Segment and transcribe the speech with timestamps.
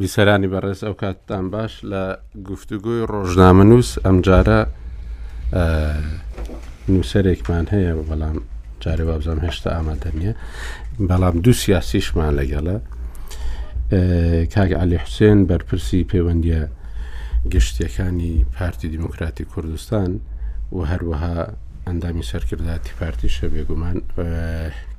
[0.00, 2.02] بیسەرانی بەڕێز ئەو کاتتان باش لە
[2.50, 4.60] گفتوگوی ڕۆژنامە نووس ئەمجارە
[6.92, 8.36] نووسەرێکمان هەیە بەڵام
[8.82, 10.32] جارێ وابزانام هێشتا ئامادە نیە
[11.10, 12.76] بەڵام دوو سیاسیشمان لەگەڵە
[14.54, 16.60] کاگ علی حوسێن بەرپرسی پەیوەندیە
[17.52, 20.10] گشتیەکانی پارتی دیموکراتی کوردستان
[20.76, 21.36] و هەروەها
[21.86, 23.98] ئەندامی سەرکرداتی پارتی شەبێگومان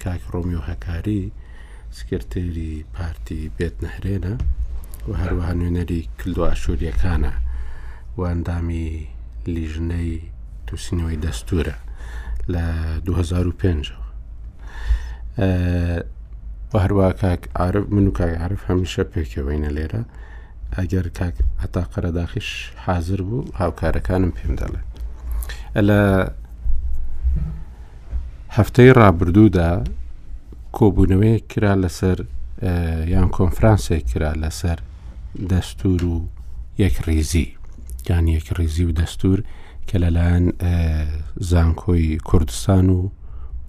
[0.03, 1.21] کاک ڕۆمی و هەکاری
[1.97, 4.33] سکرتێری پارتی بێت نەهرێنە
[5.07, 7.33] و هەروەها نوێنەری کلدو ئاشوریەکانە
[8.17, 8.87] و ئەندامی
[9.55, 10.11] لیژنەی
[10.67, 11.77] تووسینەوەی دەستورە
[12.53, 12.65] لە
[13.05, 13.93] 2005
[16.83, 20.01] هەروە کاک عرب من و کاک عرف هەمیشە پێکەوەینە لێرە
[20.77, 22.49] ئەگەر کاک هەتا قەرەداخیش
[22.85, 24.79] حاضر بوو هاوکارەکانم پێم دەڵێ
[25.87, 26.01] لە
[28.57, 29.71] هەفتەی ڕابردوودا
[30.77, 32.17] کۆبوونەوەی کرا لەسەر
[33.13, 34.79] یان کۆنفرانسی کرا لەسەر
[35.49, 36.27] دەستور و
[36.77, 37.55] یەک ریزی
[38.09, 39.39] یان یەک ریزی و دەستور
[39.87, 40.53] کە لەلایەن
[41.39, 43.09] زانکۆی کوردستان و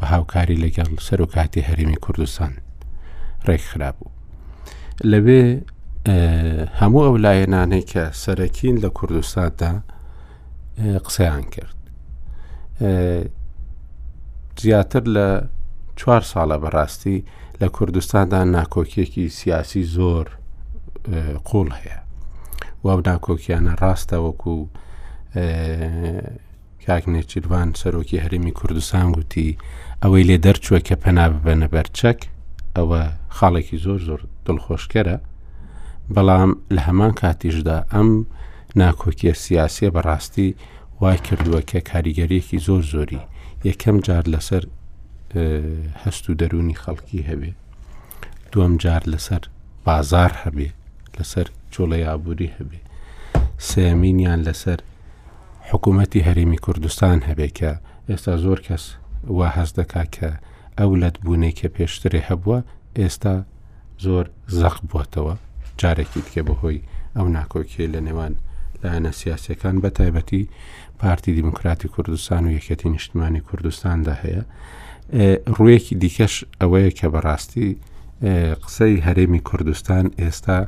[0.00, 2.52] بە هاوکاری لەگەڵ سەر و کاتی هەرمی کوردستان
[3.47, 4.11] ڕێک خراپبوو
[5.05, 5.42] لەوێ
[6.80, 9.72] هەموو ئەو لایەنانەی کە سەرەکین لە کوردستاندا
[11.05, 11.77] قسەیان کرد
[14.61, 15.45] زیاتر لە
[15.97, 17.19] چوار ساڵە بەڕاستی
[17.61, 20.27] لە کوردستاندا ناکۆکیەکی سیاسی زۆر
[21.48, 21.98] قۆڵ هەیە
[22.84, 24.55] واو ناکۆکیانە ڕاستە وەکو
[26.84, 29.48] کاکنێچیروان سەرۆکی هەرمی کوردستان گوتی
[30.03, 32.19] ئەوەی لێ دەرچووە کە پەنا ببەنە بەرچەک
[32.77, 33.01] ئەوە
[33.37, 35.17] خاڵێکی زۆر زۆر دڵخۆشکەرە
[36.15, 38.11] بەڵام لە هەمان کاتیشدا ئەم
[38.81, 40.48] ناکۆکیە سیاسە بەڕاستی
[41.01, 43.23] وای کردووە کە کاریگەریەکی زۆر زۆری
[43.69, 44.64] یەکەم جار لەسەر
[46.03, 47.53] هەست و دەرونی خەڵکی هەبێ
[48.53, 49.42] دووەم جار لەسەر
[49.86, 50.69] بازار هەبێ
[51.20, 52.81] لەسەر چۆڵی ئابووری هەبێ
[53.70, 54.79] سامینیان لەسەر
[55.69, 57.70] حکوومەتتی هەرێمی کوردستان هەبێ کە
[58.08, 58.85] ئێستا زۆر کەس
[59.36, 60.30] وا هەز دەکا کە
[60.79, 62.59] ئەولەت بوونەی کە پێشترێ هەبووە
[62.98, 63.35] ئێستا
[64.05, 64.27] زۆر
[64.59, 65.35] زەق بووتەوە
[65.80, 66.79] جارێکی دیکە بەهۆی
[67.17, 68.33] ئەو ناکۆکێ لە نێوان
[68.83, 70.42] لایەنە سیاسەکان بە تایبەتی
[71.01, 74.42] پارتی دیموکراتی کوردستان و یەکەتی نیشتمانی کوردستاندا هەیە
[75.57, 77.69] ڕوویەکی دیکەش ئەوەیە کە بەڕاستی
[78.64, 80.59] قسەی هەرێمی کوردستان ئێستا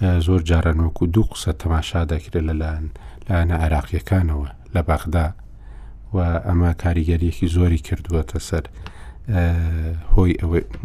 [0.00, 2.86] زۆر جارانۆکو دوو قسە تەماشا دەکرێت لەلاەن
[3.28, 5.28] لاەنە عراقیەکانەوە لە باغدا
[6.14, 8.62] و ئەمە کاریگەریەکی زۆری کردووەتە سەر
[10.16, 10.32] هۆی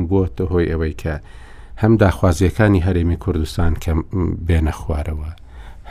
[0.08, 1.14] بووە هۆی ئەوەی کە
[1.82, 3.92] هەم داخوازیەکانی هەرێمی کوردستان کە
[4.48, 5.32] بێنە خوارەوە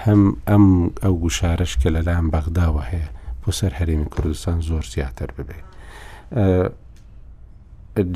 [0.04, 0.66] هەم ئەم
[1.02, 3.08] ئەو گوشارش کە لەلایەن بەغداوە هەیە
[3.42, 5.58] بۆ سەر هەرێمی کوردستان زۆر زیاتر ببێ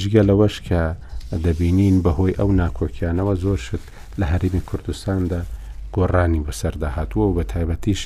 [0.00, 0.82] جگە لەوەش کە
[1.44, 3.84] دەبینین بەهۆی ئەو ناکۆکیانەوە زۆر شت
[4.20, 5.40] لە هەرمی کوردستاندا
[5.96, 8.00] گۆڕانی بەسەردا هاتووە و بە تایبەتیش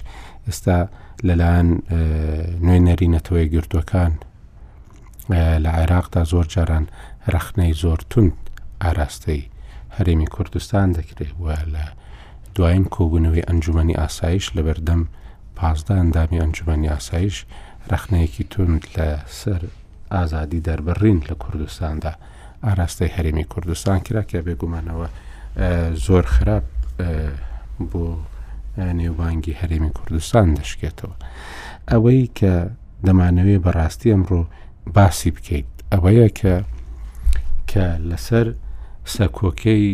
[0.47, 0.79] ئێستا
[1.27, 1.69] لەلایەن
[2.67, 4.13] نوێنەری نەتەوەی گرتوەکان
[5.65, 6.85] لە عێراقدا زۆر جاران
[7.35, 8.27] رەخنەی زۆرتون
[8.83, 9.45] ئاراستەی
[9.97, 11.85] هەرێمی کوردستان دەکرێت و لە
[12.57, 15.03] دوایین کۆبوونەوەی ئەنجومی ئاسایش لە بەردەم
[15.57, 17.37] پازدا ئەندامی ئەنجومی ئاسایش
[17.93, 19.09] رەخنەیەکی تند لە
[19.41, 19.63] سەر
[20.15, 22.13] ئازادی دەربڕین لە کوردستاندا
[22.65, 25.09] ئاراستەی هەرێمی کوردستان کرا کە بێگومانەوە
[26.07, 26.65] زۆر خراپ
[27.91, 28.07] بۆ
[29.01, 31.15] نێوبانگی هەرێمی کوردستان دەشکێتەوە
[31.91, 32.55] ئەوەی کە
[33.07, 34.43] دەمانەوێت بەڕاستی ئەمڕۆ
[34.95, 36.55] باسی بکەیت ئەوەیە کە
[37.71, 38.47] کە لەسەر
[39.15, 39.87] سەکۆکەی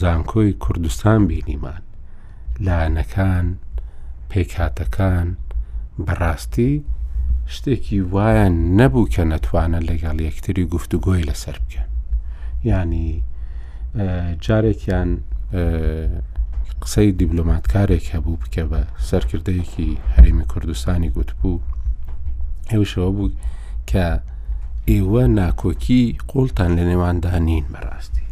[0.00, 1.82] زانکۆی کوردستان بینیمان
[2.66, 3.46] لانەکان
[4.30, 5.28] پێکاتەکان
[6.06, 6.72] بەڕاستی
[7.54, 8.46] شتێکی وایە
[8.78, 11.88] نەبوو کە نەتوانە لەگەڵ یەکتری گفتوگۆی لەسەر بکەن
[12.70, 13.12] ینی
[14.44, 15.10] جارێکیان
[16.82, 21.60] قسەی دیبلۆماتکارێک هەبوو بکە بە سەرکردەیەکی هەرێمی کوردستانی گوتبوو
[22.72, 23.28] هێوشەوە بوو
[23.90, 24.06] کە
[24.90, 28.26] ئێوە ناکۆکی قوڵتان لە نێواندانین بەڕاستی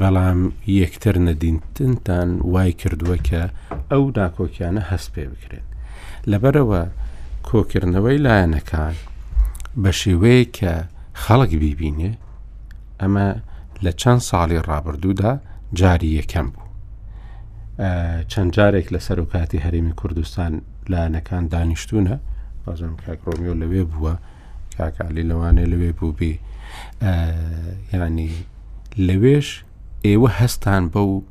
[0.00, 0.40] بەڵام
[0.80, 3.42] یەکتر نەدینتنتان وای کردووە کە
[3.90, 5.66] ئەو ناکۆکیانە هەست پێ بکرێن
[6.30, 6.82] لەبەرەوە
[7.48, 8.96] کۆکردنەوەی لایەنەکان
[9.82, 10.72] بە شێوەیە کە
[11.22, 12.10] خەڵک بیبینێ
[13.00, 13.28] ئەمە
[13.84, 15.32] لە چەند ساڵی ڕابردوودا
[15.74, 16.64] جاری یەکەم بوو.
[18.30, 22.14] چەند جارێک لە سەرۆکاتی هەرێمی کوردستان لایەنەکان دانیشتونە
[22.66, 24.14] بازم کاکڕۆمیۆ لەوێ بووە
[24.78, 26.32] کاکالی لەوانێ لەوێ بوو بێ
[27.92, 28.30] ینی
[28.96, 29.48] لەوێش
[30.06, 31.22] ئێوە هەستان بە و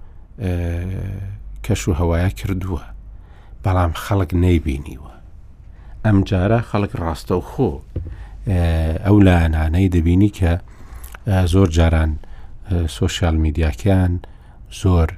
[1.66, 2.84] کەش و هەوایە کردووە
[3.64, 5.12] بەڵام خەڵک نەیبینیوە
[6.06, 7.70] ئەم جارە خەڵک ڕاستە و خۆ
[9.06, 10.54] ئەو لایەنانەی دەبینی کە
[11.54, 12.12] زۆر جاران
[12.72, 14.14] سوۆسیال میدیاکیان
[14.82, 15.10] زۆر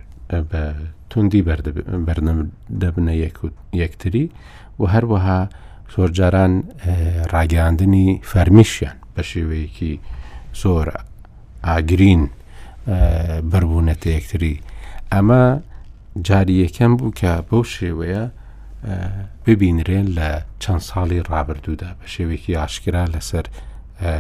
[0.52, 0.64] بە
[1.10, 1.42] توندی
[2.08, 3.14] بەرنەدەبنە
[3.84, 4.26] یەکتری
[4.80, 5.40] و هەروەها
[5.96, 6.54] زۆرجاران
[7.34, 9.94] ڕاگەاندنی فەرمیشیان بە شێوەیەکی
[10.62, 10.88] زۆر
[11.68, 12.24] ئاگرین
[13.52, 14.56] بربوونەتە یەکتری
[15.14, 15.44] ئەمە
[16.28, 18.24] جاری یەکەم بوو کە بەو شێوەیە
[19.46, 20.30] ببینرێن لە
[20.64, 23.46] چەند ساڵی ڕابردوودا بە شێوێکی ئاشکرا لەسەر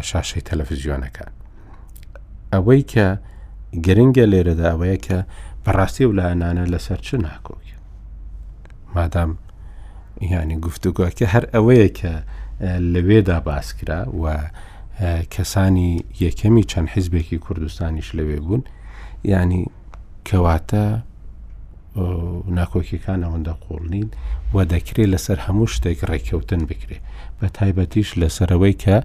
[0.09, 1.31] شاشەی تەلەڤزیۆنەکان
[2.53, 3.07] ئەوەی کە
[3.85, 5.17] گرنگە لێرەدا ئەوەیە کە
[5.65, 7.77] بەڕاستی و لاەنانە لەسەر چ ناکۆکە
[8.95, 9.31] مادام
[10.31, 12.13] ینی گفتوگوکە هەر ئەوەیە کە
[12.93, 14.23] لەوێدا باسکرا و
[15.33, 15.91] کەسانی
[16.23, 18.63] یەکەمی چەند حیزبێکی کوردستانیش لەوێ بوون
[19.31, 19.61] ینی
[20.29, 20.83] کەواتە
[22.57, 24.07] ناکۆکیەکان ئەوەندە قۆڵنین
[24.55, 26.97] و دەکرێت لەسەر هەموو شتێک ڕێککەوتن بکرێ
[27.39, 28.97] بە تایبەتیش لەسەرەوەی کە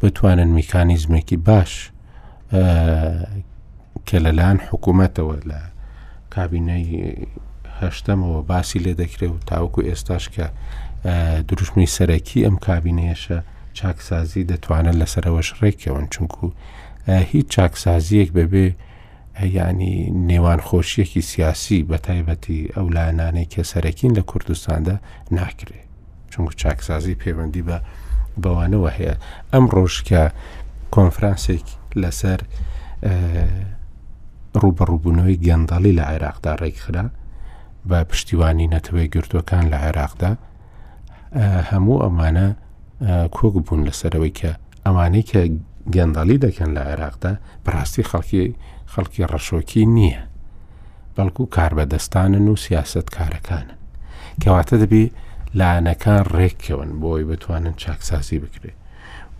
[0.00, 1.72] بتوانن میکانیزمێکی باش
[4.06, 5.60] کە لەلاەن حکوومەتەوە لە
[6.34, 6.86] کابینەی
[7.80, 10.46] هەشتمەوە باسی لێ دەکرێت و تاوەکو ئێستاش کە
[11.48, 13.38] دروشمی سەرەکی ئەم کابینێشە
[13.78, 16.46] چاکسازی دەتوانێت لەسەرەوەش ڕێکەوەن چونکو
[17.32, 18.66] هیچ چاکسازیەک بەبێ
[19.58, 19.94] ینی
[20.28, 24.96] نێوان خۆشیەکی سیاسی بە تایبەتی ئەو لاەنانەی کە سەرەکین لە کوردستاندا
[25.36, 25.80] ناکرێ
[26.32, 27.78] چونکو چاکسازی پەیوەندی بە
[28.42, 29.14] بەوانەوە هەیە
[29.52, 30.22] ئەم ڕۆژکە
[30.94, 32.40] کۆنفرانسێکی لەسەر
[34.62, 37.04] ڕوبەڕووبوونەوەی گەندەڵی لە عێراقدا ڕێکخرا
[37.88, 40.32] بە پشتیوانی نەتەوەی گرتوەکان لە عێراقدا
[41.70, 42.46] هەموو ئەمانە
[43.36, 44.52] کۆک بوون لەسەرەوەی کە
[44.84, 45.40] ئەمانەی کە
[45.94, 47.32] گەندەڵی دەکەن لە عێراقدا
[47.64, 48.42] بڕاستی خەڵکی
[48.92, 50.22] خەڵکی ڕەشۆکی نییە
[51.16, 53.78] بەڵکو کار بەدەستانن و سیاست کارەکانن
[54.42, 55.04] کەواتە دەبی
[55.58, 58.78] لاەنەکان ڕێککەون بۆی بتوانن چاکسازی بکرێت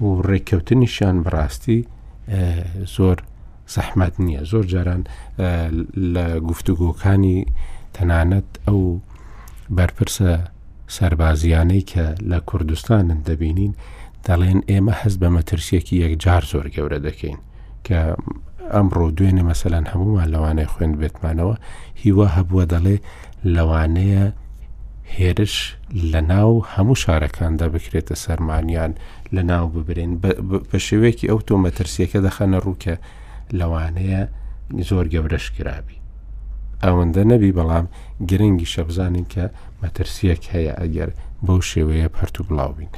[0.02, 1.80] و ڕێککەوتنیشان بڕاستی
[2.96, 3.16] زۆر
[3.74, 5.02] زەحمەت نییە زۆر جاران
[6.14, 7.38] لە گفتوگۆکانی
[7.96, 8.80] تەنانەت ئەو
[9.76, 10.30] بەرپرسە
[10.96, 13.72] سربازیانەی کە لە کوردستانن دەبینین
[14.26, 17.38] دەڵێن ئێمە هەست بە مەترسیەکی یەکجار زۆر گەورە دەکەین
[17.86, 18.00] کە
[18.74, 21.56] ئەمڕۆ دوێنێ مەسەلاەن هەمومان لەوانەیە خوێن بێتمانەوە
[22.02, 22.96] هیوا هەبووە دەڵێ
[23.56, 24.24] لەوانەیە
[25.16, 25.56] هێرش
[26.12, 28.92] لە ناو هەموو شارەکاندا بکرێتە سەرمانیان
[29.34, 30.12] لە ناو ببرێن
[30.70, 32.94] بە شێوەیەکی ئەو تۆ مەترسیەکە دەخەنە ڕووکە
[33.58, 34.22] لەوانەیە
[34.88, 35.98] زۆر گەورەش کرابی.
[36.84, 37.86] ئەوەندە نەبی بەڵام
[38.30, 39.44] گرنگی شەبزانین کە
[39.82, 41.10] مەترسیەک هەیە ئەگەر
[41.46, 42.90] بەو شێوەیە پەرتو بڵاو بین.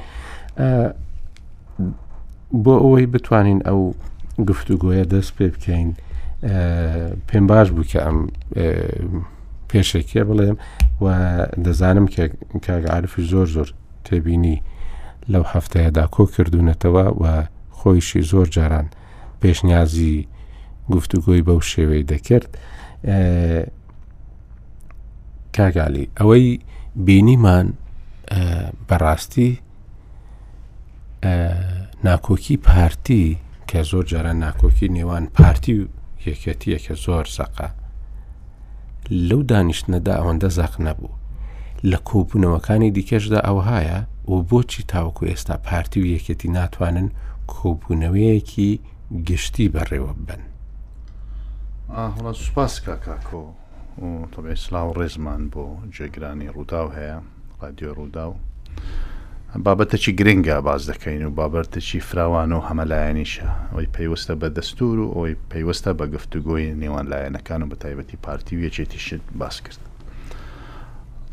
[2.63, 3.79] بۆ ئەوەی بتوانین ئەو
[4.49, 5.89] گفتوگۆیە دەست پێ بکەین
[7.27, 8.19] پێم باش بوو کە ئەم
[9.69, 10.57] پێشێکێ بڵێم
[11.03, 11.07] و
[11.65, 12.07] دەزانم
[12.65, 13.67] کاگعاعرفی زۆر زۆر
[14.05, 14.57] تێبینی
[15.31, 17.25] لەو هەفتەیەدا کۆ کردوونەتەوە و
[17.77, 18.87] خۆیشی زۆر جاران
[19.41, 20.15] پێشنیازی
[20.93, 22.49] گفتوگۆی بەو شێوەی دەکرد
[25.55, 26.47] کاگالی ئەوەی
[27.05, 27.67] بینیمان
[28.89, 29.49] بەڕاستی
[32.07, 33.23] ناکۆکی پارتی
[33.69, 35.85] کە زۆر جاران ناکۆکی نێوان پارتی و
[36.27, 37.67] یەکەتیە کە زۆر سەقا
[39.29, 41.17] لەو دانیشتنەدا ئەوەندە زەق نەبوو
[41.91, 43.99] لە کۆبوونەوەکانی دیکەشدا ئەوهایە
[44.31, 47.07] و بۆچی تاوەکو ئێستا پارتی و یەکەتی ناتوانن
[47.53, 48.69] کۆبوونەوەیەکی
[49.27, 50.41] گشتی بەڕێوە بن
[52.15, 53.43] هەڵە سوپاس کاکۆ
[54.33, 55.63] تەبێ سلااو ڕێزمان بۆ
[55.95, 57.17] جێگرانی ڕوودا و هەیە
[57.61, 58.35] رادیۆ ڕوودا و
[59.65, 65.35] بابەتەکی گرنگە باز دەکەین و بابەتەکی فراوان و هەمەلایەنیشە ئەوی پێیوەستە بە دەستور و ئەوی
[65.51, 69.77] پێیوەستە بە گفتوگۆی نێوان لایەنەکان و بە تایبەتی پارتی و یەکێتی شت باز کرد.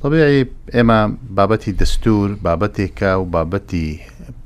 [0.03, 1.01] طبیعی ئێمە
[1.37, 4.01] بابەتی دەستور بابەتێکە و بابەتی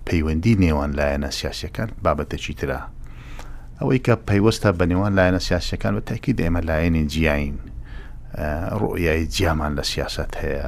[0.09, 2.81] پەیوەندی نێوان لایەنە سیاسەکان بابەتەکی ترا.
[3.81, 7.59] ئەوەی کە پەیوەستە بە نێوان لایەنە سیاسەکان بە تاکی ئێمە لایەنی جیاین.
[8.81, 10.67] ڕۆیایی جیامان لە سیاست هەیە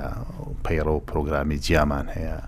[0.64, 2.38] پەیڕە و پرۆگرامی جیامان هەیە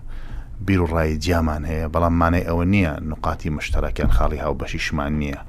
[0.65, 5.39] بیر و ڕای جیامان هەیە بەڵام مانای ئەوە نییە نقاتی مشتەکەیان خاڵی هاوبەشیشمان نییە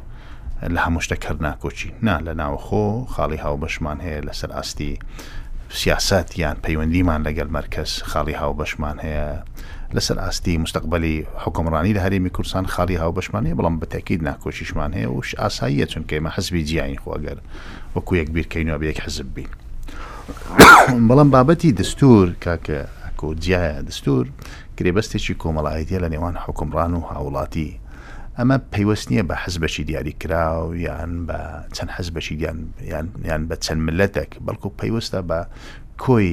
[0.74, 4.98] لە هەموو شتە کردناکۆچی نا لە ناوخۆ خاڵی هاوبەشمان هەیە لەسەر ئاستی
[5.70, 9.26] سیاست یان پەیوەندیمان لەگەل مرکز خاڵی هاوبەشمان هەیە
[9.94, 15.86] لەسەر ئاستی مستقبلی حکمڕانی لە هەرێمی کورسان خاڵی هاوبەشمانەیە بەڵام بەتەکیید ناکۆشیشمان هەیە وش ئاساییە
[15.92, 17.38] چونکە مە حەزبی جیانی خۆگەر
[17.96, 19.50] وەکو یەک بیرکەینەوە بەیەک حەزب بین
[21.08, 24.24] بەڵام بابەتی دستور کاکە ئەکۆ جیایە دستور
[24.78, 27.70] گرێبەستێکی کۆمەڵایەتە لە نێوان حکمڕان و هاوڵاتی
[28.38, 31.38] ئەمە پەیوەست نییە بە حەزبەشی دیاریکراو یان بە
[31.76, 32.34] چەند حەزبەشی
[33.30, 35.40] یان بە چەند ملەتێک بەڵکو پەیوەستە بە
[36.04, 36.30] کۆی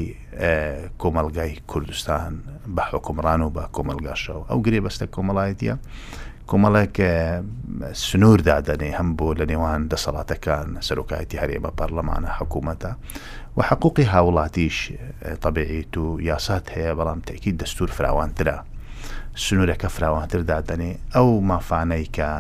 [1.01, 2.31] کۆمەلگای کوردستان
[2.75, 5.75] بە حکمڕان و بە کۆمەلگاشەوە ئەو گرێبەستە کۆمەڵایەتە
[6.51, 6.95] کۆمەڵێک
[8.07, 12.91] سنووردا دەنێ هەم بۆ لە نێوان دەسەڵاتەکان سەرۆکایەتی هەرێ بە پەرلەمانە حکوومەتە
[13.57, 14.93] وحقوقي هاولاتيش
[15.23, 18.57] آه، طبيعي تو ياسات و برام تأكيد دستور فراوان دەستور فراوانترە
[19.37, 22.31] سنوورەکە فراوانتر دادنێ ئەو مافانەی کە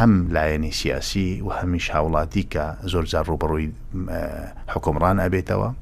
[0.00, 3.68] هەم لایەنی سیاسی و هەمیش هاوڵاتی کە زۆرجار ڕوبڕووی
[4.10, 5.72] آه، حکمڕان ئەبێتەوە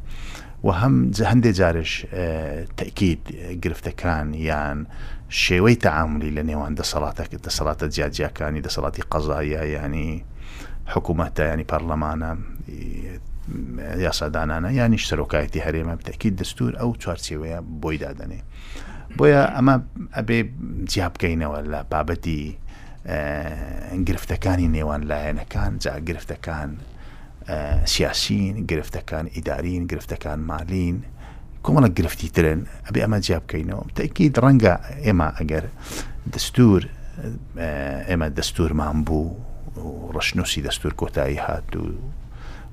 [0.62, 3.32] و هەم هەندێک جارش آه، تەکیید
[3.64, 4.86] گرفتەکان یان
[5.30, 10.24] شێوەی صلاتك لە نێوان دەسەڵاتەکە كاني دا صلاتي قضايا يعني
[10.86, 12.32] حکوومەتە يعني پەرلەمانە
[14.06, 18.40] یاسادانانە ینی سەرۆکایەتی هەرێمە بتەکی دەستور ئەو چوارچێوەیە بۆی دادنێ
[19.18, 19.74] بۆیە ئەمە
[20.16, 20.38] ئەبێ
[20.90, 22.42] جیاب بکەینەوە لە بابەتی
[24.08, 26.70] گرفتەکانی نێوان لایەنەکان جا گرفتەکان
[27.94, 30.96] سیاسین گرفتەکان ئیدارین گرفتەکان مالین
[31.64, 34.74] کۆمەڵە گرفتی ترن ئەبێ ئەمە جیاب بکەینەوە تەکی ڕەنگە
[35.06, 35.64] ئێمە ئەگەر
[36.34, 36.82] دەستور
[38.08, 39.26] ئێمە دەستورمان بوو
[40.16, 41.84] ڕشنوسی دەستور کۆتایی هات و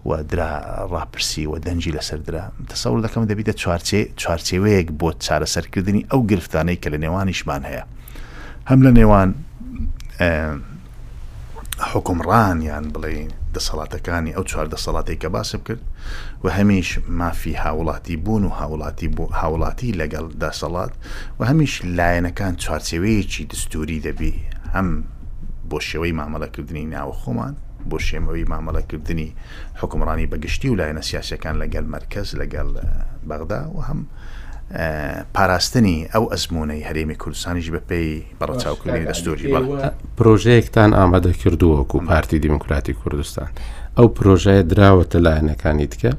[0.05, 6.79] و درا ڕاپرسی و دەنجی لەسەردرا تەسەور دەکەم دەبیتە چوارچێ چوارچێوەیەک بۆ چارەسەرکردنی ئەو گرفتانەی
[6.83, 7.83] کە لە نێوانیشمان هەیە
[8.69, 9.29] هەم لە نێوان
[11.91, 13.15] حکمڕانیان بڵێ
[13.55, 15.81] دەسەڵاتەکانی ئەو چواردە سەڵاتی کە باسب کرد
[16.43, 19.07] و هەمیش مافی هاوڵاتی بوون و هاوڵاتی
[19.39, 20.93] هاوڵاتی لەگەڵ داسەڵات
[21.39, 24.33] و هەمیش لایەنەکان چوارچێوەیەکی دستوری دەبی
[24.75, 24.89] هەم
[25.69, 27.53] بۆ شێوەی مامەڵەکردنی ناوە خۆمان
[27.89, 29.29] بۆ شێمەوەی مامەڵەکردنی
[29.81, 32.67] حکمڕانی بەگشتی و لایەنە سیاسەکان لەگەل مرکز لەگەڵ
[33.29, 33.99] بەغدا و هەم
[35.35, 38.05] پاراستنی ئەو ئەزمونەی هەرێمی کوردستانیش بەپی
[38.39, 39.65] بەڕە چاوکردنی دەستۆری بەڵ
[40.17, 43.49] پرۆژەیەکتان ئامادە کردووەکو پارتی دیموکراتی کوردستان
[43.97, 46.11] ئەو پرۆژەیە دراوەتە لایەنەکانی تکە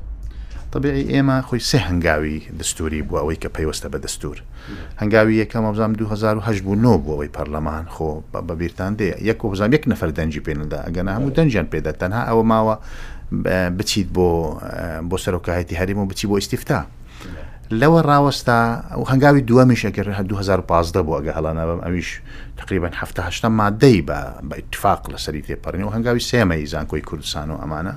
[0.75, 4.37] طبیعی ئێمە خۆی سێ هەنگاوی دەستوری بووە ئەوەی کە پەیوەستە بە دەستور
[5.01, 10.09] هەنگاوی یەکەم ئەبزام 2010 بوو نۆ بووەوەی پەرلەمان خۆ بەبییران دێ یەک هزار یەک نەفر
[10.19, 12.75] دەنجی پێندا ئەگەنا هەموو دەنجیان پێدا تەنها ئەوە ماوە
[13.79, 14.27] بچیت بۆ
[15.11, 16.81] بۆ سەرۆکایەتی هەریم و بچی بۆ ئیسیفتا
[17.81, 18.59] لەوە ڕاوەستا
[18.93, 22.09] ئەو هەنگاوی دووەمیشەکرد 2015 بوو ئەگە هەڵانە بەم ئەویش
[22.57, 24.19] تقریبان هەفتهشتا مادەی بە
[24.51, 27.95] بە اتفاق لە سەری تێپەڕنی و هەنگاوی سێمە ئیزانکۆی کوردستان و ئەمانە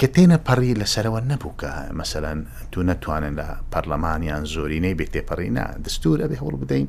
[0.00, 1.70] کە تێنە پەڕی لەسەرەوە نەبوو کە
[2.00, 2.38] مەسەەن
[2.72, 6.86] تو نەتوانن لە پەرلەمانیان زۆرینەی بێت تێپەڕینا دەستور ئەبێ هەوڵ بدەین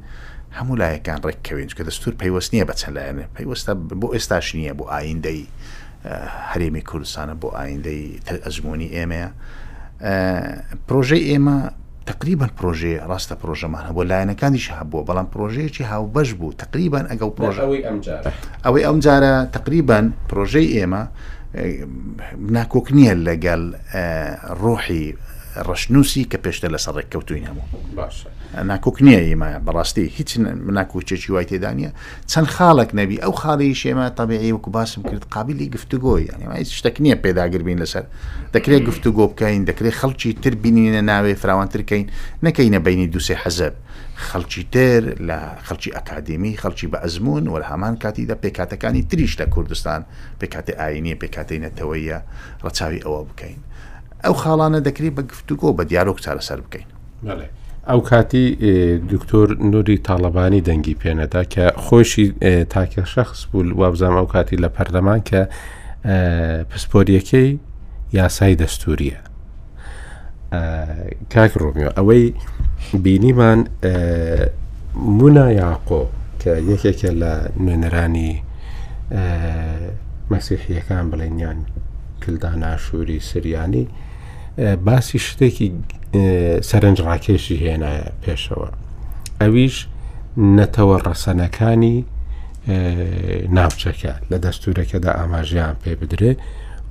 [0.57, 4.85] هەموو لایەکان ڕێککەوێن کە دەستور پەیوەست نییە بە چەند لایەنە پەیوەستە بۆ ئێستاش نییە بۆ
[4.93, 5.41] ئایندەی
[6.51, 8.03] هەرێمی کوردستانە بۆ ئایندەی
[8.45, 9.29] ئەزمموی ئێمەیە
[10.87, 11.57] پرۆژەی ئێمە
[12.11, 18.29] تقریبان پرۆژێ ڕاستە پرۆژەمان هەبوو لایەنەکانیش هەبوو بەڵام پرۆژەیەکی هاوبەش بوو تقریبان ئەگەڵ پرۆژەوەی ئەمجارە
[18.65, 21.03] ئەوەی ئەم جارە تقریبان پرۆژەی ئێمە
[22.57, 23.63] ناکۆک نییە لەگەل
[24.61, 25.05] ڕۆحی
[25.69, 27.65] ڕشنووسی کە پێشتە لەسەر ڕێککەوتوین هەموو
[28.71, 30.29] ناکۆک نییە ئمە بەڕاستی هیچ
[30.77, 31.89] ناکوچێکی وای تێدانە
[32.31, 37.17] چەند خاڵک نەبی ئەو خاڵی شێمە تەبیعی وەکو باسم کرد قابلی گفتوگۆی ئەنیمای شتەک نییە
[37.23, 38.05] پێداگربین لەسەر
[38.55, 42.07] دەکرێت گفتوگۆ بکەین دەکرێت خەڵکی تر بینینە ناوێ فراوانترکەین
[42.45, 43.73] نەکەینە بینی دوسێ حەزب
[44.15, 50.05] خەڵکی تر لە خەڵکی ئەکادمی خەڵکی بە ئەزمون وە هەمان کاتیدا پێکاتەکانی تریش لە کوردستان
[50.39, 52.19] پێکاتی ئاینی پێکاتی نەتەوەیە
[52.63, 53.57] ڕەچاوی ئەوە بکەین
[54.25, 56.87] ئەو خاڵانە دەکرێت بە گفتوگۆ بە دیارۆک چارەسەر بکەین
[57.89, 58.45] ئەو کاتی
[59.09, 62.27] دکتۆر نوری تاالبانی دەنگی پێنەدا کە خۆشی
[62.73, 65.39] تاکە شخص بوو وابزانام ئەو کاتی لە پەردەمان کە
[66.71, 67.49] پسپۆریەکەی
[68.17, 69.19] یاسای دەستوریە
[71.33, 72.25] کاک ڕۆمیۆ ئەوەی
[73.03, 73.59] بینیمان
[75.17, 76.01] مونایاقۆ
[76.43, 78.31] کە یەکێکە لە نوێنەرانی
[80.31, 81.57] مەسیحیەکان بڵێنیان
[82.23, 83.83] کلداناشووری سریانی
[84.87, 85.67] باسی شتێکی
[86.69, 88.69] سەرنجڕاکێشی هێنایە پێشەوە
[89.41, 89.75] ئەویش
[90.57, 91.97] نەتەوە ڕەسەنەکانی
[93.57, 96.33] ناوچەکە لە دەستورەکەدا ئاماژیان پێ بدرێ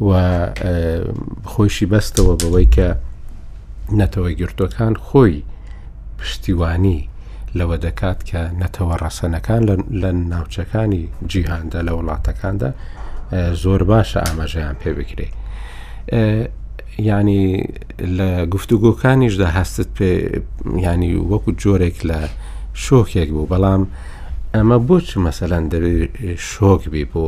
[0.09, 0.11] و
[1.53, 2.89] خۆشی بەستەوە بەوەی کە
[4.01, 5.37] نەتەوە گرتوەکان خۆی
[6.23, 7.09] پشتیوانی
[7.59, 9.63] لەوە دەکات کە نەتەوە ڕەسەنەکان
[10.03, 12.71] لە ناوچەکانی جیهاندا لە وڵاتەکاندا
[13.63, 15.29] زۆر باشە ئاماژەیان پێ بکرێ.
[17.09, 17.47] ینی
[18.17, 20.11] لە گفتوگۆکانیشدا هەستت پێ
[20.85, 22.19] ینی وەکو جۆرێک لە
[22.85, 23.83] شۆکێک بوو بەڵام
[24.55, 26.05] ئەمە بۆچ مەسەەن دەبێت
[26.51, 27.27] شۆک بی بۆ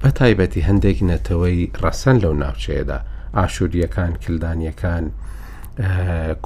[0.00, 2.98] بە تایبەتی هەندێک نەتەوەی ڕەسەن لەو ناوچەیەدا
[3.36, 5.04] ئاشوریەکان کلدانیەکان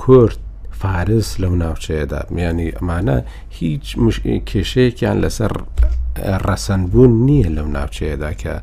[0.02, 0.38] کورت
[0.80, 3.16] فارس لەو ناوچەیەدا میانی ئەمانە
[3.58, 3.86] هیچ
[4.50, 5.52] کێشەیەکیان لەسەر
[6.46, 8.54] ڕەسەنبوون نییە لەو ناوچەیەدا کە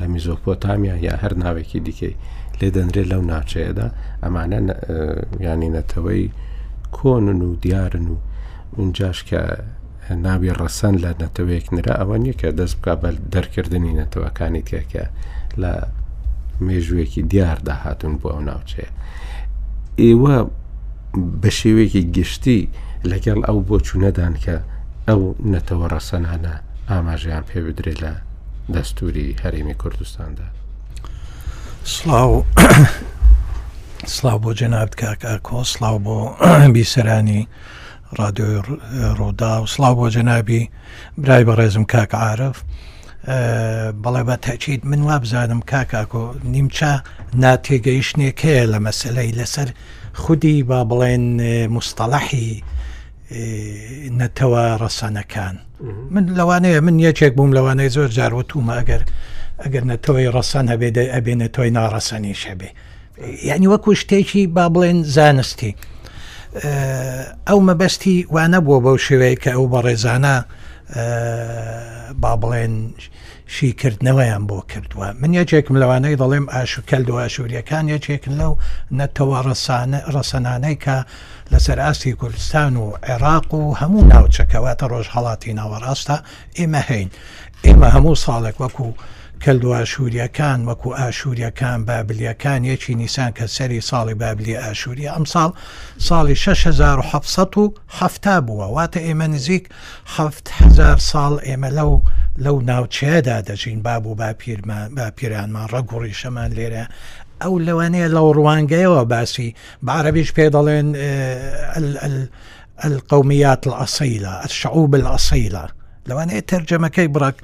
[0.00, 2.14] لە میزۆپۆتامیا یا هەر ناوێکی دیکەی
[2.60, 3.86] لێ دەنرێت لەو ناوچەیەدا
[4.24, 4.58] ئەمانە
[5.46, 6.24] ینی نەتەوەی
[6.96, 8.16] کۆنن و دیارن و
[8.78, 9.40] اونجاش کە
[10.26, 15.04] ناوی ڕەسەن لە نەتەوەیەک نرا ئەوە نییە کە دەست بک بە دەرکردنی نەتەوەکانی تێکە
[15.62, 15.72] لە
[16.66, 18.90] مێژوویەکی دیاردا هاتون بۆ ئەو ناوچەیە.
[20.02, 20.36] ئێوە
[21.42, 22.60] بە شێوەیەکی گشتی
[23.10, 24.56] لەگەڵ ئەو بۆ چوونەدان کە
[25.08, 26.54] ئەو نەتەوە ڕەسەنانە
[26.90, 28.12] ئاماژیان پێ بدرێت لە
[28.74, 30.46] دەستوری هەرێمی کوردستاندا
[31.96, 32.32] سلااو
[34.16, 36.16] سلااو بۆ جەناب کاکۆ سلااو بۆ
[36.74, 37.40] بیسەرانی
[38.20, 38.56] رادیۆی
[39.18, 40.60] ڕوودا و سلااو بۆ جەنابی
[41.22, 42.56] برای بە ڕێزم کاک عاعرف
[44.02, 46.24] بەڵێ بە تەچیت من وا بزانم کاکاکۆ
[46.54, 46.88] نیمچە
[47.42, 49.68] ناتێگەیشتێک هەیە لە مەسلەی لەسەر
[50.12, 51.22] خودی با بڵێن
[51.70, 52.62] مستەلاحی
[54.20, 55.56] نەتەوە ڕەسەنەکان
[56.10, 59.02] من لەوانەیە من یەکێک بووم لەوانەیە زۆر جاروەتومە ئەگەر
[59.64, 62.70] ئەگەر نەتەوەی ڕەسەن هەبێ ئەبێنێتەوەی ناڕەسەنی شەبێ
[63.48, 65.74] یعنی وەکو شتێکی با بڵێن زانستی
[67.48, 70.36] ئەو مەبەستی وانە بووە بەو شێوەیە کە ئەو بە ڕێزانە
[72.22, 72.74] با بڵێن
[73.56, 78.52] شیکردنەوەیان بۆ کردووە من یەکێکم لەوانەی دەڵێم ئاشوکەل و ئاشوریەکان یەکێکن لەو
[78.98, 79.38] نەتەوە
[80.16, 80.96] ڕسەنانەی کە
[81.52, 86.16] لەسەر ئاستی کوردستان و عێراق و هەموو ناوچەکەواتە ڕۆژ هەڵاتی ناوەڕاستە
[86.58, 87.08] ئێمە هەین
[87.66, 88.88] ئێمە هەموو ساڵێک وەکو
[89.42, 95.50] کەلدو ئاشوریەکان وەکو ئاشوریەکان بابلیەکان یەکی نیسان کە سەری ساڵی بابلی ئاشوری ئەم ساڵ
[96.08, 99.64] ساڵی 6700 بووە واتە ئێمە نزیک
[100.16, 101.92] 7 ساڵ ئێمە لەو
[102.44, 104.14] لەو ناوچەیەدا دەژین باب و
[104.96, 106.84] با پیرانمان ڕەگوڕی شەمان لێرە
[107.42, 109.48] ئەو لەوانەیە لەو ڕوانگەیەوە باسی
[109.88, 110.88] بارەبیش پێ دەڵێن
[112.88, 115.66] القومیات العسەیلا الشعوب العسەیلا
[116.08, 117.36] لەوانەیە تەرجەمەکەی بڕک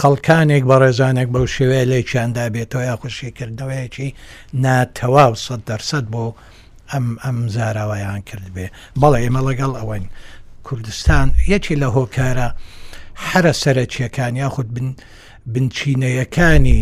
[0.00, 4.08] خەڵکانێک بە ڕێزانێک بەو شێوەیە لێ چیاندا بێتەوە یا خوشیکردنەوەیەکی
[4.64, 6.24] ناتەواو سەد دەرسەد بۆ
[6.92, 8.66] ئەم ئەم زاراوەیان کرد بێ
[9.02, 10.04] بەڵێ ئێمە لەگەڵ ئەوەن
[10.66, 12.48] کوردستان یەکی لە هۆکارە
[13.26, 14.68] حرە سەرەکیەکان یاخود
[15.54, 16.80] بنچینەیەکانی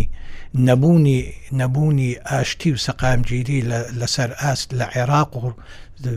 [0.68, 1.20] نەبوونی
[1.60, 3.58] نەبوونی ئاشتی و سەقامگیری
[4.00, 5.52] لەسەر ئاست لە عێراق و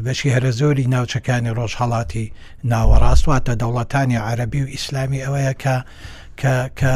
[0.06, 2.26] بەشی هەرە زۆری ناوچەکانی ڕۆژهڵاتی
[2.72, 5.76] ناوەڕاستواتە دەوڵەتانی عەربی و ئیسلامی ئەوەیە کە
[6.80, 6.94] کە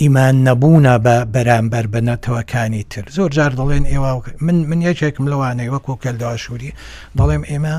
[0.00, 4.10] ئیمان نەبوونا بە بەرامبەر بە نەتەوەکانی تر زۆر جار دەڵێن ئێوە
[4.46, 6.70] من من یەکێکم لەوانەیە وەکو کەلداواشوری
[7.18, 7.76] دەڵێم ئێمە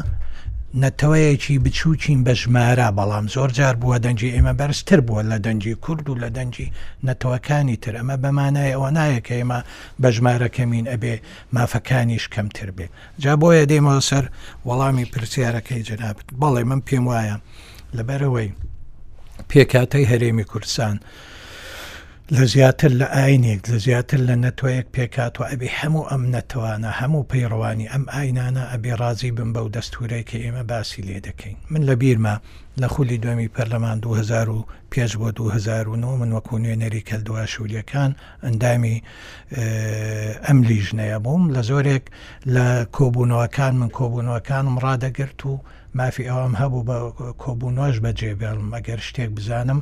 [0.82, 6.10] نەتەوەیەکی بچووچین بە ژمارە بەڵام زۆر جار بووە دەنجی ئێمە بەرزتر بووە لە دەنجی کورد
[6.10, 6.72] و لە دەنجی
[7.08, 9.60] نەتەوەکانی تر ئەمە بەمانای ئەوە نایە کە ئێمە
[10.02, 11.16] بە ژمارەکەمین ئەبێ
[11.56, 12.88] مافەکانیش کەمتر بێ
[13.24, 14.26] جا بۆیە دێمەوە سەر
[14.68, 17.38] وەڵامی پرسیارەکەی جنابێت بەڵێ من پێم وایە
[17.98, 18.50] لەبەرەوەی
[19.50, 20.96] پێکاتەی هەرێمی کوردستان.
[22.36, 27.28] لە زیاتر لە ئاینێک لە زیاتر لە نەتۆیەک پێکات و ئەبی هەموو ئەم نەتەوانە هەموو
[27.32, 31.96] پەیڕوانی ئەم ئاینانە ئەبێ ڕازی بم بەو دەستورەی کە ئێمە باسی لێ دەکەین من لە
[32.02, 32.36] بیرما
[32.82, 38.12] لە خولی دومی پەرلەمان 2005 بۆ 2009 من وەکو نوێنەری کەلدووا شوولیەکان
[38.44, 38.98] ئەندامی
[40.48, 42.04] ئەم لیژنەیە بووم لە زۆرێک
[42.56, 42.66] لە
[42.98, 45.54] کۆبوونەوەکان من کۆبوونەوەکانم ڕادەگرت و
[45.98, 46.98] مافی ئەوم هەبوو بە
[47.44, 49.82] کۆبوونەوەش بەجێبێڵم ئەگەر شتێک بزانم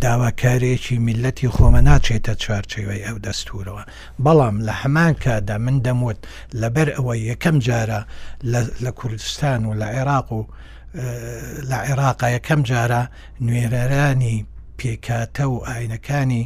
[0.00, 3.82] داواکارێکی میلەتی خۆمە ناچێتە چارچێوەی ئەو دەستورەوە
[4.24, 6.18] بەڵام لە هەمان کادا من دەموت
[6.60, 8.00] لەبەر ئەوە یەکەم جارە
[8.84, 10.40] لە کوردستان و لە عێراق و
[11.70, 13.02] لە عێراقا یەکەم جارە
[13.46, 14.38] نوێرەرانی
[14.82, 16.44] پێکاتە و ئاینەکانی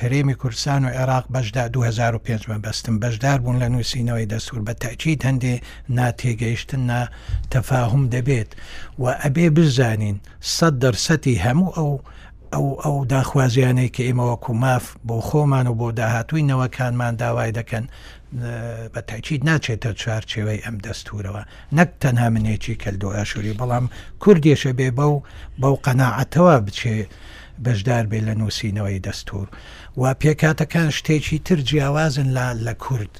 [0.00, 5.54] هەرێمی کورسان و عێراق بەشدا 2005 بەستم بەشدار بوون لە نووسینەوەی دەسوور بە تاچیت هەندێ
[5.98, 7.02] ناتێگەیشتن نا
[7.54, 8.50] تەفاهم دەبێت
[9.02, 10.16] و ئەبێ بزانین
[10.56, 11.90] سەد دەرسەتی هەموو ئەو
[12.54, 17.84] ئەو ئەو داخوازیانەی کە ئێمەوەکو ماف بۆ خۆمان و بۆ داهاتووینەوەکانمان داوای دەکەن
[18.92, 21.42] بە تاچیت ناچێتە چارچێوەی ئەم دەستورەوە
[21.78, 23.84] نەک تەنها منێکی کەلدۆ ئاشوری بەڵام
[24.22, 25.14] کوردێشە بێ بەو
[25.62, 26.98] بەو قەنەعەتەوە بچێ
[27.64, 29.46] بەشدار بێ لە نووسینەوەی دەستور
[30.00, 32.28] و پێکاتەکان شتێکی تر جیاوازن
[32.66, 33.14] لە کورد.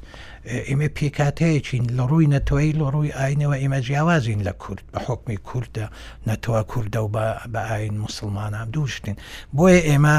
[0.68, 5.86] ئێمە پێکاتەیەکین لە ڕووی نەتەوەی لە ڕووی ئاینەوە ئێمە جیاوازین لە کورد بە حکمی کووردە
[6.28, 7.08] نەتەوە کووردە و
[7.52, 9.16] بە ئاین مسلمانان دووشتین
[9.56, 10.16] بۆیە ئێمە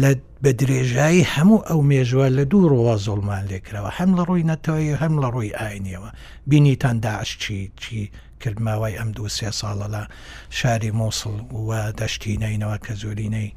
[0.00, 0.10] لە
[0.42, 5.14] بە درێژایی هەموو ئەو مێژوە لە دوو ڕۆوە زۆڵمان لێکرەوە هەم لە ڕووی نەتەوەی هەم
[5.22, 6.10] لە ڕووی ئاینەوە
[6.50, 8.00] بینیتان داعش چی چی
[8.38, 10.02] کرد ماوای ئەم دو سێ ساڵە لە
[10.50, 11.34] شاری مۆسڵ
[11.68, 13.52] وە دەشتینەینەوە کە زۆرینەی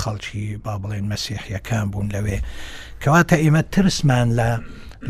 [0.00, 2.38] خەڵکی با بڵێن مەسیحیەکان بوون لەوێ
[3.02, 4.48] کەواتە ئێمە ترسمان لە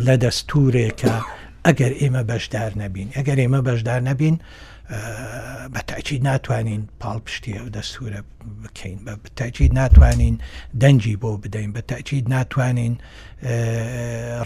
[0.06, 1.16] لە دەستورێکە
[1.66, 4.36] ئەگەر ئێمە بەشدار نەبین ئەگەر ئێمە بەشدار نەبین
[5.74, 8.20] بە تاچی ناتوانین پاڵپشتی ئەو دەستورە
[8.62, 10.36] بکەین بە تاچی ناتوانین
[10.80, 12.94] دەنجی بۆ بدەین بە تاچید ناتوانین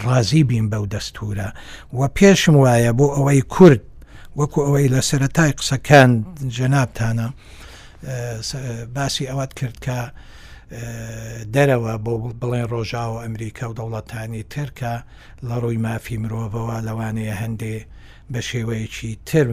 [0.05, 1.49] ڕازی بین بەو دەستورە
[1.97, 3.81] وە پێشم وایە بۆ ئەوەی کورد
[4.41, 6.11] وەکو ئەوەی لە سەتای قسەکان
[6.57, 7.27] جەنابتانە
[8.95, 9.99] باسی ئەوەت کرد کە
[11.53, 14.95] دەرەوە بۆ بڵێن ڕۆژاوە ئەمریکا و دەوڵەتانی ترکە
[15.47, 17.75] لە ڕووی مافی مرۆڤەوە لەوانەیە هەندێ
[18.31, 19.47] بە شێوەیەکی تر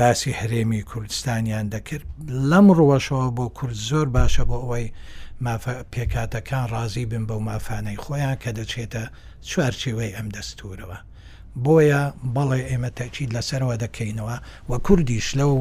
[0.00, 2.06] باسی هەرێمی کوردستانیان دەکرد
[2.50, 4.86] لەم ڕوەشەوە بۆ کورد زۆر باشە بۆ ئەوەی
[5.92, 9.04] پێکاتەکان ڕازی بن بەو مافانەی خۆیان کە دەچێتە
[9.50, 10.98] چوارچێوەی ئەم دەستورەوە.
[11.64, 12.00] بۆیە
[12.34, 14.36] بەڵێ ئێمە تەچید لەسەرەوە دەکەینەوە
[14.70, 15.54] وە کوردیش لەو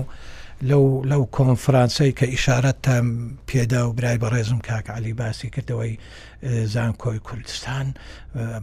[0.69, 3.07] لەو لەو کۆنفرانسەی کە ئیشارەت تام
[3.49, 5.93] پێدا و برای بە ڕێزم کاک علی باسی کردەوەی
[6.73, 7.87] زانکۆی کوردستان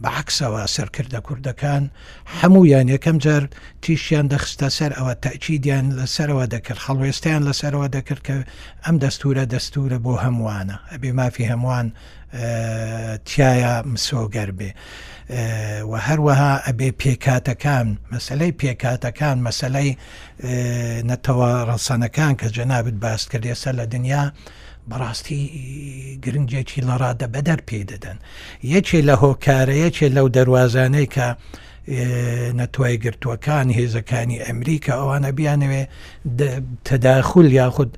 [0.03, 1.83] بەعکسەوە سەرکردە کوردەکان
[2.39, 3.43] هەمویان یەکەم جار
[3.83, 8.35] تیشیان دەخستە سەر ئەوە تەچیدیان لەسەرەوە دەکرد خەڵوێستیان لەسەرەوە دەکرد کە
[8.85, 11.87] ئەم دەستورە دەستورە بۆ هەمووانە ئەبێ مافی هەمووان
[13.29, 14.71] تایە مسۆگەر بێ.
[15.29, 19.89] و هەروەها ئەبێ پێکاتەکان مەسلەی پێکاتەکان مەسلەی
[21.09, 24.23] نەتەوە ڕەسەنەکان کە جەنابێت باس کردێسە لە دنیا
[24.89, 25.41] بەڕاستی
[26.23, 28.17] گرنجێکی لەڕادە بەدەر پێ دەدەن
[28.73, 31.27] یەکێ لە هۆکارەیەکێ لەو دەواازانەی کە
[32.59, 35.83] نەتوای گرتوەکان هێزەکانی ئەمریکا ئەوانە بیانەوێ
[36.87, 37.91] تەداخول یاخود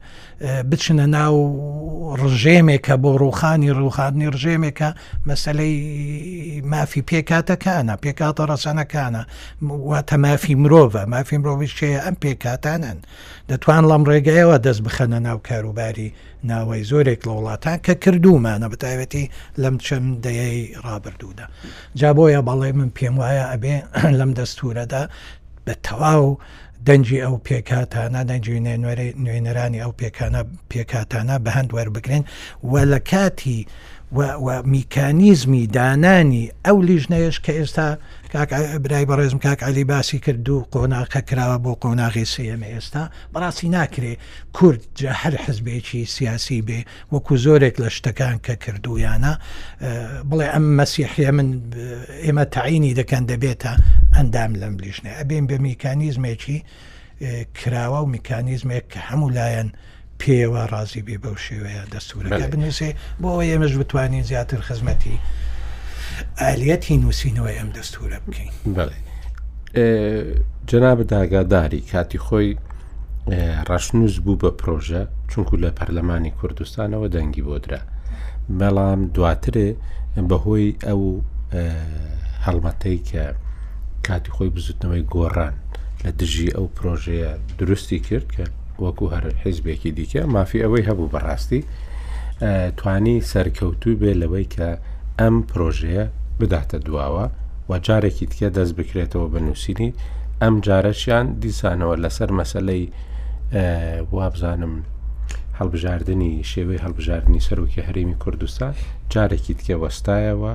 [0.70, 1.36] بچنە ناو
[2.24, 4.90] ڕژێمێکە بۆ ڕوخانی ڕوخاندنی ڕژێمێکە
[5.30, 5.76] مەسلەی
[6.74, 9.22] مافی پێکاتەکانە پێکاتە ڕەسەنەکانە
[9.90, 12.98] واتە مافی مرۆڤە مافی مرۆڤش شەیە ئەم پێکاتانن
[13.50, 16.10] دەتوان لەم ڕێگایەوە دەست بخەنە ناو کاروباری
[16.50, 19.26] ناوەی زۆرێک لە وڵاتان کە کردومانە بەتایبەتی
[19.64, 21.46] لەم چەم دەیەی ڕابردوودا
[22.00, 23.76] جا بۆیە بەڵێ من پێم وایە ئەبێ
[24.20, 25.04] لەم دەستورەدا
[25.66, 26.30] بە تەواو
[26.88, 28.60] دەنجی ئەو پێکاتانە دەنجی
[29.26, 30.42] نوێنەرانی ئەو پێکانە
[30.72, 32.24] پێکاتانە بە هەند وەربگرێن
[32.70, 33.62] و لە کاتی
[34.12, 37.88] میکانیزمی دانانی ئەو لیژنەیەش کە ئێستا
[38.84, 44.14] برای بەڕێزم کاک علی باسی کرد و قۆناقە کراوە بۆ قۆناغی سێمە ئێستا بەڕاستی ناکرێ
[44.54, 46.80] کورد جە هەر حزبێکی سیاسی بێ
[47.14, 49.34] وەکو زۆرێک لە شتەکان کە کردویانە
[50.30, 51.50] بڵێ ئەم مەسیحە من
[52.24, 53.72] ئێمە تعینی دەکەن دەبێتە
[54.16, 56.58] ئەندام لەم لیژنێ ئەبێن بە میکانیزمێکی
[57.60, 59.70] کراوە و میکانیزمێک کە هەمولایەن
[60.22, 62.90] پێوە ڕازی بێ بەو شێوەیە دەستورەکە بنووسێ
[63.22, 65.18] بۆ ئەوە ئێمەش بتوانین زیاتر خزمەتی
[66.42, 68.54] ئالەتی نووسینەوەی ئەم دەستورە بکەین
[70.70, 72.50] جەنابە داگاداری کاتی خۆی
[73.70, 77.82] ڕەشنووس بوو بە پرۆژە چونکو لە پەرلەمانی کوردستانەوە دەنگی بۆدرا
[78.60, 79.68] بەڵام دواترێ
[80.30, 81.02] بەهۆی ئەو
[82.46, 83.24] هەڵمەتەی کە
[84.08, 85.54] کاتی خۆی بزوتنەوەی گۆڕان
[86.04, 88.46] لە دژی ئەو پرۆژەیە دروستی کرد کە
[88.84, 91.62] وەکو هەر حیزبێکی دیکە مافی ئەوەی هەبوو بەڕاستی
[92.80, 94.70] توانی سەرکەوتوو بێ لەوەی کە
[95.20, 96.06] ئەم پرۆژەیە
[96.40, 97.26] بداتە دواوە
[97.70, 99.90] و جارێکی تکە دەست بکرێتەوە بە نووسینی
[100.42, 102.84] ئەم جارەشیان دیسانەوە لەسەر مەسلەی
[104.16, 104.76] وابزانم
[105.60, 108.74] هەڵبژاردننی شێوەی هەڵبژاردننی سەرۆکی هەرمی کوردستان
[109.14, 110.54] جارێکی تکە وەستایەوە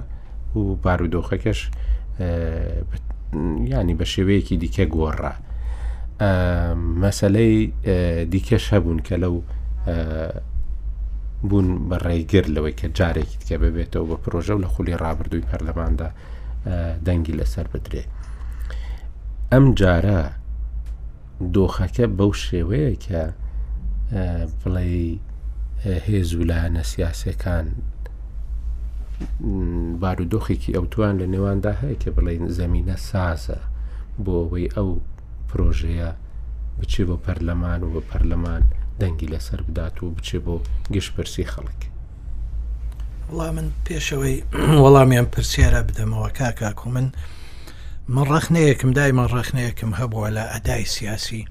[0.59, 1.61] و بارودۆخەکەش
[3.81, 5.35] ینی بە شێوەیەکی دیکە گۆڕە.
[6.21, 7.73] مەسلەی
[8.31, 9.37] دیکەش هەبوون کە لەو
[11.49, 16.09] بوون بە ڕێگر لەوەی کە جارێکی تکە ببێتەوە بە پرۆژە و لە خولی ڕابردووی پەرلەماندا
[17.07, 18.05] دەنگی لەسەر بدرێ
[19.53, 20.21] ئەم جارە
[21.55, 23.23] دۆخەکە بەو شێوەیە کە
[24.63, 24.89] بڵێ
[26.07, 27.67] هێز و لاەنە سیاسەکان
[30.01, 33.61] بارودۆخێکی ئەوتوان لە نێواندا هەیە کە بڵێن زمینە سازە
[34.25, 34.91] بۆ ئەوەی ئەو
[35.49, 36.11] پرۆژەیە
[36.81, 38.63] بچێ بۆ پەرلەمان و بە پەرلەمان
[39.01, 40.55] دەنگی لەسەر بدات و بچێ بۆ
[40.95, 41.81] گشتپەرسی خەڵک
[43.31, 44.37] وڵام من پێشەوەی
[44.83, 47.07] وەڵامیان پرسیارە بدەمەوە کاکاکو من
[48.15, 51.43] من ڕخنەیەکم دایمە ڕخنەیەکم هەبووە لە ئەدای سیاسی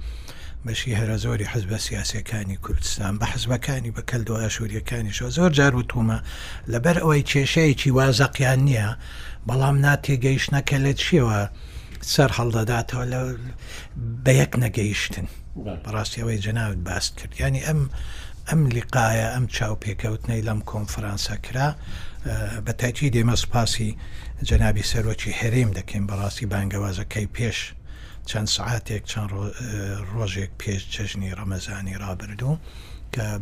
[0.65, 6.19] بەشی هەرە زۆری حزبە سیاسەکانی کوردستان بە حزبەکانی بە کەلدوە شووریەکانیشەوە زۆر جار وتومە
[6.71, 8.89] لەبەر ئەوەی کێشەیەکی وازەقیان نییە
[9.47, 11.41] بەڵام ناتێگەیشتەکە لە چیەوە
[12.13, 13.21] سەر هەڵدەداتەوە لە
[14.23, 15.27] بە یەک نەگەیشتن
[15.85, 17.81] بەڕاستیەوەی جەناوت باس کرد ینی ئەم
[18.49, 21.69] ئەم لیقاایە ئەم چاو پێکەوتنەی لەم کۆنفرانسە کرا
[22.65, 23.91] بە تاکی دێمە سپاسی
[24.49, 27.57] جەنابی سەرۆکی هەرێم دەکەین بەڕاستی بانگەوازەکەی پێش
[28.29, 29.29] چەند سعاتێک چەند
[30.13, 32.53] ڕۆژێک پێش چەژنی ڕەمەزانی رابرردوو.
[33.15, 33.39] کە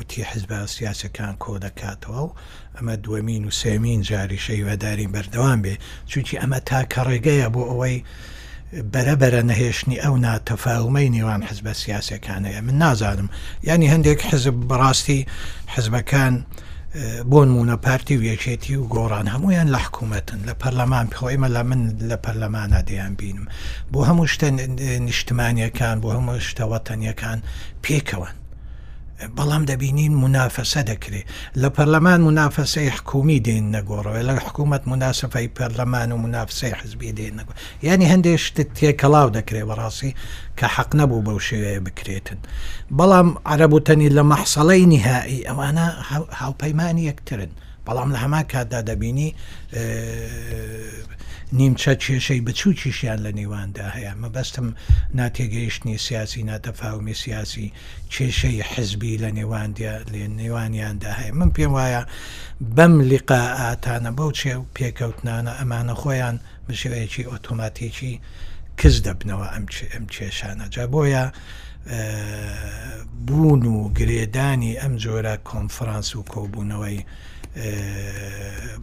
[0.00, 2.34] وتی حزب سیاسەکان کۆ دەکاتەوە و
[2.76, 5.74] ئەمە دووەمین و سێمین جاری شەیوەدارین بەردەوام بێ
[6.10, 7.98] چونکی ئەمە تاکە ڕێگەیە بۆ ئەوەی
[8.92, 13.28] بەرەبەرە نەهێشتنی ئەو ناتەفاومەی نێوان حزبە سیاسەکانەیە من نازانم
[13.68, 15.20] ینی هەندێک حزب بەڕاستی
[15.74, 16.34] حزبەکان
[17.30, 21.80] بۆ نمونە پارتی و یەکێتی و گۆڕان هەمویان لە حکوومەتن لە پەرلەمان پخۆیمە لە من
[22.10, 23.46] لە پەرلەمانە دەیان بینم
[23.92, 24.44] بۆ هەموو شتە
[25.06, 27.38] نیشتمانیەکان بۆ هەموو شتەوەتەنیەکان
[27.84, 28.32] پێکەوەن
[29.38, 31.26] بەڵام دەبینین منافەسە دەکرێت
[31.62, 37.52] لە پەرلەمان منافەسەی حکومی دێن نەگۆڕەوە لە حکوومەت مناسبەی پەرلەمان و منافسی حزبی دێن نەگو
[37.88, 40.12] ینی هەندێک شتت تێکەڵاو دەکرێت بەڕاستی
[40.58, 42.38] کە حەق نەبوو بەو شێوەیە بکرێتن
[42.98, 45.86] بەڵام عرەبوتنی لە مەحسەڵەی نهایی ئەوانە
[46.40, 47.52] هاوپەیمانی یەکترن
[47.86, 49.30] بەڵام لە هەما کاتدا دەبینی
[51.58, 54.66] نیمچە کێشەی بچووکیشیان لە نێواندا هەیە مەبەستم
[55.20, 57.72] ناتێگەیشتنی سیاسی ناتەفاومی سیاسی
[58.12, 62.02] کێشەی حزبی لە نێواندیا لێ نێوانیاندا هەیە من پێم وایە
[62.76, 66.36] بەم لقا ئاتانە بەو چێ و پێکەوتنانە ئەمانە خۆیان
[66.68, 68.12] بشوەیەکی ئۆتۆماتێکی
[68.80, 69.46] کز دەبنەوە
[69.92, 71.24] ئەم کێشانە جا بۆیە
[73.26, 77.00] بوون و گرێدانی ئەم جۆرە کۆنفرانس و کۆبوونەوەی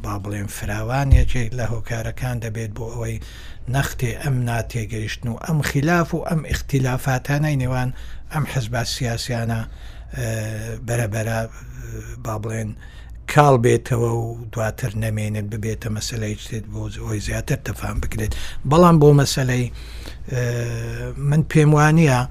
[0.04, 3.16] با بڵێن فراوانێکێک لە هۆکارەکان دەبێت بۆ ئەوەی
[3.76, 7.90] نەختێ ئەم ناتێگەیشتن و ئەم خلاف و ئەم اختیلافاتانەی نێوان
[8.34, 9.62] ئەم حزبا سیاسیانە
[10.88, 11.40] بەرەبەرە
[12.26, 12.70] با بڵێن
[13.32, 18.34] کاڵ بێتەوە و دواتر نەمێنێت ببێتە مەسلەی چێت بۆ ئەوی زیاتر تەفان بکرێت
[18.70, 19.66] بەڵام بۆ مەسلەی
[21.30, 22.22] من پێم وانە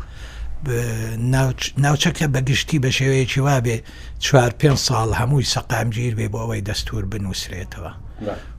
[1.84, 3.76] ناوچەکە بەگشتی بە شێوەیەکی وابێ
[4.24, 7.92] چوار پێ ساڵ هەمووی سەقامگیر بێ بۆ ئەوەی دەستور بنووسرێتەوە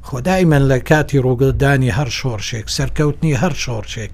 [0.08, 4.12] خۆدای من لە کاتی ڕووگەدانی هەر شۆڕشێک سەرکەوتنی هەر شۆڕشێک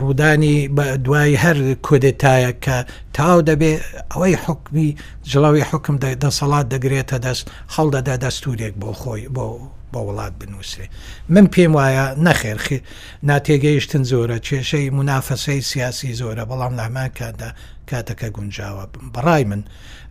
[0.00, 0.56] ڕوودانی
[1.04, 2.76] دوای هەر کودتایە کە
[3.16, 3.72] تاو دەبێ
[4.12, 4.90] ئەوەی حکمی
[5.30, 9.46] جڵاوی حکم دەسەڵات دەگرێتە دەست هەڵدەدا دەستورێک بۆ خۆی بۆ
[9.92, 10.86] بە وڵات بنووسێ
[11.28, 12.58] من پێم وایە نەخێر
[13.28, 17.50] ناتێگەیشتن زۆرە کێشەی منافەسەی سیاسی زۆرە بەڵام لامان کادا
[17.90, 19.62] کاتەکە گونجاوە بڕای من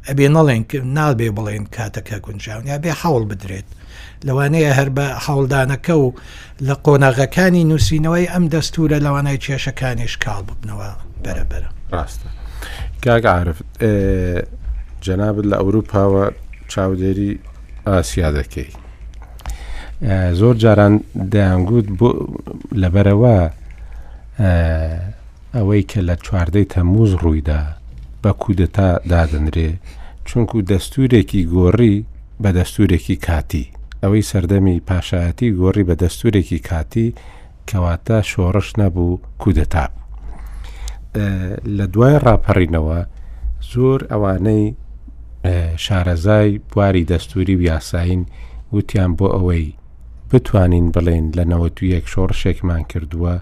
[0.07, 0.63] ئەبێ نەڵێن
[0.97, 3.67] نابێ بڵێن کاتەکە گونجاون یا بێ حەڵ بدرێت
[4.27, 6.07] لەوانەیە هەر بە هەوڵدانەکە و
[6.67, 10.89] لە قۆناغەکانی نووسینەوەی ئەم دەستورە لەوانای کێشەکانیش کاڵ ببنەوە
[11.23, 12.29] بەرەبرە ڕاستە
[13.05, 13.57] گاگعاعرف
[15.05, 16.25] جەنابەت لە ئەوروپاوە
[16.71, 17.31] چاودێری
[17.87, 18.71] ئاسیا دەکەی
[20.39, 20.93] زۆر جاران
[21.33, 21.85] دەیانگووت
[22.81, 23.37] لەبەرەوە
[25.57, 27.61] ئەوەی کە لە چواردەی تەموز ڕوویدا
[28.21, 29.69] بە کودەتا دادنرێ
[30.27, 31.95] چونکو دەستورێکی گۆڕی
[32.43, 33.71] بە دەستورێکی کاتی
[34.03, 37.07] ئەوەی سەردەمی پاشایەتی گۆڕی بە دەستورێکی کاتی
[37.69, 39.85] کەواتە شۆڕش نەبوو کودەتا
[41.77, 42.99] لە دوای ڕاپەڕینەوە
[43.71, 44.63] زۆر ئەوانەی
[45.85, 48.21] شارەزای بواری دەستوری و یاساین
[48.73, 49.65] وتیان بۆ ئەوەی
[50.33, 53.35] بتوانین بڵێن لە نەوە دویەک شۆڕشێکمان کردووە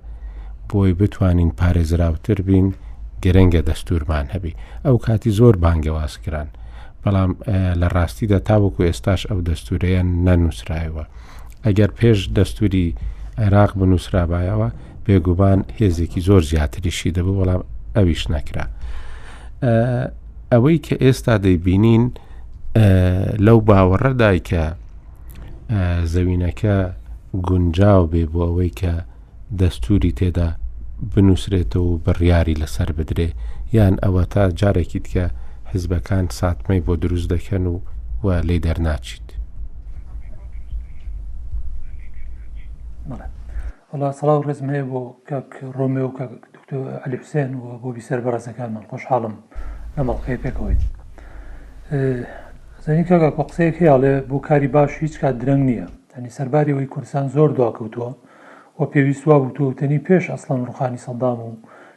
[0.70, 2.68] بۆی بتوانین پارێزراوتر بین
[3.24, 4.54] گەرەنگە دەستورمان هەبی
[4.86, 6.48] ئەو کاتی زۆر بانگەوازکران
[7.04, 7.32] بەڵام
[7.82, 11.06] لە ڕاستیدا تاوەکو ئێستاش ئەو دەستورەیە نەنووسراایەوە
[11.66, 12.88] ئەگەر پێش دەستوری
[13.44, 14.70] عێراق بنووسرابایەوە
[15.06, 17.62] بێگوبان هێزێکی زۆر زیاتریشی دەبوو بەڵام
[17.96, 18.66] ئەویش نەکرا
[20.52, 22.04] ئەوەی کە ئێستا دەیبینین
[23.46, 24.64] لەو باوەڕەدای کە
[26.14, 26.76] زەوینەکە
[27.48, 28.94] گونجاو بێ بۆ ئەوەی کە
[29.60, 30.50] دەستوری تێدا
[31.14, 33.30] بنووسرێتەوە و بڕیاری لەسەر بدرێ
[33.78, 35.26] یان ئەوە تا جارێکیت کە
[35.72, 37.76] حزبەکان ساتمەی بۆ دروست دەکەن و
[38.26, 39.28] وە لێ دەرناچیت
[44.20, 46.12] سڵاو ڕزم هەیە بۆ کاک ڕۆمێ و
[47.06, 49.36] علی حوسێن و بۆ بیسەر بەڕازەکانمان خۆشحاڵم
[49.98, 50.82] لەمەڵقەیە پێکەوەیت
[52.86, 56.86] زانی کاگا بە قسەیەک هەیەڵێ بۆ کاری باش هیچ کات درەنگ نییە تەنی سەرباری ئەوی
[56.94, 58.10] کوردستان زۆر دواکەوتووە
[58.80, 61.52] و پێویستوا بووتوتەنی پێش ئەسڵان ڕخانی سەدام و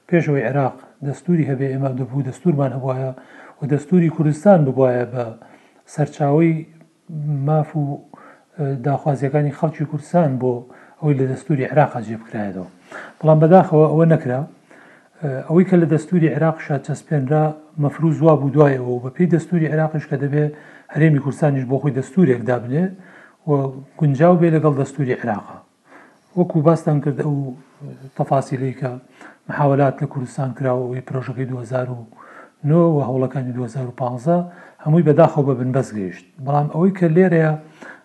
[0.09, 0.77] پێشەوەی عێراق
[1.09, 3.11] دەستوری هەبێ ئێمە دەبوو دەستورمان هەبواە
[3.59, 5.23] و دەستوری کوردستان ببواە بە
[5.95, 6.53] سەرچاوی
[7.47, 7.85] ماف و
[8.87, 10.53] داخوازیەکانی خەڵکی کوردستان بۆ
[11.03, 12.67] ئەوەی لە دەستوری عێراقا جێبکرایەوە
[13.19, 14.41] بەڵام بەداخەوە ئەوە نەکرا
[15.49, 17.45] ئەوەی کە لە دەستوری عێراقشا چەسپێنرا
[17.83, 20.55] مەفروز وا بوو دوایەوە بە پێی دەستوری عێراقش کە دەبێت
[20.95, 22.85] هەرێمی کوردستانیش بۆ خۆی دەستورێک دابنێ
[23.49, 23.51] و
[24.01, 25.59] گونجاو بێ لەگەڵ دەستوری عێراقا
[26.39, 27.37] وەکو باستان کرد ئەو
[28.19, 28.91] تەفاسیلەی کە
[29.49, 34.45] محاولات لە کوردستان کراوەوەی پرۆژەکەی 2009 و هەوڵەکانی 2015
[34.85, 37.53] هەمووی بەداخەوە بە بنبەست گەیشت بەڵام ئەوەی کە لێرەیە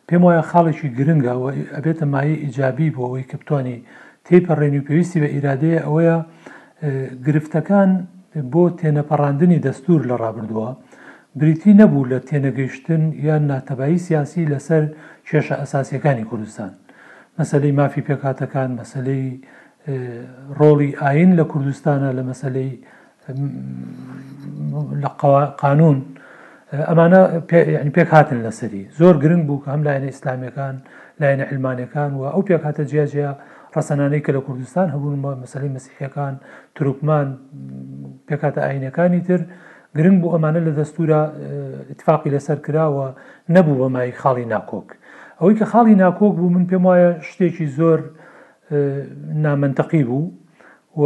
[0.08, 3.80] پێم وایە خاڵێکی گرنگە و ئەبێتە مای ئیجابی بۆ ئەوەی کە بتوانانی
[4.28, 6.17] تێپەڕێنی و پێویستی بە ئیرادەیە ئەوەیە
[7.26, 7.89] گرفتەکان
[8.54, 10.72] بۆ تێنەپەڕاندنی دەستور لە ڕابردووە
[11.39, 14.84] بریتی نەبوو لە تێنەگەیشتن یان ناتەبایی سیاسی لەسەر
[15.28, 16.72] کێشە ئەساسیەکانی کوردستان
[17.39, 19.26] مەسلەی مافی پێکاتەکان مەسلەی
[20.60, 22.72] ڕۆڵی ئاین لە کوردستانە لە مەسلەی
[25.04, 25.10] لە
[25.63, 25.98] قانون
[26.89, 27.19] ئەمانە
[27.96, 30.76] پێک هاتن لەسەری زۆر گرنگ بوو کە هەم لایەنە ئیسلامیەکان
[31.22, 33.32] لایەنە علمانەکان و ئەو پێک هاتە جیاجیا
[33.78, 36.34] ڕسەنانەی کە لە کوردستان هەبوون مەسلەی مەسیحەکان
[36.76, 37.28] تروکمان
[38.28, 39.41] پێکاتە ئاینەکانی تر
[39.97, 41.19] گرنگ بوو ئەمانە لە دەستورە
[41.93, 43.08] اتفاقی لەسەر کراوە
[43.56, 44.88] نەبوو بە مای خاڵی ناکۆک
[45.39, 47.99] ئەوەی کە خاڵی ناکۆک بوو من پێم وایە شتێکی زۆر
[49.45, 50.25] نامەنتەقی بوو
[51.01, 51.03] و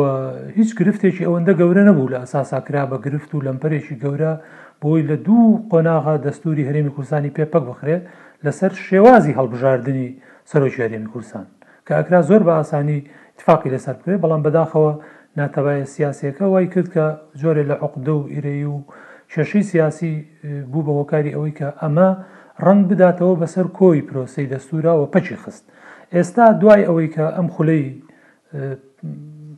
[0.57, 4.33] هیچ گرفتێکی ئەوەندە گەورە نەبوو لە ئەساساکرا بە گرفت و لەمپەرێکی گەورە
[4.81, 8.03] بۆی لە دوو قۆناغا دەستوری هەرێمی کوردستانی پێپەک بخرێت
[8.45, 10.07] لەسەر شێوازی هەڵبژاردننی
[10.51, 11.45] سەرۆکی هەرێمی کوردستان
[11.85, 12.97] کە ئەکرا زۆر بە ئاسانی
[13.35, 14.91] اتفاقی لەسەر بکرێت بەڵام بەداخەوە
[15.39, 17.05] ناتەبایە سیاسەکە وای کرد کە
[17.41, 18.75] زۆرێ لە عقدە و ئیرەی و
[19.33, 20.11] شەشی سیاسی
[20.71, 22.09] بوو بە هۆکاری ئەوەی کە ئەمە
[22.65, 25.63] ڕنگ بداتەوە بەسەر کۆی پرۆسی دەستوراوە پەچی خست
[26.15, 27.85] ئێستا دوای ئەوەی کە ئەم خولەی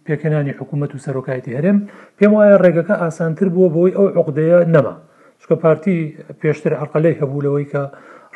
[0.05, 1.77] پێکەنانی حکوومەت و سەرۆکایەتی هەرێم
[2.17, 4.95] پێم وایە ڕێگەکە ئاسانتر بووە بەوەی ئەو عقدەیە نەما
[5.41, 5.97] چکە پارتی
[6.41, 7.83] پێشتر عقلەی هەبوولەوەی کە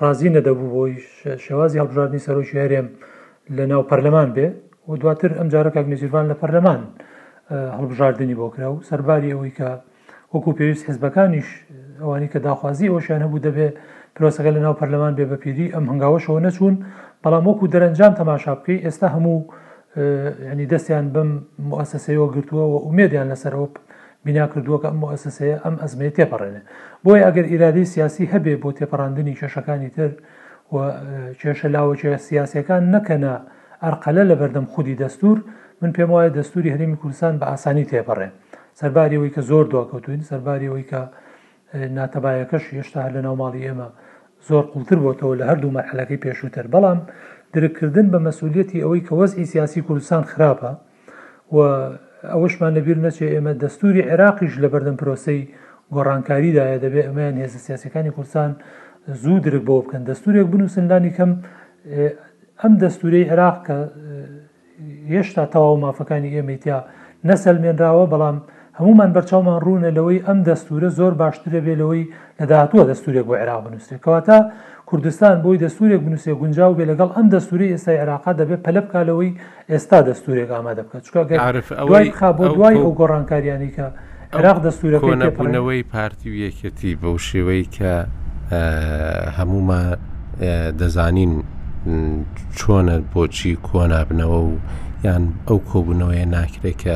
[0.01, 0.93] ڕازی نەدەبوو بۆی
[1.45, 2.88] شێوازی هەڵبژاردننی سەرۆکی هەرێم
[3.58, 4.47] لە ناو پەرلەمان بێ
[4.88, 6.82] و دواتر ئەمجارە کاک نزیروان لە پەرلەمان.
[7.49, 9.69] هەڵبژاردننی بۆ کرا و سەرباری ئەوەی کە
[10.34, 11.49] وەکو پێویست حزبەکانیش
[12.01, 13.67] ئەوانی کە داخوازی ئەوشان هەبوو دەبێ
[14.15, 16.75] پرۆسەکە لە ناو پەرلەمان بێ بەپیری ئەم هەنگاوەشەوە نەچوون
[17.23, 19.38] بەڵام وەکو دەرەنجام تەماشا بکەی ئێستا هەموو
[20.51, 21.29] ینی دەستیان بم
[21.71, 23.67] مؤسسەوە گرتووە و ێدیان لەسەرەوە
[24.25, 26.62] بنا کردووە کە ئەم مؤسسەیە ئەم ئەزمێ تێپەڕێنێ
[27.03, 30.12] بۆی ئەگەر ئیرادی سیاسی هەبێ بۆ تێپەڕاندنی کێشەکانی تر
[30.73, 30.77] و
[31.41, 31.93] کێشە لاوە
[32.27, 33.36] سیاسەکان نەکەنا
[33.84, 35.38] ئەرقەلە لە بەردەم خودی دەستور
[35.84, 38.30] من پێم وایە دەستوری هەرمی کوردستان بە ئاسانی تێپەڕێ
[38.80, 41.02] سەرباریەوەی کە زۆر دواکەوتوین سەرباریەوەی کە
[41.98, 43.88] ناتەبایەکەش هێشتا هەر لە ناوماڵی ئێمە
[44.48, 47.00] زۆر قوڵتر بۆتەوە لە هەردوو مەحلەکەی پێشووتر بەڵام
[47.54, 50.72] درکردن بە مەسوولەتی ئەوەی کە وەزئی سیاسی کوردستان خراپە
[51.56, 51.58] و
[52.32, 55.39] ئەوەشمان لەبییر نەچێ ئێمە دەستوری عێراقیش لە بەردەم پرۆسی
[55.96, 58.52] گۆڕانکاریدایە دەبێت ئەمەیان هێز سیاسەکانی کوردستان
[59.22, 61.32] زوو درک بۆ بکەن دەستورێک بنووسندانی کەم
[62.62, 63.78] ئەم دەستوری عێراق کە
[65.12, 66.80] هێشتا تەواو مافەکانی ئێمەتیا
[67.30, 68.38] نەسەلمێنراوە بەڵام
[68.80, 72.04] هەمومان بەرچاومان ڕوونە لەوەی ئەم دەستورە زۆر باشترە بێلەوەی
[72.39, 74.38] لەداهتووە دەستورێک بۆ عێراق بنووسێت کەواتە
[74.89, 79.30] کوردستان بۆی دەستورێک بنووسێ گونجاو بێ لەگەڵ ئەم دەستوری ئێستا عێراقا دەبێت پەلبکالەوەی
[79.72, 83.86] ئێستا دەستورێک ئامادە بکە چکا بۆ دوای ئەو گۆڕانکاریانی کە
[84.38, 87.94] عێراق دەستورە کۆنەبوونەوەی پارتی و یەکەتی بەو شێوەی کە
[89.38, 89.86] هەمومان
[90.80, 91.34] دەزانین
[92.58, 94.54] چۆنە بۆچی کۆنابنەوە و
[95.06, 96.96] یان ئەو کۆبوونەوەی ناکرێت کە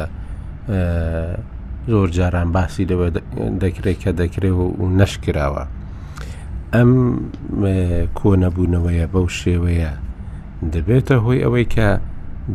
[1.92, 3.08] زۆر جاران باسی لەوە
[3.64, 5.64] دەکرێت کە دەکرێت و نەشکراوە
[6.76, 6.92] ئەم
[8.20, 9.92] کۆنەبوونەوەیە بەو شێوەیە
[10.74, 11.90] دەبێتە هۆی ئەوەی کە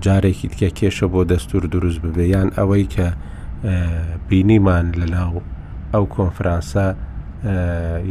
[0.05, 3.07] جارێکی تکە کێشە بۆ دەستور دروست ببێ یان ئەوەی کە
[4.29, 5.35] بینیمان لەناو
[5.93, 6.87] ئەو کۆنفرانسا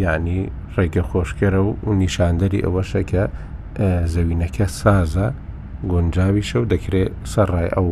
[0.06, 0.40] ینی
[0.76, 3.24] ڕێگە خۆشکەرە و نیشاندەری ئەوەشە کە
[4.14, 5.28] زەوینەکە سازە
[5.89, 7.89] گۆنجاوی شەو دەکرێت سەرڕای ئەو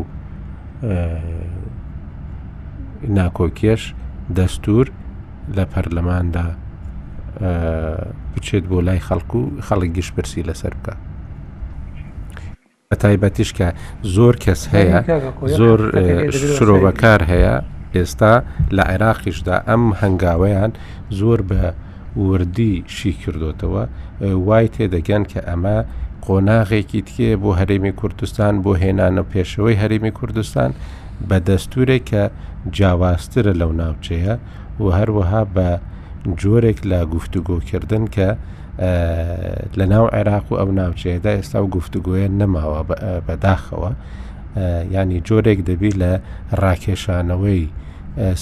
[3.17, 3.84] ناکۆکێش
[4.38, 4.86] دەستور
[5.56, 6.45] لە پەرلەماندا
[8.36, 10.93] بچێت بۆ لای خەڵکو و خەڵک گشتپرسی لەسەر بکە
[13.02, 13.67] تایبەتیش کە
[14.15, 14.99] زۆر کەس هەیە
[15.60, 15.80] زۆر
[16.58, 17.56] شرۆ بەکار هەیە
[17.95, 18.34] ئێستا
[18.75, 20.71] لە عێراقیشدا ئەم هەنگاوەیان
[21.19, 21.62] زۆر بە
[22.17, 23.84] وردی شی کردوتەوە
[24.45, 25.78] وای تێدەگەن کە ئەمە
[26.30, 30.72] قۆناغێکی تکێ بۆ هەرێمی کوردستان بۆ هێنانە پێشەوەی هەرێمی کوردستان
[31.30, 32.24] بە دەستورێک کە
[32.76, 34.34] جیاوازترە لەو ناوچەیە
[34.82, 35.70] و هەروەها بە
[36.42, 38.30] جۆرێک لە گفتوگۆکردن کە
[39.80, 42.82] لە ناو عێراق و ئەو ناوچەیەدا ئێستا و گفتوگوۆیە نەماوە
[43.28, 43.92] بەداخەوە
[44.96, 46.12] ینی جۆرێک دەبی لە
[46.63, 47.63] ڕاکێشانەوەی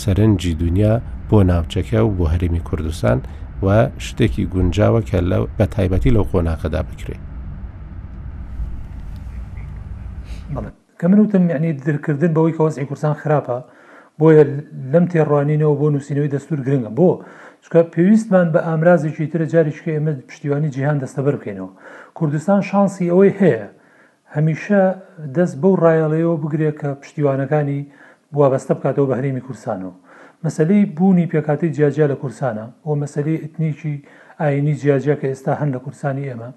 [0.02, 0.93] سەرنجی دنیا
[1.30, 3.17] بۆ ناوچەکە و بۆ هەرمی کوردستان
[3.65, 3.67] و
[4.08, 5.17] شتێکی گونجاوە کە
[5.58, 7.26] بە تایبەتی لەو قۆناقەدا بکرێت
[10.99, 13.57] کە من وتم یعنی درکردن بەوەی کە وەزی کورسان خراپە
[14.21, 14.43] بۆیە
[14.91, 17.10] لەم تێڕوانینەوە بۆ نووسینەوەی دەستور گرنگە بۆ
[17.63, 21.71] چکە پێویستمان بە ئامرازێکی ترە جارێککە ئێمە پشتیوانی جیهان دەستەبەر بکەینەوە
[22.17, 23.65] کوردستان شانسی ئەوەی هەیە
[24.36, 24.82] هەمیشە
[25.38, 27.80] دەست بەو ڕایەڵەوە بگرێت کە پشتیوانەکانی
[28.39, 29.93] وابەستە بکاتەوە بە هەرێمی کورسانەوە
[30.45, 33.93] مەسلەی بوونی پێکاتی جیاجیا لە کورسانە بۆ مەسلەی ئەتنیکی
[34.41, 36.49] ئاینی جیاجیا کە ئێستا هەند لە کورسانی ئێمە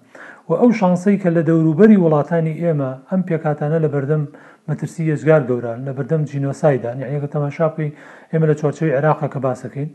[0.50, 4.22] و ئەو شانسەی کە لە دەوروبەری وڵاتانی ئێمە ئەم پێکاتانە لە بەردەم
[4.68, 7.88] مەترسی ێزگار گەوران لە بەردەم جینۆسایدا یعنیەکە تەماشاپی
[8.32, 9.90] ئێمە لە چۆچەوی عێراقا کە باسەکەین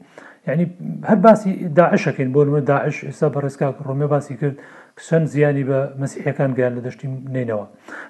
[0.47, 0.65] یعنی
[1.09, 4.55] هەر باسی داعشەکەین بۆمە داعش ئێستا بەڕێزکا ڕۆمێ باسی کرد
[5.07, 7.65] چەند زیانی بە مەسیحەکان گیان لە دەشتی نینەوە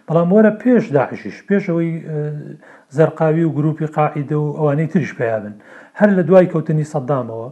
[0.08, 1.92] بەڵام وەرە پێش داعشیش پێشەوەی
[2.96, 5.54] زەرقاوی و گروپی قاعیدە و ئەوانەی تریش پیابن
[6.00, 7.50] هەر لە دوای کەوتنی سەدامەوە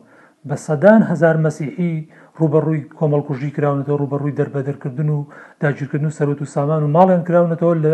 [0.49, 5.25] بە سەدان هزار مەسیحی و ڕوبەڕووی کۆمەڵکوژی کراونەوە ڕوبەڕووی دەربەدەرکردن و
[5.61, 7.93] داگیرکردن و سەرەت و سامان و ماڵیان کراونەتەوە لە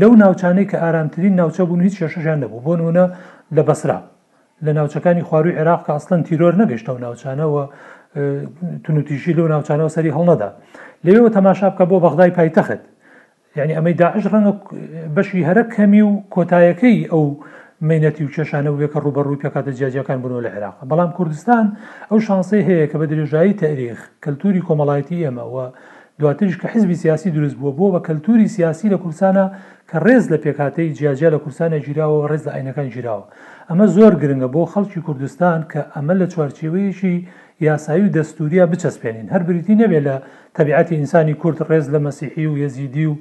[0.00, 3.04] لەو ناوچانەی کە ئارامترین ناوچە بوون هیچ شەشەژیان نەبوو بۆ نمونە
[3.56, 3.98] لە بەسرا
[4.64, 7.62] لە ناوچەکانی خواروی عێراق کە ئەسڵەن تیرۆر نەگەشتە و ناوچانەوە
[8.84, 10.48] تونوتیشی لەو ناوچانەوە سەری هەڵنەدا
[11.06, 12.80] لەوێەوە تەماشا بکە بۆ بەغدای پایتەخت
[13.56, 14.52] یعنی ئەمەی داعش ڕەنگە
[15.14, 17.24] بەشی هەرە کەمی و کۆتایەکەی ئەو
[17.88, 21.66] مینەتی و کێشانە وێکە ڕوبەڕووی پێکاتە جیاجەکان بنەوە لە عێراق بەڵام کوردستان
[22.10, 25.66] ئەو شانسی هەیە کە بە درێژایی تاریخ کەلتوری کۆمەڵایەتی ئێمەەوە
[26.20, 29.44] دواتریش کە حزبی سیاسی دروست بووە بۆ بە کەلتوری سیاسی لە کورسانە
[29.90, 33.24] کە ڕێز لە پێکاتەی جیاجیا لە کورسانە گیرراوە ڕێز لە ئاینەکان گیرراوە
[33.68, 37.14] ئەمە زۆر گرنگە بۆ خەڵکی کوردستان کە ئەمە لە چوارچێوەیەکی
[37.68, 40.16] یاسایی و دەستوریا بچەسپێنین هەر بریتی نەبێت لە
[40.56, 43.14] تەبیعەتی ئینسانی کورد ڕێز لە مەسیحی و یەزیدی و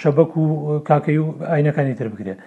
[0.00, 0.44] شەبەک و
[0.88, 2.40] کاکەی و ئاینەکانی تر بگرێت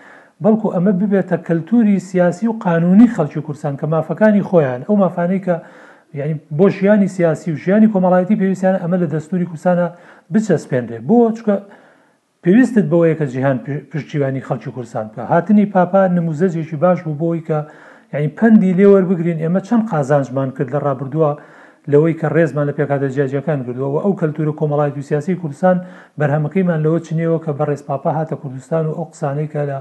[0.44, 5.56] بەڵکو ئەمە ببێتە کەلتوری سیاسی و قانونی خەڵکی کورسان کە مافەکانی خۆیان ئەو مافانەی کە
[6.20, 9.88] ینی بۆ ژیانی سیاسی و ژیانی کۆمەڵایەتی پێویستیان ئەمە لە دەستوری کوسانە
[10.34, 11.56] بچەسپێنرێ بۆ چکە
[12.44, 13.58] پێویستت بەوەیە کە جیهان
[13.92, 17.58] پشتیوانی خەڵکی کورسان بکە هاتنی پاپا نموزەجێکی باش بوو بۆی کە
[18.14, 21.32] یعنی پەنی لێوە بگرین ئێمە چەند قازانجمان کرد لە ڕابردووە
[21.92, 25.78] لەوەی کە ڕێزمان لە پێکاتە جیاجەکان کردووە ئەو کەلتورە کۆمەڵایەت و سیاسی کوردستان
[26.20, 29.80] بەرهەمەکەیمان لەوە چنیەوە کە بە ڕێز پاپا هاتە کوردستان و ئەو قسانەی کە لە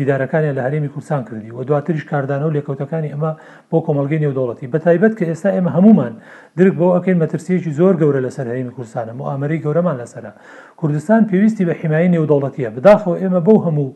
[0.00, 3.30] دیدارەکانیان لە هەرێمی کوردستان کردی و دواتریش کاردانە و لێکەوتەکانی ئەمە
[3.72, 6.12] بۆ کۆمەلگەی نێودوڵەتی بە تایبەت کە ئێستا ئێمە هەمومان
[6.58, 10.32] درک بۆ ئەکەین مەترسیەکی زۆر گەورە لەسەر هەرێمی کوردستانە و ئامەری گەورەمان لەسرە
[10.80, 13.88] کوردستان پێویستی بە حیمایی نێودوڵەتیە بداخەوە ئێمە بەو هەموو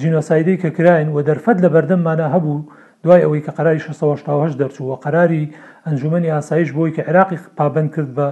[0.00, 2.58] جینۆسایدەی کە کراین و دەرفەت لە بەردەممانە هەبوو
[3.04, 5.50] دوای ئەوەی کە قراری 16 دەرچووە قراری
[5.86, 8.26] ئەنجومی ئاسایش بۆی کە عراقی پابند کرد بە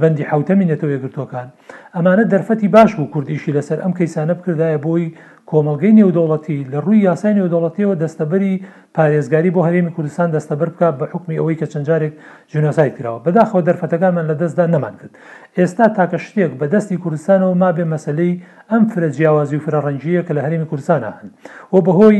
[0.00, 1.48] بەندی حوتەمینێتەوە یەگرتوەکان
[1.94, 5.04] ئەمانە دەرفەتی باش بوو کوردیشی لەسەر ئەم کەیسانە بکردایە بۆی
[5.50, 8.52] کۆمەلگەی نێودەوڵەتی لە ڕووی یاسای نێودەوڵەتیەوە دەستەبەری
[8.96, 12.12] پارێزگاری بۆ هەرێمی کوردستان دەستەبەر بکە بە حکمی ئەوەی کە چەندجارێک
[12.52, 15.12] ژناسای کراوە بەداخەوە دەرفەتەکانمان لە دەستدا نەمان کرد
[15.58, 18.32] ئێستا تاکە شتێک بە دەستی کوردستانەوە ما بێ مەسلەی
[18.70, 21.28] ئەم فرە جیاوازی و فرەڕەنجیە کە لە هەرێمی کوردستانە هەن
[21.74, 22.18] و بەهۆی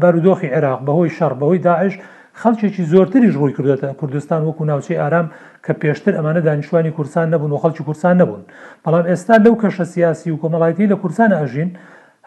[0.00, 1.94] بارودۆخی عێراق بەهۆی شەڕ بەهۆی داعش
[2.40, 5.26] خەڵکێکی زۆرتری ڕووی کردێتە کوردستان وەکو ناوچەی ئارام
[5.64, 8.42] کە پێشتر ئەمانە دانیشتوانی کورسان نەبوون و خەڵکی کورسان نەبوون
[8.84, 11.70] بەڵام ئێستا لەو کەشە سیاسی و کۆمەڵایەتی لە کورسانە ئەژین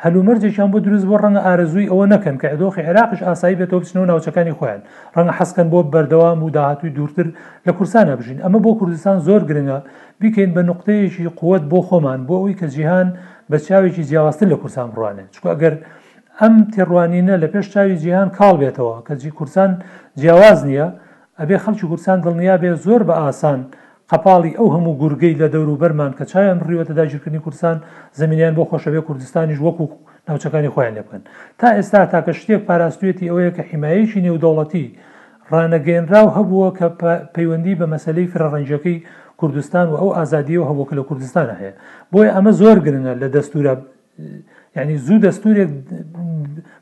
[0.04, 4.54] هەلومەرجێکیان بۆ دروست بۆ ڕەنگە ئارزووی ئەوە نەکەن کە ئەدۆخی عێراقش ئاسایی بێتەوە بچنەوە ناوچەکانی
[4.58, 4.82] خۆیان
[5.16, 7.28] ڕەنگە حەسکەن بۆ بەردەوام و داهاتوی دوورتر
[7.68, 9.78] لە کورسانە بژین ئەمە بۆ کوردستان زۆر گرنگە
[10.22, 13.08] بیکەین بە نقطەیەکی قووەت بۆ خۆمان بۆ ئەوی کە جیهان
[13.52, 15.74] بە چاوێکی جیاواستتر لە کورسان بڕوانێ چکو ئەگەر
[16.39, 19.72] ئەم تێڕوانینە لە پێش چاوی جیهان کاڵ بێتەوە کە جی کورسان
[20.20, 20.88] جیاواز نییە
[21.39, 23.60] ئەبێ خەڵکی کورسان دڵنیا بێ زۆر بە ئاسان.
[24.12, 27.78] قەپاڵی ئەو هەموو گورگەی لە دەوروبەرمان کە چایان ڕیوەتە داگیرکردنی کوردستان
[28.20, 29.86] زمینیان بۆ خۆشەوێ کوردستانیش وەکو
[30.28, 31.24] ناوچەکانی خۆیان لێ بکەن
[31.60, 34.86] تا ئێستا تاکە شتێک پاراستوێتی ئەوەیە کە حیمایەکی نێودەوڵەتی
[35.51, 36.88] ڕانەگەێنراو هەبووە کە
[37.36, 38.97] پەیوەندی بە مەسلەی فرەڕەنجەکەی
[39.39, 41.74] کوردستان و ئەو ئازادیەوە هەبووکە لە کوردستانە هەیە
[42.12, 43.74] بۆیە ئەمە زۆر گرنە لە دەستورە
[44.78, 45.70] ینی زوو دەستورێک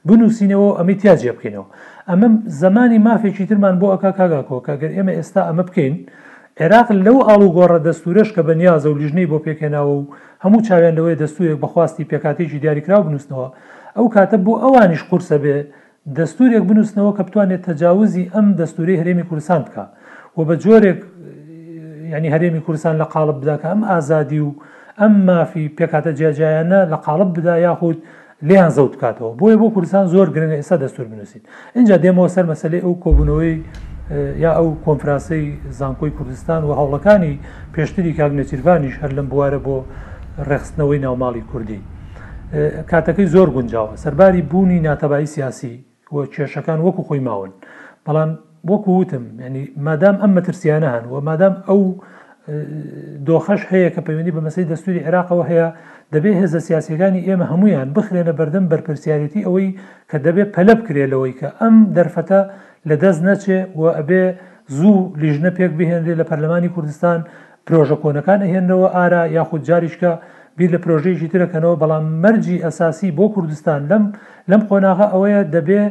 [0.08, 1.68] بنووسینەوە ئەمەی تیاجێ بکەینەوە
[2.10, 2.28] ئەمە
[2.62, 5.96] زمانی مافێکی ترمان بۆ ئەکا کاگاکۆ کەگەر ئێمە ئێستا ئەمە بکەین
[6.62, 10.06] عێراق لەو ئاڵوگۆڕە دەستورش کە بەنیازە و لیژنەی بۆ پێکێناوە و
[10.44, 13.48] هەموو چاویان لەوەی دەستورێک بەخواستی پێکاتێکی دیاریکراو بنووسنەوە
[13.98, 15.58] ئەو کاتە بۆ ئەوانیش قورسە بێ
[16.18, 19.84] دەستورێک بنووسنەوە کە بتوانێت تەجاوزی ئەم دەستوری هەرێمی کوردستان بکە
[20.38, 21.00] و بە جۆرێک
[22.14, 24.50] ینی هەرێمی کوردستان لە قالب بداکە ئەم ئازادی و
[25.02, 27.98] ئەم مافی پێکاتە جیاجیانە لە قالب بدا یاخود
[28.48, 31.42] لیان زەوت بکاتەوە بۆیە بۆ کوردستان زۆر گرنگە ئێستا دەستور بنووسین
[31.78, 33.54] اینجا دێمەوە سەر مەسلەی ئەو کۆبوونەوەی
[34.14, 35.42] یا ئەو کۆنفرانسی
[35.80, 37.34] زانکۆی کوردستان و هەوڵەکانی
[37.76, 39.78] پێشتری کاگنەچیروانیش هەر لەم بوارە بۆ
[40.50, 41.82] ڕێخستنەوەی ناوماڵی کوردی
[42.92, 45.76] کاتەکەی زۆر گونجاوە سەرباری بوونی ناتەبایی سیاسی
[46.12, 47.52] و کێشەکان وەکو خۆی ماون
[48.06, 48.32] بەڵام
[48.72, 51.82] وەکو وتم ینی مادام ئەم مەترسیانە هەن و مادام ئەو
[53.28, 55.68] دۆخەش هەیە کە پەیوەندی بە مەسی دەستوری عێراقەوە هەیە
[56.16, 59.70] دەبێت هێزە سیاسەکانی ئێمە هەمویان بخرێنە بەردەم بەرپرسیارەتی ئەوەی
[60.10, 62.40] کە دەبێت پەلە بکرێ لەوەی کە ئەم دەرفەتە
[62.90, 64.24] لە دەست نەچێ و ئەبێ
[64.78, 67.20] زوو لیژنە پێک بهێنرێ لە پەرلەمانی کوردستان
[67.68, 70.12] پرۆژە کۆنەکان هێنەوە ئارا یاخود جاریشکە
[70.58, 74.04] بیر لە پرۆژەیەکی ترەکەنەوە بەڵام مەرجی ئەساسی بۆ کوردستان لەم
[74.52, 75.84] لەم قۆناغا ئەوەیە دەبێ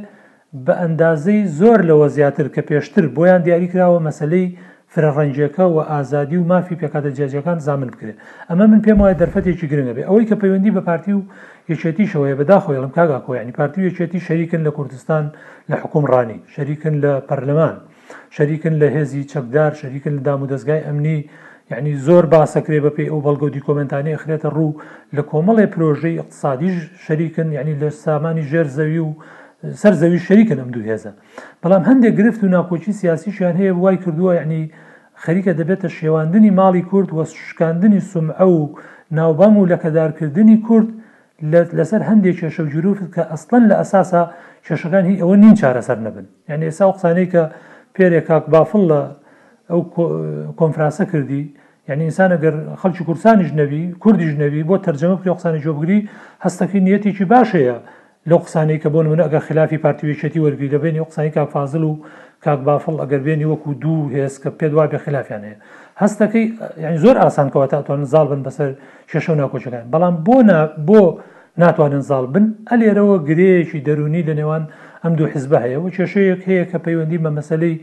[0.66, 4.46] بە ئەندازەی زۆر لەوە زیاتر کە پێشتر بۆیان دیاریکراوە مەسلەی
[4.92, 8.16] فرەڕەنجەکە و ئازادی و مافی پێکاتە جێجەکان زامن بکرێت
[8.50, 11.22] ئەمە من پێم وایە دەرفەتێکی گرنگە بێ ئەوەی کە پەیوەندی بە پارتی و
[11.72, 15.24] یەکێتی شەوەیە بەداخۆیڵم کاگا کۆیانی پارتی یەکێتی شەریکن لە کوردستان
[15.70, 17.76] لە حکومڕانی شەریکن لە پەرلەمان
[18.36, 21.18] شەریکن لە هێزی چەکدار شەریکن لە دام و دەستگای ئەمنی
[21.72, 24.78] یعنی زۆر باسەکرێ بە پێی ئەو بەڵگە و دیکۆمنتانی ئەخرێتە ڕوو
[25.16, 29.10] لە کۆمەڵی پرۆژەی اقتصادیش شەریکن یعنی لە سامانی ژێر زەوی و
[29.82, 31.10] سەر زەوی شەریکن ئەم دوو هێزە
[31.62, 34.62] بەڵام هەندێک گرفت و ناکۆچی سیاسیشیان هەیە وای کردووە یعنی
[35.24, 38.54] خەریکە دەبێتە شێواندنی ماڵی کورد وە شکاندنی سوم ئەو
[39.18, 40.88] ناوبام و لەکەدارکردنی کورد
[41.42, 44.22] لەسەر هەندێک کێشە جروفت کە ئەسڵەن لە ئەساسا
[44.66, 47.42] کێشەکان هی ئەوە نین چارەسەر نەبن یعنی ئێسا قسانەی کە
[47.94, 49.00] پێرێک کاک بافڵ لە
[49.70, 49.80] ئەو
[50.60, 51.42] کۆنفرانسە کردی
[51.88, 55.98] یعنی ئینسانە گەر خەلکی کورسانی ژنەوی کوردی ژنەوی بۆ تەرجەمە پری قسانە جۆبگری
[56.44, 57.76] هەستەکەی نیەتێکی باشەیە
[58.30, 61.92] لەو قسانەی کە بۆ منە ئەگە خلافی پارتیویچەتی وەرگی لە بینی قسانی کاک فازل و
[62.44, 65.56] کاک بافڵ ئەگەر بێنی وەکو دوو هێز کە پێ دوای بێ خلافیانەیە
[66.02, 66.44] هەستەکەی
[67.02, 68.70] زۆر ئاسان کەەوە تاتوانن زال بن بەسەر
[69.12, 70.36] شەشە و ناکۆچەکان بەڵام بۆ
[70.88, 71.00] بۆ
[71.62, 74.62] ناتوانن زال بن ئەلێرەوە گرەیەکی دەرونی لە نێوان
[75.02, 77.74] ئەم دوو حیزب هەیەەوە کێشەیەک هەیە کە پەیوەندی بە مەسلەی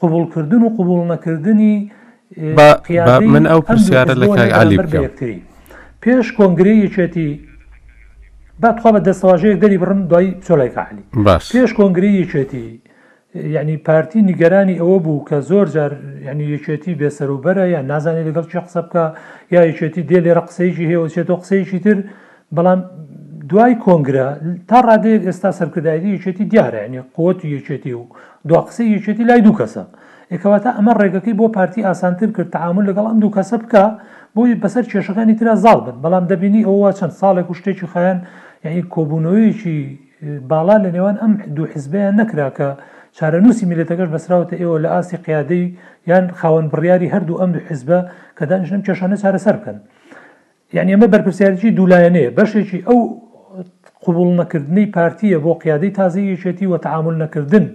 [0.00, 1.74] قوبولکردن و قوبول نەکردنی
[3.36, 4.76] من ئەو پرسیارە لە کای علی
[6.02, 7.30] پێش کۆنگرەیەچێتی
[8.62, 11.04] باتخوا بە دەستواژەیەک دەری بڕم دوای چۆلای کاعلی
[11.52, 12.68] پێش کۆنگرەیەچێتی
[13.34, 15.92] یعنی پارتی نیگەرانی ئەوە بوو کە زۆر جار
[16.28, 19.04] ینی یەکێتی بێسەروبەرە یا نازانێت لەگەڵ چی قسە بکە
[19.54, 21.98] یا یەکێتی دێ لێرە قسەیشی هەیە چێتۆ قسەیشی تر
[22.56, 22.80] بەڵام
[23.50, 24.26] دوای کۆنگرە
[24.70, 28.04] تا ڕادێک ئێستا سەرکردایی یەکێتی دیارە ینی قوت یەکێتی و
[28.50, 29.82] دو قسەی یەکێتی لای دوو کەسە
[30.34, 33.84] ێکەوەتە ئەمە ڕێگەکەی بۆ پارتی ئاسانتر کرد تعامل لەگەڵ ئەم دوو کەسە بکە
[34.36, 38.18] بۆی بەسەر کێشەکانی تررا زاڵ بن بەڵام دەبینی ئەوە چەند ساڵێک و شتێکی خەیان
[38.64, 39.78] یعنی کۆبوونەوەیکی
[40.50, 42.70] باڵا لە نێوان ئەم دوو حیزبیان نەکراکە.
[43.16, 45.64] چارەنووسی میلێتەکەش بەسراوتە ئێوە لە ئاسی قیادەی
[46.10, 47.98] یان خاوەن بڕیاری هەردوو ئەم حزبە
[48.36, 49.78] کە دانیشتم کێشانە چارەسەر بکەن
[50.76, 52.98] یعنی ئەمە بەرپرسیارێکی دوولایەنەیە بەشێکی ئەو
[54.04, 57.66] قوبول نەکردنی پارتیە بۆ قیادەی تازەیەکێتی وە تعامل نەکردن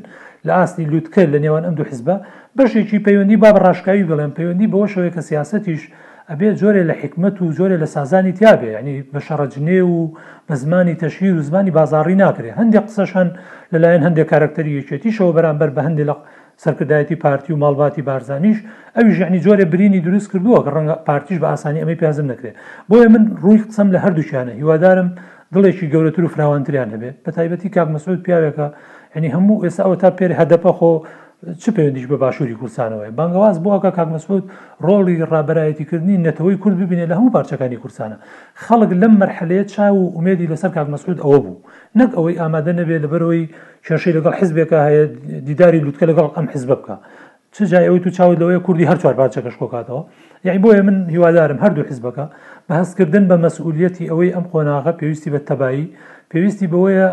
[0.47, 2.15] لە ئاستی لووتکە لە نێوان ئەم دوو حزبە
[2.57, 5.81] بەشێکی پەیوەندی با بەڕاشکاوی بڵێن پەیوەندی بەوە شوەیە کە سیاستیش
[6.31, 9.97] ئەبێ زۆرێ لە حکمت و زۆرێ لە سازانی تیاابێ ینی بە شەڕەجنێ و
[10.47, 13.29] بە زمانی تەشیر و زمانی بازاڕی ناکرێ هەندێک قسەشان
[13.73, 16.15] لەلایەن هەندێک کارکتەری یەکێتیشەوە بەرامبەر بە هەندێک لە
[16.63, 18.57] سەرکردایەتی پارتی و ماڵباتی بارزانانیش
[18.97, 22.55] ئەوی ژعنی جۆرە برینی دروست کردووە کە ڕەنگە پارتیش بە ئاسانی ئەمەی پیازم نکرێت
[22.89, 25.09] بۆیە من ڕووی قسەم لە هەردووچیانە هیوادارم
[25.53, 28.65] دڵێکی گەورەتر و فراوانتریان هەبێت بە تایبەتی کاک مەسود پیاوێکە
[29.15, 30.91] ینی هەموو ئێستا ئەو تا پێری هەدەپە خۆ
[31.61, 34.43] چ پەیوەندیش بە باشووری کورسانەوەی بانگواز بووکە کاکمەسود
[34.87, 38.17] ڕۆڵی ڕابایەتیکردنی نەتەوەی کورد ببینێ لە هەموو پارچەکانی کورسانە
[38.65, 41.61] خەڵک لەم مەرحلەیە چا و ئومێدی لەسەر کاکمەسود ئەوە بوو
[41.99, 43.43] نەک ئەوەی ئامادە نەبێت لەبەرەوەی
[43.85, 45.03] کێشەی لەگەڵ حزبێکە هەیە
[45.47, 46.95] دیداری لوتکە لەگەڵ ئەم حزب بکە
[47.55, 50.01] چ جای ئەوی تو چاوت لەوەی کوردی هەر چوار پارچەکەش کۆکاتەوە
[50.45, 52.25] یعنی بۆیە من هیوادارم هەردوو حزبەکە
[52.67, 55.85] بە هەستکردن بە مەسئولەتی ئەوەی ئەم قۆناغا پێویستی بە تەبایی
[56.31, 57.07] پێویستی بەوەیە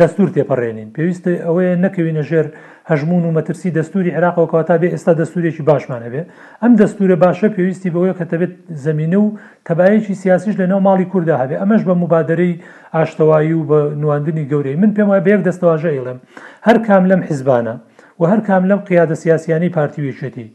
[0.00, 2.46] دەستور تێپەڕێنین پێویستە ئەوەیە نەکەوینە ژێر
[2.90, 6.22] هەژمون و مەترسی دەستوری عراقەوەکەەوە تا بێ ئێستا دەستورێکی باشمانە بێ
[6.62, 8.52] ئەم دەستورە باشە پێویستی بەوەیە کە دەبێت
[8.86, 9.34] زمینە و
[9.68, 12.60] تەبایەکی سیاسیش لەناو ماڵی کووردا هەبێ ئەمەش بە مبادرەی
[12.94, 16.18] ئاشتەوایی و بە نواندنی گەورەی من پێم وایە بەیەک دەستەواژە ئێڵم
[16.66, 17.74] هەر کام لەم حیزبانە
[18.20, 20.46] و هەر کام لەم قیادە سیاسیانی پارتیویچێتی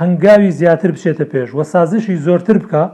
[0.00, 2.84] هەنگاوی زیاتر بچێتە پێش و سازشی زۆرتر بکە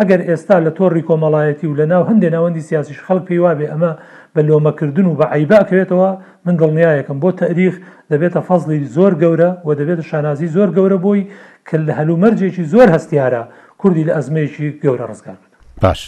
[0.00, 3.92] ئەگەر ئێستا لە تۆڕی کۆمەڵایەتی و لەناو هەندێک ناوەندی سیاسیش خەڵک پێی وابێ ئەمە
[4.36, 6.10] بە لۆمەکردن و بە عیباکەوێتەوە
[6.46, 7.74] من دڵنیایەکەم بۆ تەریخ
[8.10, 11.22] دەبێتە فەزلی زۆر گەورە و دەبێتە شانازی زۆر گەورە بۆی
[11.68, 13.42] کە لە هەلومەرجێکی زۆر هەستیارە
[13.80, 16.00] کوردی لە ئەزمەیەکی گەورە ڕزگار بێت باش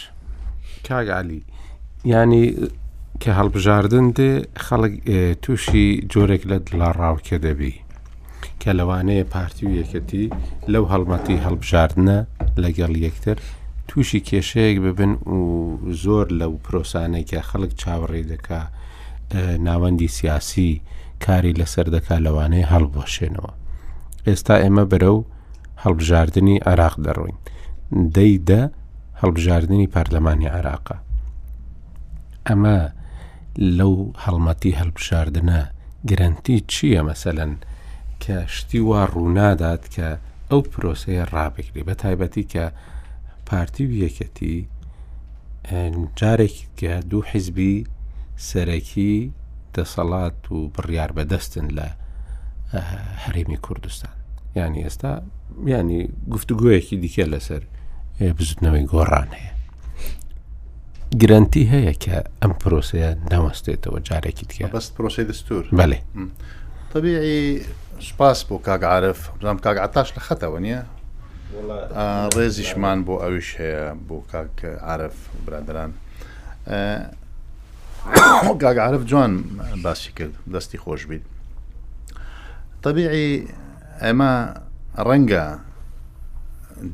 [0.87, 1.41] کاگالی
[2.11, 2.45] ینی
[3.21, 4.31] کە هەڵبژاردن دێ
[4.65, 4.93] خەڵک
[5.43, 7.73] تووشی جۆرێک لە دڵڕاوکە دەبی
[8.61, 10.23] کە لەوانەیە پارتی و یەکەتی
[10.73, 12.17] لەو هەڵمەتی هەڵبژاردنە
[12.63, 13.37] لەگەڵ یەکتر
[13.89, 15.39] تووشی کێشەیەک ببن و
[16.03, 18.61] زۆر لەو پرۆسانێکە خەڵک چاوەڕێ دەکا
[19.67, 20.71] ناوەندی سیاسی
[21.25, 23.51] کاری لەسەر دەکا لەوانەیە هەڵبەشێنەوە
[24.27, 25.21] ئێستا ئێمە بەرە و
[25.83, 27.37] هەڵبژاردننی عراق دەڕوین
[28.15, 28.61] دەیدە
[29.21, 30.97] هەڵبژاردننی پارلەمانی عراقە
[32.47, 32.77] ئەمە
[33.77, 35.59] لەو هەڵمەتی هەڵبژاردنە
[36.09, 37.53] گرنتی چییە مەسەلەن
[38.23, 40.07] کە شتی وا ڕوونادات کە
[40.49, 42.65] ئەو پرۆسەیە ڕابگری بە تایبەتی کە
[43.49, 44.51] پارتی و یەکەتی
[46.19, 47.73] جارێکی کە دوو حیزبی
[48.49, 49.13] سەرەکی
[49.75, 51.87] دەسەڵات و بڕیار بەدەستن لە
[53.23, 54.13] هەرێمی کوردستان
[54.55, 55.13] ینی ئێستا
[55.71, 56.01] ینی
[56.33, 57.61] گفتوگوۆیەکی دیکە لەسەر
[58.37, 59.53] بزودنەوەی گۆڕان هەیە
[61.21, 65.99] گرنتی هەیە کە ئەم پرۆسەیە نەوەستێتەوە جارێکی دیکە بەست پرۆسی دەستور بەێ
[66.93, 67.45] طبیعی
[68.09, 70.81] سپاس بۆ کاگعاعرف بزانام کاگعتاش لە خەتەوە نییە
[72.37, 74.55] ڕێزیشمان بۆ ئەوش هەیە بۆ کاک
[74.91, 75.91] عرف برادران
[78.61, 79.31] کاک عرف جوان
[79.83, 81.23] باسی کرد دەستی خۆش بیت
[82.85, 83.33] طبیعی
[84.03, 84.31] ئێمە
[85.07, 85.45] ڕەنگە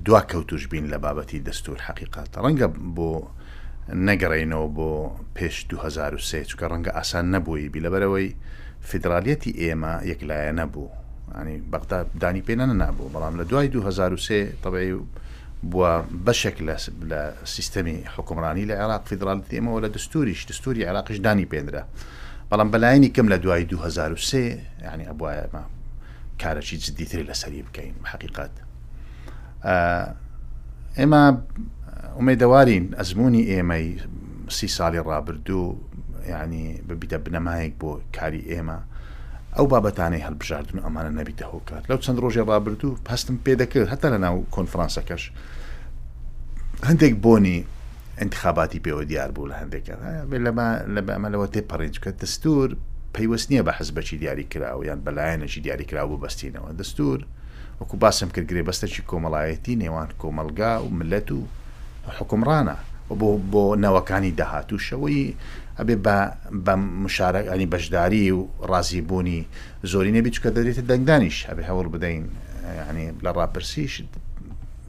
[0.06, 3.12] دوا کەوتوش بین لە بابەتی دەستور حقیقات ڕەنگە بۆ
[4.08, 4.92] نەگەڕینەوە بۆ
[5.36, 8.36] پێش 2023 چکە ڕەنگە ئاسان نەبووی بی لەبەرەوەی
[8.90, 10.90] فدرالەتی ئێمە یەکلایە نەبوو
[11.38, 14.84] ئەنی بەقتا دانی پێێنە نابوو بەڵام لە دوای 2023 تەبێ
[15.72, 15.94] بووە
[16.26, 16.58] بەشێک
[17.12, 17.20] لە
[17.56, 21.84] سیستەمی حکومڕانی لە عێراق فیدراڵتی ئێمەوە لە دەستوریش دەستوری عێراقش دانی پێندرا
[22.52, 25.46] بەڵام بەلایانی کەم لە دوای 2023 ینی ئەبواە
[26.42, 28.52] کارەکی جدیتری لەسەری بکەین حقیقات
[31.00, 31.22] ئێمە
[32.18, 33.88] ئومێدەوارین ئەزمموی ئێمەی
[34.58, 35.66] سی ساڵی ڕابردوو
[36.34, 38.80] ینی ببیتە بنەمایەک بۆ کاری ئێمە
[39.56, 44.08] ئەو بابەتانەی هەڵبژاردن و ئەمانە نەبیتە هۆکات لەو چەند ڕۆژێ بابرتو پستم پێ دەکرد هەتا
[44.14, 45.24] لە ناو کۆنفرانسەکەش
[46.88, 47.58] هەندێک بۆنی
[48.24, 49.86] انتخاباتی پێوە دیار بوو لە هەندێک
[51.00, 52.68] لەمەلەوە تێپەڕێنج کە دەستور
[53.16, 57.20] پەیوەست نییە بە حزبەکی دیاری کراوە یان بەلایەنەکی دیاری کرابوو بەستینەوە دەستور
[57.80, 61.40] وەکو باسم کرد گرێبەستەکی کۆمەڵایەتی نێوان کۆمەلگا و ملەت و
[62.18, 62.78] حکمڕانە
[63.20, 65.28] بۆ بۆ نەوەکانی داهاتوو شەوەی
[65.80, 65.96] ئەبێ
[66.66, 69.40] بە مشارە ئەنی بەشداری و ڕازیبوونی
[69.92, 72.24] زۆری نەبی چکە دەدرێتە دەنگدانیش هەبێ هەوڵ بدەین
[72.90, 73.94] ینی لە ڕاپرسیش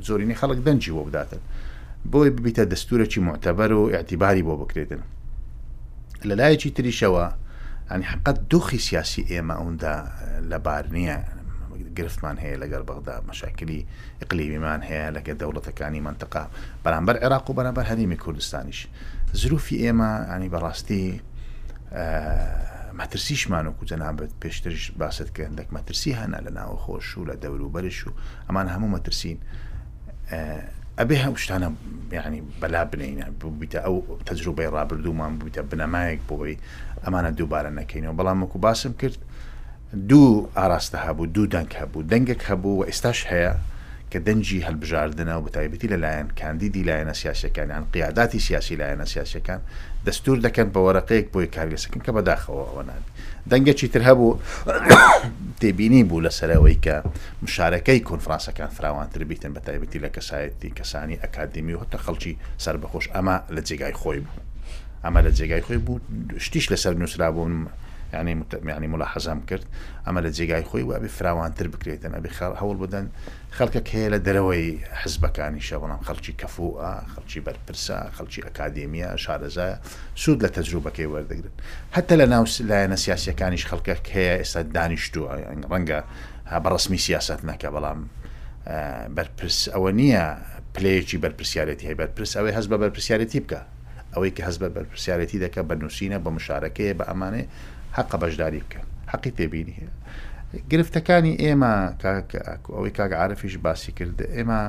[0.06, 1.42] زۆرینی خەڵک دەنجی بۆ بداتن
[2.12, 5.02] بۆی ببیتە دەستورەی معتەبەر و اعتیباری بۆ بکرێتن
[6.28, 7.24] لە لایەکی تریشەوە
[7.90, 9.94] ئەنی حقت دۆخی سیاسی ئێمە ئەودا
[10.50, 11.18] لەبار نییە
[11.98, 13.80] گرفتمان هەیە لەگەر بەغدا مەشاکلی
[14.22, 16.44] ئقلیمیمان هەیە لەگە دەوڵەتەکانی منتەقا
[16.84, 18.80] بەرامبەر عێراق و بەرامبەر هەریمی کوردستانیش
[19.32, 21.04] زروفی ئێمە ئەنی بەڕاستی
[23.00, 27.98] مەترسیشمان وکو جەنابەت پێشترش باست کە هەندێک مەترسی هەنا لە ناوە خۆش و لە دەوروبەرش
[28.06, 28.10] و
[28.48, 29.38] ئەمان هەموو مەترسین
[30.98, 31.68] ئەبێ هەم شتانە
[32.18, 33.94] یعنی بەلا بنینە ببیتە ئەو
[34.28, 36.56] تەجروبەی ڕابردوومان ببیتە بنەمایەک بۆی
[37.04, 39.18] ئەمانە دووبارە نەکەینەوە بەڵام وەکو باسم کرد
[40.10, 43.52] دوو ئاراستە هەبوو دوو دەنگ هەبوو دەنگێک هەبوو و ئێستاش هەیە
[44.12, 49.60] کە دەنجی هەلبژاردنەوە بەتایبەتی لەلایەن کاندیدی لایەنە سیاسەکانیان قیاداتی سیاسی لایەنە سیاسەکان
[50.06, 53.10] دەستور دەکەن بە وەرەقەیەک بۆی کارگەسەکەن کە بەداخەوە ئەوە نابی
[53.50, 54.28] دەنگەکی تر هەبوو
[55.60, 56.94] تێبینی بوو لەسەرەوەی کە
[57.44, 62.34] مشارەکەی کنفرانسەکان فراوانتر بیتن بە تایبەتی لە کەسایەتی کەسانی ئەکادمی و هەتە خەڵکی
[62.64, 64.38] سربەخۆش ئەمە لە جێگای خۆی بوو.
[65.04, 65.94] ئەمە لە جێگای خۆی بوو
[66.46, 67.54] شتیش لەسەر نووسرا بوون
[68.14, 69.66] ینی ینی ملا حەزام کرد
[70.06, 72.30] ئەمە لە جێگای خۆی و ئەبی فراوانتر بکرێتن ئەبی
[72.60, 73.06] هەوڵ بدەن
[73.58, 74.66] خەڵکەک هەیە لە دەرەوەی
[75.02, 79.72] حزبەکانی شەوەڵام خەڵکی کەفوە خەڵکی بەرپرسە خەڵکی ئەکادێمیە شارەزای
[80.22, 81.54] سوود لە تەجروبەکەی وەردەگرن
[81.96, 85.30] هەتا لە ناو لایەنە سیاسەکانیش خەڵکەک هەیە ئێستا دانیشتووە
[85.72, 86.00] ڕەنگە
[86.64, 88.00] بەڕسمی سیاست نەکە بەڵام
[89.16, 90.24] بەرپرس ئەوە نییە
[90.74, 93.60] پلەیەکی بەرپسیارەتی هەیە بەرپرس ئەوەی هەز بە بەرپسیارەتی بکە
[94.14, 97.44] ئەوەی کە هەز بە بەرپسیارەتی دەکە بە نووسینە بە مشارەکەی بە ئەمانێ
[97.98, 98.80] حق بەشداری بکە
[99.12, 99.90] حەقی تێبینی هەیە
[100.72, 101.74] گرفتەکانی ئێمە
[102.76, 104.60] ئەوەی کاک عاعرفیش باسی کرد ئێمە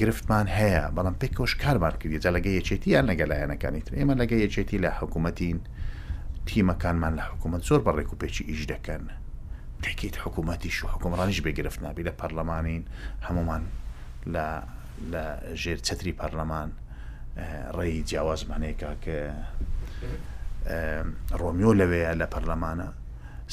[0.00, 4.78] گرفتمان هەیە بەڵام پێی کۆشکارمان کردی جا لەگە یەچێتی یان لەگەلایەنەکانی تر ئێمە لەگە یەچێتی
[4.84, 5.58] لە حکوومەتین
[6.48, 9.02] تیمەکانمان لە حکوومەت زۆر بە ڕێک و پێچی ئیش دەکەن
[9.84, 12.82] تێکیت حکوومەتیش و حکومڕانیش بێگرفت نابی لە پەرلەمانین
[13.26, 13.62] هەمومان
[14.34, 14.46] لە
[15.12, 15.24] لە
[15.62, 16.68] ژێر چتری پەرلەمان
[17.78, 19.18] ڕێی آه، جیاوازمانەیەکە کە
[21.40, 22.88] ڕۆمیۆ لەوەیە لە پەرلەمانە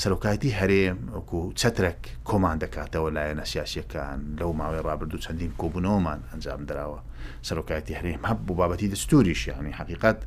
[0.01, 6.99] سەرۆکایەتی هەرێم وەکو چترێک کۆمان دەکاتەوە لایەنە سیاسیەکان لەو ماوەی ڕابردوو چەندین کۆبوونەوەمان ئەنجام دراوە
[7.47, 10.20] سەرۆکایەتی هەرێم هەب بوو بابەتی دەستوریش یانی حقیقت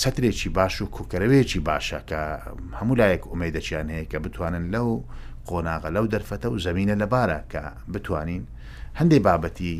[0.00, 2.20] چترێکی باش و کوکەرەوەیەکی باشە کە
[2.78, 4.88] هەموو لایەک ئومەیدەچیان هەیە کە بتوانن لەو
[5.48, 7.62] قۆناغە لەو دەرفەتە و زمینە لەبارە کە
[7.94, 8.44] بتوانین
[9.00, 9.76] هەندێک بابەتی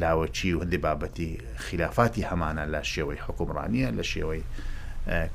[0.00, 1.30] لاوەچی و هەندێک بابەتی
[1.66, 4.42] خلافاتی هەمانە لە شێوەی حکومڕانیە لە شێوەی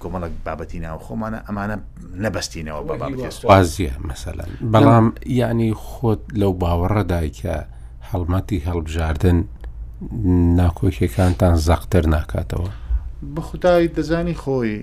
[0.02, 1.76] کۆمەڵک بابەتی ناو خۆمانە ئەمانە
[2.24, 5.06] نەبستینەوە بە بابازیە مەسەلا بەڵام
[5.40, 7.56] یعنی خۆت لەو باوەڕەدایکە
[8.12, 9.38] هەڵمەتی هەڵبژاردن
[10.60, 12.70] ناکۆکیەکانتان زەختر ناکاتەوە
[13.36, 14.76] بەخدای دەزانی خۆی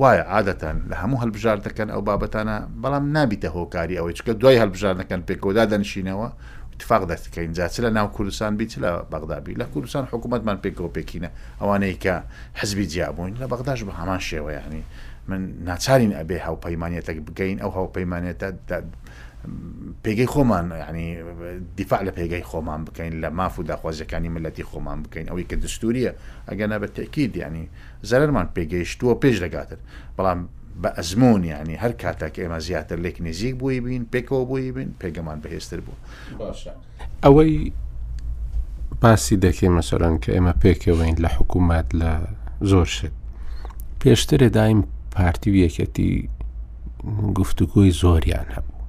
[0.00, 4.94] وایە عادەتەن لە هەموو هەلبژار دەکەن ئەو بابەتانە بەڵام نابیتە هۆکاری ئەوەی چکە دوای هەلبژار
[5.02, 6.28] دەکەن پێکۆدا دەنشینەوە
[6.76, 11.28] اتفاق دەستکە اینجا چ لە ناو کوردستان بیت لە بەغدابی لە کوردستان حکوومەتمان پێکۆپێکینە
[11.60, 12.14] ئەوانەیە کە
[12.60, 14.82] حزبی جیابوون لە بەغداش بە هەمان شێوە یعنی
[15.28, 18.48] من ناچارین ئەبێ هاوپەیمانەتەك بگەین ئەو هاوپەیمانێتە
[20.04, 21.08] پێگەی خۆمان ینی
[21.76, 26.12] دیفاع لە پێگەی خۆمان بکەین لە ماف و داخوازیەکانی ملەتی خۆمان بکەین ئەوەی کە دەستوریە
[26.48, 27.64] ئەگەنە بە تێکی دیانی
[28.10, 29.80] زەرمان پێگەیشتووە پێش دەگاتن
[30.18, 30.38] بەڵام
[30.82, 35.38] بە ئەزمون ینی هەر کاتێک ئێمە زیاتر لێک نزیک بووی بین پێکەوە بووی بین پێگەمان
[35.42, 36.52] بەهێزتر بوو
[37.24, 37.54] ئەوەی
[39.02, 42.10] باسی دەکەی مەسەرەن کە ئێمە پێکەوەین لە حکوومەت لە
[42.70, 43.12] زۆر شت
[44.00, 44.80] پێشترێ دایم
[45.14, 46.10] پارتی یەکەتی
[47.38, 48.84] گفتوگوی زۆریان هەبوو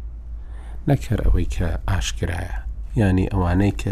[0.90, 2.58] نەکەر ئەوەی کە ئاشکرایە
[3.02, 3.92] ینی ئەوانەی کە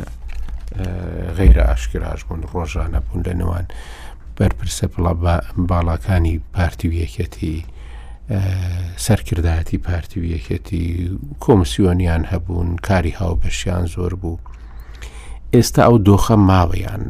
[1.38, 3.66] غیرە ئاشکراش بوون ڕۆژانە بوون لە نەوان
[4.38, 5.04] بەرپرسە بڵ
[5.70, 7.56] باڵاکانی پارتی یەکەتی
[9.06, 10.86] سەرکردایەتی پارتی یەکەتی
[11.44, 14.40] کۆمسیۆنیان هەبوون کاری هاوبەشیان زۆر بوو
[15.56, 17.06] ئێستا ئەو دۆخە ماوەیان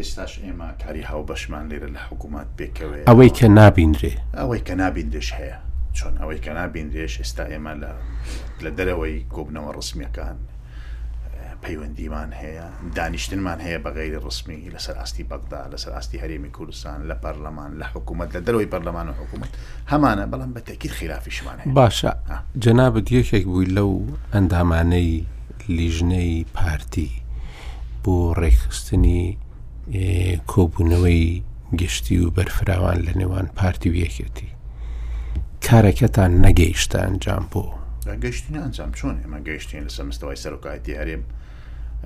[0.00, 5.58] ئێستاش ئێمە کاری هاوبەشمان لێرە لە حکوومەت بێکەوە ئەوەی کە نابینرێ ئەوەی کە نابیندێش هەیە
[5.96, 7.90] چۆن ئەوەی کە نابیندێش ئێستا ئێمە لە
[8.64, 10.36] لە دەرەوەی کۆبنەوە ڕسمیەکان
[11.62, 17.70] پەیوەندیمان هەیە دانیشتنمان هەیە بەغیری ڕسمی لەسەر ئاستی بەغدا لەسەر ئاستی هەرێمی کوردستان لە پەرلەمان
[17.80, 19.50] لە حکوومەت لە دەرەوەی پەرلەمان و حکوومەت
[19.92, 22.12] هەمانە بەڵام بە تەکیل خلافیشمان باشە
[22.64, 23.92] جەنابەت یەکێک بووی لەو
[24.34, 25.26] ئەندامانەی
[25.76, 27.10] لیژنەی پارتی
[28.04, 29.22] بۆ ڕێکخستنی
[30.52, 31.26] کۆبوونەوەی
[31.80, 34.48] گشتی و بەرفراوان لە نێوان پارتی و یەکێتی
[35.66, 37.64] کارەکەتان نەگەیشتە ئەنجام بۆ
[38.24, 41.22] گەشتین ئەنجام چۆن ئێمە گەیشتین لەسەر مستەوای سەرۆکایەتی هەرێم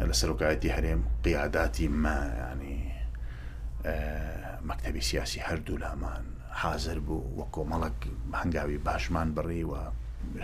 [0.07, 2.81] لە سەرۆکایەتی هەرێم قیاداتی ماینی
[4.69, 6.25] مەکتتەبی سیاسی هەردوو لامان
[6.63, 7.97] حاضر بوو وە کۆمەڵک
[8.41, 9.81] هەنگاوی باشمان بڕیوە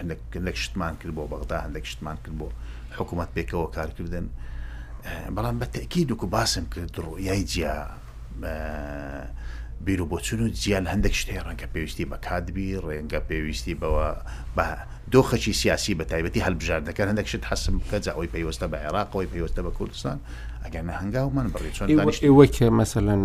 [0.00, 2.46] هەندێک شتمان کرد بۆ بەغدا هەندێک شتمان کرد بۆ
[2.98, 4.26] حکوومەت پێکەوە کارکردن
[5.34, 7.76] بەڵام بە تەکی دوکو باسم کرد ڕۆیای جیا
[9.84, 14.08] بیر و بۆچون و جیان هەندێک شتەیە ڕەنگە پێویستی بە کاتبی ڕێنگە پێویستی بەوە
[14.56, 14.66] بە
[15.12, 19.70] دۆخەکی سیاسی بە تایبەتی هەلبژاردەکە هەندێک شت حەسم کە ئەوی پێیوەستە بە عێراقەوەی پێیوەستە بە
[19.78, 20.18] کوردستان
[20.64, 21.88] ئەگەر نە هەنگاومان بڕی چۆن
[22.26, 23.22] ئێوە کە مەمثلەن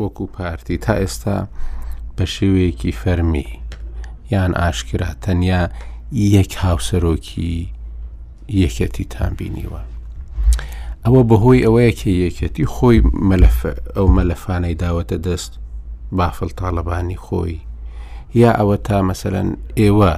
[0.00, 1.36] وەکو پارتی تا ئێستا
[2.18, 3.48] بە شێوەیەکی فەرمی
[4.30, 5.62] یان ئاشکرا تەنیا
[6.36, 7.50] یەک هاوسەرۆکی
[8.62, 9.82] یەکەتی تام بینیوە
[11.08, 13.00] ئەوە بەهۆی ئەوەیە کە یەکەتی خۆی
[13.96, 15.52] ئەو مەلەفانەی داوەتە دەست
[16.18, 17.60] بافل تاالبانی خۆی
[18.42, 19.48] یا ئەوە تا مەسەەن
[19.80, 20.12] ئێوە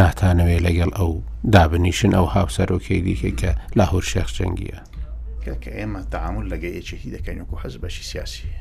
[0.00, 1.10] ناتانەوێ لەگەڵ ئەو
[1.52, 4.80] دابنیشن ئەو هاوسەرۆکەی دیکە کە لاهور شەخ جەنگیە
[5.62, 8.60] کە ئێمە تەعامل لەگەی ئێچێکی دەکەین وکو حەز بەشی سیاسیە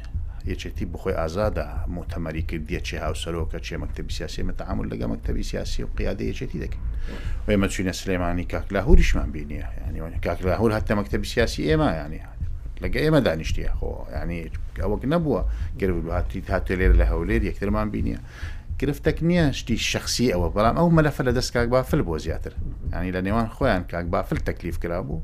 [0.52, 5.88] یەکێتی بخۆی ئازادا متەمەری کردیە چێ هاوسەرۆکە چێ مەکتتەبی سیاسی مەتەعامل لەگە مەکتتەبی سیاسی و
[5.98, 6.84] قیادە یەکێتی دەکەین
[7.48, 12.22] وێ مەچینە سلێمانی کاکلا هوریشمان بینیە ینی کاکلا هور هەتە مەکتتەبی سیاسی ئێمە ینی
[12.84, 13.90] لەگە ئێمە دانیشتە خۆ
[14.22, 14.40] ینی
[14.84, 15.42] ئەوەک نەبووە
[15.80, 18.20] گەربهاتی هاتوێ لێرە لە هەولێر یەکترمان بینیە
[18.82, 22.54] گرفتەك نییە شتی شخصی ئەوە بەڵام ئەو مەلەفە لە دەست کاک بافل بۆ زیاتر
[22.96, 25.22] ینی لە نێوان خۆیان کاک بافل تەکلیف کرا بوو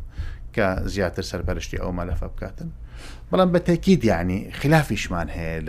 [0.56, 2.70] کە زیاتر سەرپەرشتی ئەو مەلەفە بکاتن
[3.32, 5.62] بەڵام بە تەکیید یعنی خلافیشمان هەیە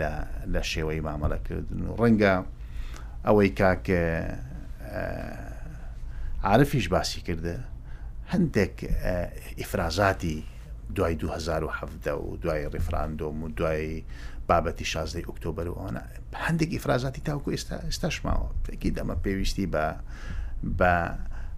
[0.53, 2.33] لە شێوەی مامەڵەکردن و ڕەنگە
[3.25, 4.01] ئەوەی کاکە
[6.43, 7.55] عرفیش باسی کردە
[8.33, 8.75] هەندێک
[9.61, 10.37] ئیفرازاتی
[10.95, 14.03] دوای 2017 و دوای ڕفراندۆم و دوای
[14.49, 15.91] بابەتی شازدەی ئۆکتۆبر و ئەوە
[16.45, 19.85] هەندێک ئیفرازاتی تاوکو ئێستا ئێستاشماوە پێکی دەمە پێویستی بە
[20.79, 20.93] بە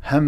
[0.10, 0.28] هەم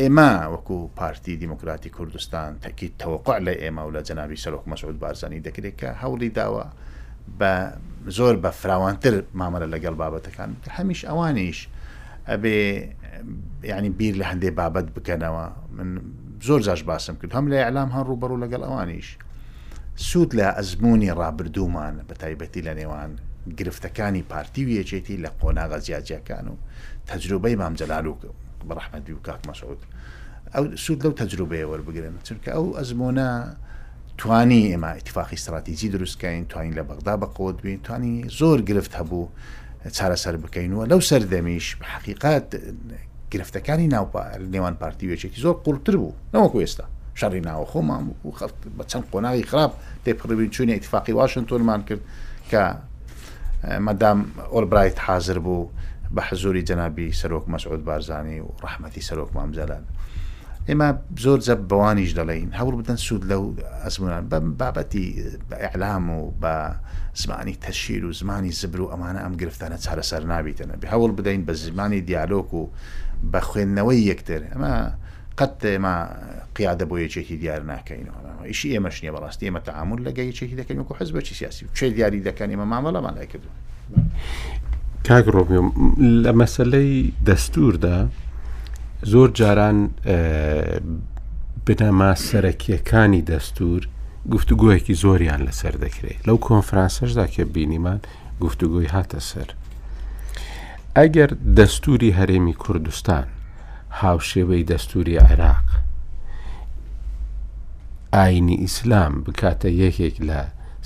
[0.00, 5.42] ئێمە وەکو پارتی دیموکراتی کوردستان تەکی تەوقع لە ئێمە و لە جەناوی سەرۆک مەسعود بارزانانی
[5.46, 6.66] دەکرێت کە هەوڵی داوە
[7.38, 7.52] بە
[8.16, 11.58] زۆر بە فراوانتر مامەرە لەگەڵ بابەتەکان هەمیش ئەوانیش
[12.30, 12.58] ئەبێ
[13.70, 15.44] ینی بیر لە هەندێک بابەت بکەنەوە
[15.76, 15.88] من
[16.46, 19.08] زۆر زاش باسم کرد هەم لە ئەلام هەر ڕوبەر و لەگەڵ ئەوانیش
[19.96, 23.10] سوود لە ئەزمموی ڕابردوومان بە تایبەتی لە نێوان
[23.58, 26.54] گرفتەکانی پارتی و یەچێتی لە قۆناغە زیاجیەکان و
[27.10, 28.14] تەجروبەی مامجلال و
[28.68, 29.80] بەڕحمەدی و کاک مەسعود
[30.54, 33.30] ئەو سوود لەو تەجروبەیە وەربگرن چونکە ئەو ئەزمۆنە
[34.18, 39.22] توانی ئێمە اتفاقی استراتیزی دروستکەین توانین لە بەغدا بەقوت بین توانی زۆر گرفت هەبوو
[39.96, 42.46] چارەسەر بکەینەوە لەو سەردەمیش بە حقیقات
[43.32, 44.06] گرفتەکانی ناو
[44.54, 46.84] نێوان پارتی وێچێکی زۆر قوڵتر بوو نەوەکو ئێستا
[47.20, 49.72] شەڕی ناوە خۆمان بوو خەڵ بە چەند قۆناغی خراپ
[50.06, 52.02] تێپڕبین چوونی اتفاقی واشنگتۆنمان کرد
[52.50, 52.62] کە
[53.86, 54.18] مەدام
[54.54, 55.68] ئۆلبرایت حاضر بوو
[56.16, 59.84] بە حزوری جەنابی سەرۆک مەسعود بارزانانی و ڕحمەتی سەرۆک مامزەلان
[60.68, 60.88] ئێمە
[61.24, 63.42] زۆر جەب بەوانیش دەڵین هەوڵ بدەن سوود لەو
[63.84, 65.06] ئەزمونان بە بابەتی
[65.62, 66.54] ئەعلام و بە
[67.22, 71.52] زمانی تەشیر و زمانی زبر و ئەمانە ئەم گرفتانە چارەسەر نابیتەنە بێ هەوڵ بدەین بە
[71.64, 72.62] زمانی دیالۆک و
[73.32, 74.72] بە خوێندنەوەی یەکتر ئەمە
[75.38, 75.94] قەت ئێمە
[76.56, 80.94] قیادە بۆ یەکێکی دیار ناکەینەوە ئیشی ئێمەش نیە بەڕاستی ئێمە تعامل لەگە یەکێکی دەکەین و
[80.98, 83.48] حز بەچی سیاسی و چێ دیاری دەکەن ئێمە مامەڵەمان لای کردو.
[85.08, 85.68] کاک ڕۆمیۆم
[86.22, 86.94] لە مەسلەی
[87.28, 87.96] دەستوردا
[89.12, 89.78] زۆر جاران
[91.66, 93.80] بنەما سەرەکیەکانی دەستور
[94.34, 98.00] گفتوگویەکی زۆریان لەسەر دەکرێت لەو کۆنفرانسەشدا کە بینیمان
[98.44, 99.48] گفتوگوی هاتە سەر.
[100.98, 103.26] ئەگەر دەستوری هەرێمی کوردستان
[104.00, 105.66] هاوشێوەی دەستوری عێراق
[108.14, 110.40] ئاینی ئیسلام بکاتە یەکێک لە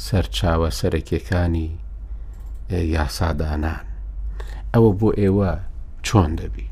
[0.07, 1.71] سەرچاوە سەرەکیەکانی
[2.97, 3.86] یاسادانان
[4.77, 5.53] ئەوە بۆ ئێوە
[6.07, 6.67] چۆن دەبی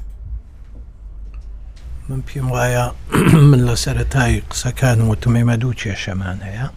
[2.08, 2.86] من پێم وایە
[3.50, 6.68] من لە سەرەتای قسەکان وتمێمە دوو کێشەمان هەیە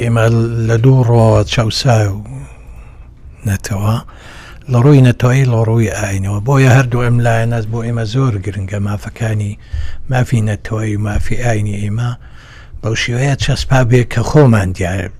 [0.00, 0.24] ئێمە
[0.68, 2.18] لە دوو ڕۆوە چاوسا و
[3.48, 3.96] نەتەوە
[4.72, 9.52] لە ڕووی نەتەوەی لە ڕووی ئاینەوە بۆیە هەردوو ئەم لایەنەست بۆ ئێمە زۆر گرنگە مافەکانی
[10.10, 12.10] مافی نەتەوەی و مافی ئاینی ئێمە
[12.82, 15.10] بەو شێوەیە چەسپا بێ کە خۆمان دیار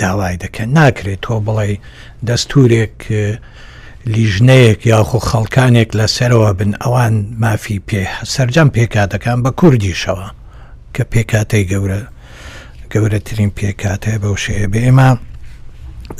[0.00, 1.70] داوای دەکەن ناکرێت تۆ بڵێ
[2.26, 3.00] دەستورێک
[4.14, 10.28] لیژنەیەک یاخو خەڵکانێک لەسەرەوە بن ئەوان مافی پێ سەررجەم پێکاتەکان بە کوردیشەوە
[10.94, 12.00] کە پێکاتی گەورە
[12.92, 15.08] گەورەترین پێکاتەیە بەو شەیە بە ئێمە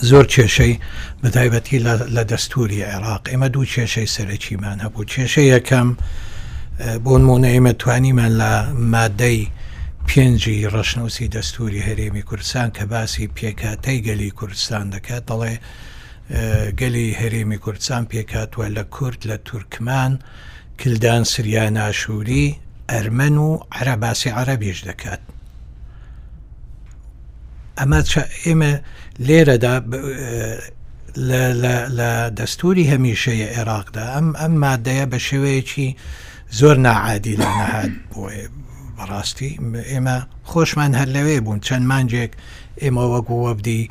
[0.08, 0.74] زۆر کێشەی
[1.22, 1.78] بەتایبەتی
[2.16, 5.88] لە دەستوری عێراق ئێمە دوو کێشەی سەرەکیمان هەبوو کێشەی یەکەم
[7.04, 8.52] بۆ نمونە ئێمە توانیمان لە
[8.94, 9.40] مادەی
[10.08, 15.54] پێنجی ڕەشنوسی دەستوری هەرێمی کوردستان کە باسی پێکاتەی گەلی کوردستان دەکات دەڵێ
[16.78, 20.12] گەلی هەرێمی کوردستان پێکاتوە لە کورد لە تورکمان
[20.80, 22.46] کلدان سریا ناشووری
[22.90, 25.22] ئەرمەن و عرەباسی عرەبیش دەکات.
[27.78, 27.98] ئەمە
[28.44, 28.72] ئێمە
[29.26, 29.74] لێرەدا
[32.00, 35.88] لە دەستوری هەمیشەیە عێراقدا ئەم ئەم مادەیە بە شێوەیەکی
[36.58, 38.40] زۆر نعادی لە نەهات بۆێ
[38.96, 39.52] بەڕاستی
[39.90, 40.16] ئێمە
[40.50, 42.32] خۆشمان هەر لەوێ بوون چەند مانجێک
[42.82, 43.82] ئێمە وەکو وەبدی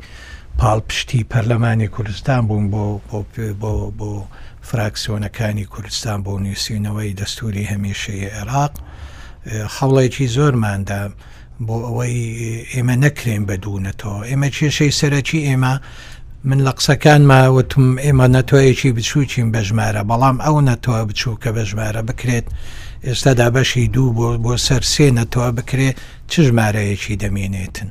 [0.58, 3.16] پاڵپشتی پەرلەمانی کوردستان بووم بۆ
[3.60, 4.24] بۆ بۆ
[4.68, 8.72] فراکسیۆنەکانی کوردستان بۆ نووسینەوەی دەستوری هەمیشەیە عێراق
[9.76, 11.02] خەڵێکی زۆرماندا
[11.66, 15.74] بۆ ئەوەی ئێمە نەکرێن بەدونەتەوە ئێمە کێشەی سەرەکی ئێمە
[16.48, 21.62] من لە قسەکان ماوەتم ئێمە نەتۆیەکی بچووچین بە ژمارە بەڵام ئەو نەتەوە بچوو کە بە
[21.70, 22.46] ژمارە بکرێت
[23.06, 25.96] ئێستادا بەشی دوو بۆ بۆ سەر سێ نەتەوە بکرێت
[26.30, 27.88] چ ژمارەیەکی دەمێنێتن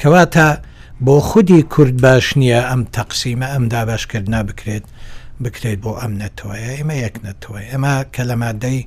[0.00, 0.48] کەواتە
[1.04, 4.82] بۆ خودی کورد باش نییە ئەم تەقسیمە ئەم دابشکردنا بکرێت
[5.44, 8.80] بکرێت بۆ ئەم نەتەوەیە ئێمە یەک نەتەوەی ئەمە کە لە مادەی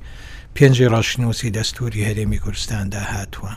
[0.56, 3.54] پێنجی ڕەشنووسی دەستوری هەرێمی کوردستاندا هاتووە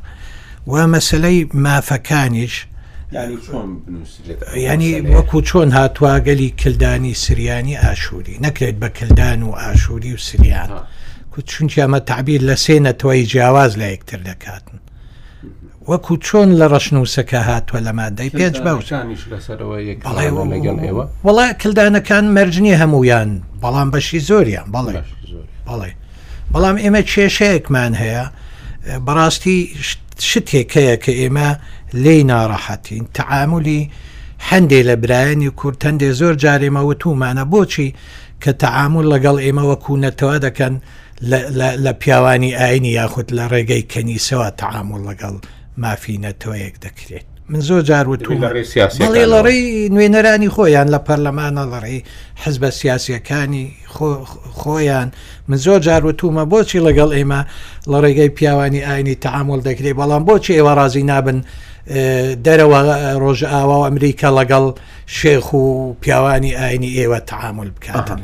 [0.71, 2.55] و مەسلەی مافەکانیش
[4.67, 10.69] ینی وەکو چۆن هاتوواگەلی کلدانی سریانی ئاشووری نەکرێت بە کلدان و ئاشووری و سریان
[11.51, 14.79] چونکی ئەمە تعبیر لە سێ نەتەوەی جیاواز لە یەکتر دەکاتن
[15.87, 18.99] وەکو چۆن لە ڕەشنووسەکە هاتووە لە مادەی پێنج باوسڵێ
[21.27, 23.29] وڵا کلدانەکان مەرجنی هەمویان
[23.63, 24.93] بەڵام بەشی زۆریان بەڵێ
[25.67, 25.91] بەڵێ
[26.53, 28.23] بەڵام ئێمە کێشەیەکمان هەیە
[29.05, 29.59] بەڕاستی
[30.29, 31.49] شتێکەیە کە ئێمە
[32.03, 33.81] لی ناڕەحەتین تەعاعملی
[34.49, 37.89] هەندێ لە برایانی کورد هەندێ زۆر جارێمە وتومانە بۆچی
[38.43, 40.73] کە تەعاعمل لەگەڵ ئێمەوە کوونەتەوە دەکەن
[41.85, 45.35] لە پیاوانی ئاینی یاخود لە ڕێگەی کەنیسەوە تەعاعمل لەگەڵ
[45.77, 48.45] مافینە تۆیەک دەکرێت من زۆر جاروتوڵێ
[49.33, 49.53] لەڕێ
[49.95, 51.99] نوێنەرانی خۆیان لە پەرلەمانە لەڕێ
[52.43, 53.65] حزبە سیاسیەکانی
[54.59, 55.09] خۆیان
[55.49, 57.41] من زۆر جاروتومە بۆچی لەگەڵ ئێمە
[57.91, 61.37] لە ڕێگەی پیاوانی ئاینی تەعامل دەکرێت بەڵام بۆچی ئێوە رازی نابن
[61.87, 62.79] دەرەوە
[63.23, 64.65] ڕۆژ ئاوا ئەمریکا لەگەڵ
[65.17, 65.63] شێخ و
[66.01, 68.19] پیاوانی ئاینی ئێوە تعامل بکاتن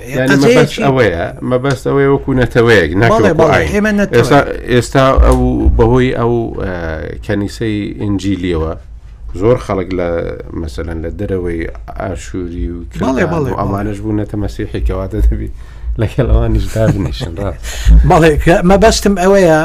[0.83, 2.89] ئەوەیە مەبەست ئەوەیە وەکو نەتەوەیەک
[4.71, 5.39] ئێستا ئەو
[5.77, 6.33] بەهۆی ئەو
[7.25, 8.71] کەنیسەی ئنجیلیەوە
[9.39, 10.09] زۆر خەڵک لە
[10.61, 11.61] مەسەن لە دەرەوەی
[11.99, 12.83] ئاشووری و
[13.61, 15.49] ئەمانش بوو نەتە مەسیحی کەواتە دەبی
[16.01, 17.31] لەکە ئەوانیش دابنیشن
[18.09, 18.31] بەڵێ
[18.69, 19.57] مەبەستم ئەوەیە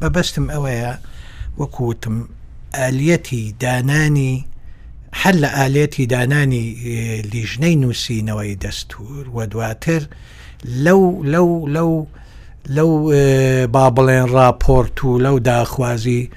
[0.00, 0.92] بەبەستم ئەوەیە
[1.58, 2.16] وەکوتم
[2.74, 4.44] ئالەتی دانانی
[5.12, 6.64] هەر لە ئالەتی دانانی
[7.32, 10.02] لیژنەی نووسینەوەی دەستور و دواتر
[10.64, 12.06] لەو لەو لەو
[12.76, 12.90] لەو
[13.66, 16.30] با بڵێن راپۆرت و لەو داخوازی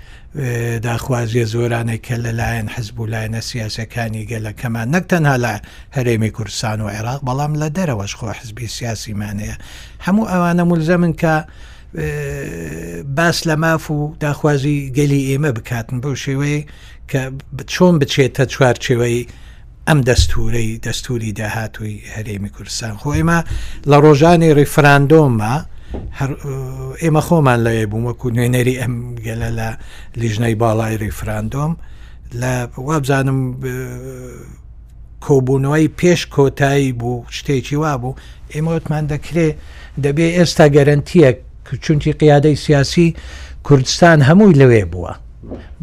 [0.88, 5.54] داخوازیە زۆرانەی کە لەلایەن حزب و لایەنە سیاسەکانی گەلەکەمان نەک تەنها لە
[5.96, 9.58] هەرێمی کوردستان و عێراق بەڵام لە دەرەوەش خۆ حزبی سیاسیمانەیە
[10.06, 11.36] هەموو ئەوانە مولزە من کە
[13.16, 16.64] باس لە ماف و داخوازی گەلی ئێمە بکاتن بەو شێوەیە
[17.12, 17.22] کە
[17.68, 19.28] چۆن بچێتە چوارچێوەی
[19.88, 23.40] ئەم دەستورەی دەستوری داهاتووی هەرێمی کوردستان خۆ ئێمە
[23.92, 25.54] لە ڕۆژانی ڕیفراندۆمە
[27.02, 28.94] ئێمە خۆمان لەوێ بووم وەکو نوێنەری ئەم
[29.26, 29.70] گەلە لە
[30.22, 31.74] لیژنەی باڵای ریفراندۆم
[32.42, 32.52] لە
[32.88, 33.40] وابزانم
[35.26, 38.16] کۆبوونەوەی پێش کۆتایی بوو شتێکی وا بوو
[38.54, 39.48] ئێمە وتمان دەکرێ
[40.04, 41.38] دەبێ ئێستا گەرنتیەک
[41.78, 43.16] چونکی قیادەی سیاسی
[43.64, 45.14] کوردستان هەمووی لەوێ بووە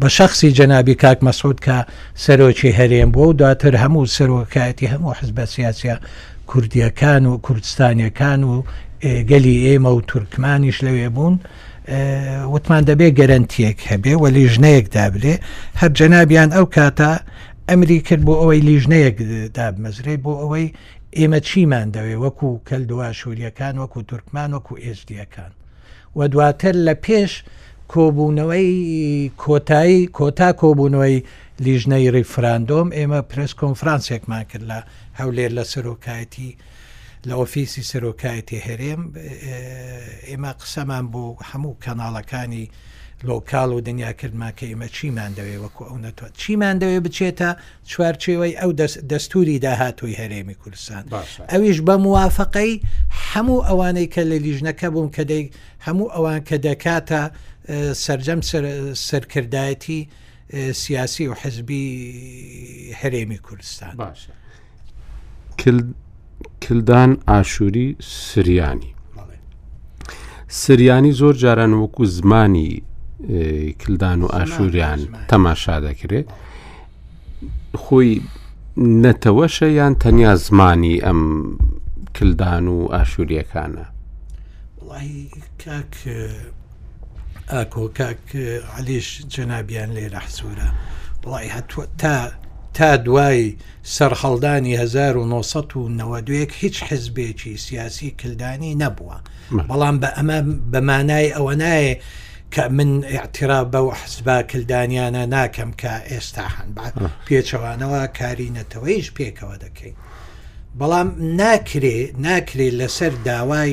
[0.01, 1.77] بە شخصی جەنابی کاک مەسعود کە
[2.25, 5.95] سەرۆکی هەرێم بووە و دواتر هەموو سەرۆکایەتی هەموو حزبە سیاسە
[6.49, 8.63] کوردیەکان و کوردستانیەکان و
[9.31, 11.37] گەلی ئێمە و تورکمانیش لەوێ بوون
[12.53, 15.35] وتمان دەبێ گەرنتیەک هەبێ و لیژنەیەک دابلێ
[15.79, 17.11] هەر جەنابیان ئەو کاتە
[17.69, 19.15] ئەمری کرد بۆ ئەوەی لیژنەیەک
[19.57, 20.67] دابمەزرێ بۆ ئەوەی
[21.19, 25.51] ئێمە چیمان دەوێ وەکو کەلدووا شووریەکان وەکو تورکمان وەکو ئێزدیەکان
[26.15, 27.31] و دواتر لە پێش
[27.93, 28.69] کۆبوونەوەی
[29.43, 31.23] کۆتایی کۆتا کۆبوونەوەی
[31.65, 34.79] لیژنەی ریفراندۆم ئێمە پرس کۆنفرانسێکمان کرد لە
[35.19, 36.51] هەولێر لە سەرۆکایەتی
[37.27, 39.01] لە ئۆفیسی سەرۆکایەتی هەرێم
[40.29, 42.65] ئێمە قسەمان بۆ هەموو کەناڵەکانی
[43.23, 47.49] لۆکاڵ و دنیاکردما کە ئێمە چیمان دەوێ وەکو ئەو نەتوە چیمان دەوێ بچێتە
[47.91, 48.71] چوارچێوەی ئەو
[49.11, 51.03] دەستوری داهاتووی هەرێمی کوردستان
[51.51, 52.73] ئەویش بە موواافقەی
[53.31, 55.43] هەموو ئەوانەی کە لە لیژنەکە بووم کە دەی
[55.85, 57.21] هەموو ئەوان کە دەکاتە
[58.05, 58.41] سرجەم
[59.07, 60.01] سەرکردایەتی
[60.73, 61.85] سیاسی و حزبی
[63.01, 64.33] هەرێمی کوردستان باشە
[66.61, 68.93] کلدان ئاشووری سریانی
[70.47, 72.81] سریانی زۆر جاران وەکو زمانی
[73.79, 76.27] کلدان و ئاشوریان تەماشا دەکرێت
[77.81, 78.13] خۆی
[79.03, 81.21] نەتەوەشە یان تەنیا زمانی ئەم
[82.15, 83.85] کلدان و ئاشوریەکانە
[85.67, 85.93] کاک
[87.53, 88.25] ئاکۆ کاک
[88.77, 90.69] علیش جەنابیان لێرە حسوورە
[91.23, 92.31] بڵی هەتوە تا
[92.73, 93.55] تا دوای
[93.95, 99.17] سەررخەڵدانی 1992 هیچ حزبێکی سیاسی کلدانی نەبووە
[99.69, 100.37] بەڵام بە ئەمە
[100.71, 101.95] بەمانای ئەوە نایە
[102.53, 106.69] کە من اعترا بەو حسبا کلدانیانە ناکەم کە ئێستا هەن
[107.27, 109.95] پێچەوانەوە کاری نەتەوەیش پێکەوە دەکەین
[110.79, 111.07] بەڵام
[111.41, 113.71] ناکرێ ناکرێ لەسەر داوای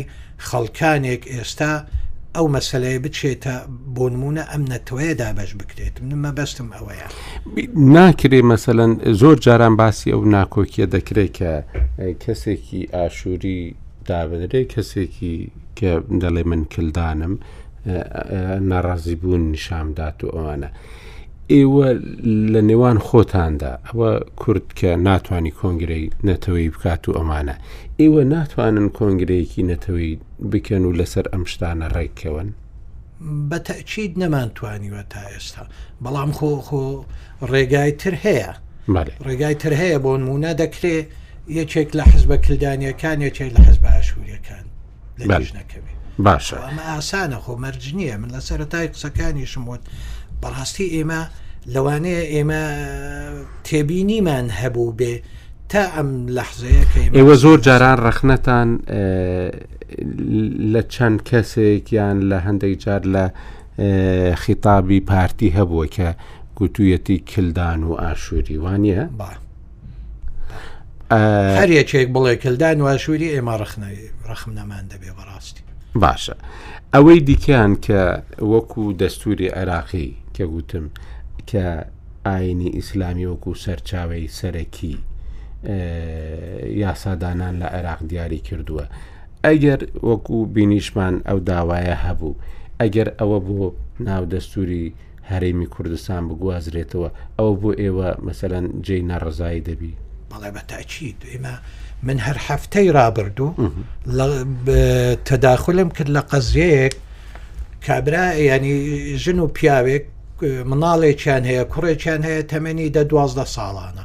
[0.49, 1.73] خەڵکانێک ئێستا
[2.37, 3.57] ئەو مەسلەیە بچێتە
[3.97, 7.09] بۆنمونە ئەم نەتوەیەدا بەش بکرێت منمە بەستم ئەوەیە
[7.97, 11.53] ناکرێ مەسەن زۆر جاران باسی ئەو ناکۆکیە دەکرێت کە
[12.23, 13.61] کەسێکی ئاشووری
[14.09, 15.37] دابدرێت کەسێکی
[15.79, 17.35] کە دەڵێ من کلدانم
[17.87, 20.69] ناڕازی بوون نیشامدات و ئەوانە.
[21.53, 21.89] ئێوە
[22.53, 24.11] لە نێوان خۆتاندا ئەوە
[24.41, 27.55] کورد کە ناتوانانی کۆنگرەی نەتەوەی بکات و ئەمانە
[28.01, 30.15] ئێوە ناتوانن کۆنگرەیەکی نەتەوەی
[30.51, 32.49] بکەن و لەسەر ئەم شتانە ڕێککەون
[33.51, 35.65] بە تەچید نەمانتوانیوە تا ئێستا
[36.05, 36.85] بەڵام خۆ خۆ
[37.53, 38.53] ڕێگای تر هەیە
[39.27, 40.97] ڕێگای تر هەیە بۆ نمونە دەکرێ
[41.59, 44.65] یەکێک لە حز بە کلدانیەکان یەکێک لە حز بە ئاشوریەکان
[45.19, 49.81] لە ژنەکەوێت باشە ئەمە ئاسانە خۆ مەرج نییە من لە سەرەتای قسەکانیشم وت
[50.43, 51.21] بەڕاستی ئێمە
[51.75, 52.63] لەوانەیە ئێمە
[53.67, 55.15] تێبینیمان هەبوو بێ
[55.71, 56.83] تا ئەم لەحزەیە
[57.19, 58.69] ئێوە زۆر جاران ڕەخنەتان
[60.73, 63.25] لە چەند کەسێک یان لە هەندێک جار لە
[64.43, 66.09] خیتابی پارتی هەبووە کە
[66.59, 69.05] گوتوویەتی کلدان و ئاشووری وانە
[71.61, 73.99] هەر یەکێک بڵێ کلدان و ئاشووری ئێمە ڕخنەی
[74.31, 75.66] ڕخم نەمان دەبێ بەڕاستی
[76.05, 76.35] باشە
[76.95, 78.01] ئەوەی دیکەیان کە
[78.53, 80.87] وەکو دەستوری عێراقی کە گوتم
[81.51, 81.65] کە
[82.27, 84.95] ئاینی ئیسلامی وەکو سەرچاوی سەرەکی
[86.85, 88.85] یاسادانان لە عێراق دیاری کردووە
[89.47, 92.39] ئەگەر وەکو بینیشمان ئەو داوایە هەبوو
[92.81, 93.63] ئەگەر ئەوە بۆ
[94.09, 94.85] ناو دەستوری
[95.31, 99.93] هەرێمی کوردستان بگوازرێتەوە ئەوە بۆ ئێوە مەسەەن جێی ناڕزایی دەبی
[100.31, 101.55] بەڵێ بە تاچیت ئێمە
[102.03, 103.55] من هەر هەفتەی رابرردوو
[105.29, 106.93] تەداخلم کرد لە قەزیەیەک
[107.87, 108.75] کابرا ینی
[109.19, 110.05] ژن و پیاوێک
[110.71, 114.05] مناڵێکیان هەیە کوڕێکیان هەیە تەمەنی دە دوازدە ساڵانە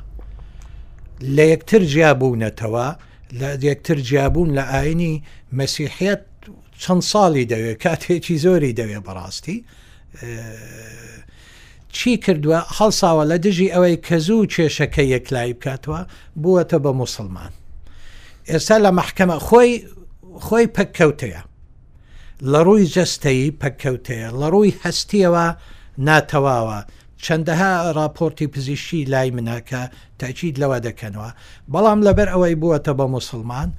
[1.36, 2.88] لە یەکتر جیابوونەتەوە
[3.42, 5.24] لە یەکتر جیابوون لە ئاینی
[5.60, 6.22] مەسیحەت
[6.84, 9.58] چەند ساڵی دەوێت کاتێکی زۆری دەوێت بەڕاستی
[11.96, 16.00] چی کردووە هەڵساوە لە دژی ئەوەی کە زوو کێشەکە یەکلای بکاتەوە
[16.42, 17.52] بووەتە بە مسلمان
[18.50, 19.72] ئێستا لە محکەمە خۆی
[20.46, 21.42] خۆی پککەوتەیە
[22.52, 25.46] لە ڕووی جستەی پککەوتەیە لە ڕووی هەستیەوە
[26.08, 26.80] ناتەواوە
[27.24, 29.82] چەندەها راپۆرتی پزیشی لای مناکە
[30.20, 31.30] تاچید لەوە دەکەنەوە
[31.74, 33.70] بەڵام لەبەر ئەوەی بووەتە بە مسلمان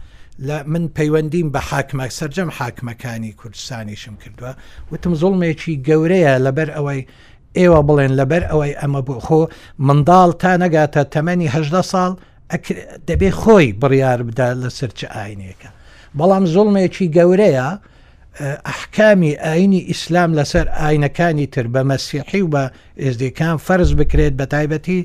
[0.48, 4.52] لە من پەیوەندیم بە حاکمە سرجەم حاکمەکانی کوردستانیشم کردووە
[4.92, 7.00] وتم زڵمێکی گەورەیە لەبەر ئەوەی
[7.58, 9.42] ئێوە بڵێن لەبەر ئەوەی ئەمە بۆ خۆ
[9.86, 12.12] منداڵ تا نەگاتە تەمەنیه ساڵ
[13.09, 15.70] دەبێ خۆی بڕیار بدا لە سەرچ ئاینەکە
[16.18, 17.68] بەڵام زڵمێکی گەورەیە
[18.68, 22.64] ئەحکامی ئاینی ئیسلام لەسەر ئاینەکانی تر بە مەسیحی و بە
[23.05, 25.00] ئێزدەکان فەرز بکرێت بە تایبەتی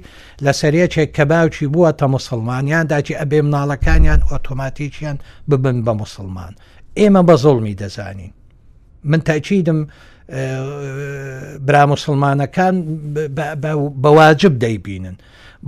[0.46, 5.18] لە سەرەکێک کە باوکی بووە تە مسلمانیان داچی ئەبێ مناڵەکانیان ئۆتۆماتیکیان
[5.50, 6.54] ببن بە مسلمان
[7.00, 8.34] ئێمە بە زڵمی دەزانین
[9.04, 9.80] من تاچیدم
[11.66, 12.76] براموسلمانەکان
[14.04, 15.18] بەواجب دەیبینن.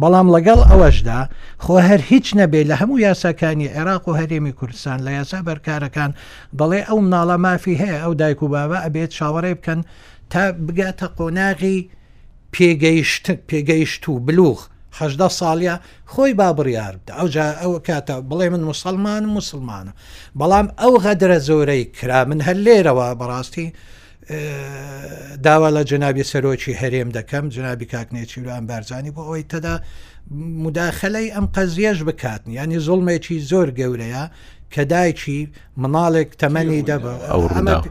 [0.01, 1.19] بەڵام لەگەڵ ئەوەشدا
[1.63, 6.11] خۆ هەر هیچ نەبێت لە هەموو یاساکانی عێراق و هەرێمی کوردستان لە یاسا بەرکارەکان
[6.59, 9.79] بەڵێ ئەو ناڵە مافی هەیە ئەو دایک و بابە ئەبێت شاوەڕێ بکەن
[10.31, 11.79] تا بگاتە قۆناغی
[13.49, 14.59] پێگەیشت و بلوغ
[14.99, 15.75] هەدە ساڵە
[16.13, 17.27] خۆی بابڕیار بدە ئەو
[17.61, 19.93] ئەو کاتە بڵێ من مسلمان مسلمانە
[20.39, 23.67] بەڵام ئەو غەدرە زۆرەی کرا من هەر لێرەوە بەڕاستی
[25.43, 29.73] داوا لە جنابی سەرۆکی هەرێم دەکەم جنابی کاکنێکیلوان بارزانانی بۆ ئەوەی تەدا
[30.63, 34.23] مداخەلەی ئەم قەزیەش بکاتنی ینی زڵمێکی زۆر گەورەیە
[34.73, 35.39] کە دایکی
[35.81, 37.81] مناڵێک تەمەنی دەبە ئەو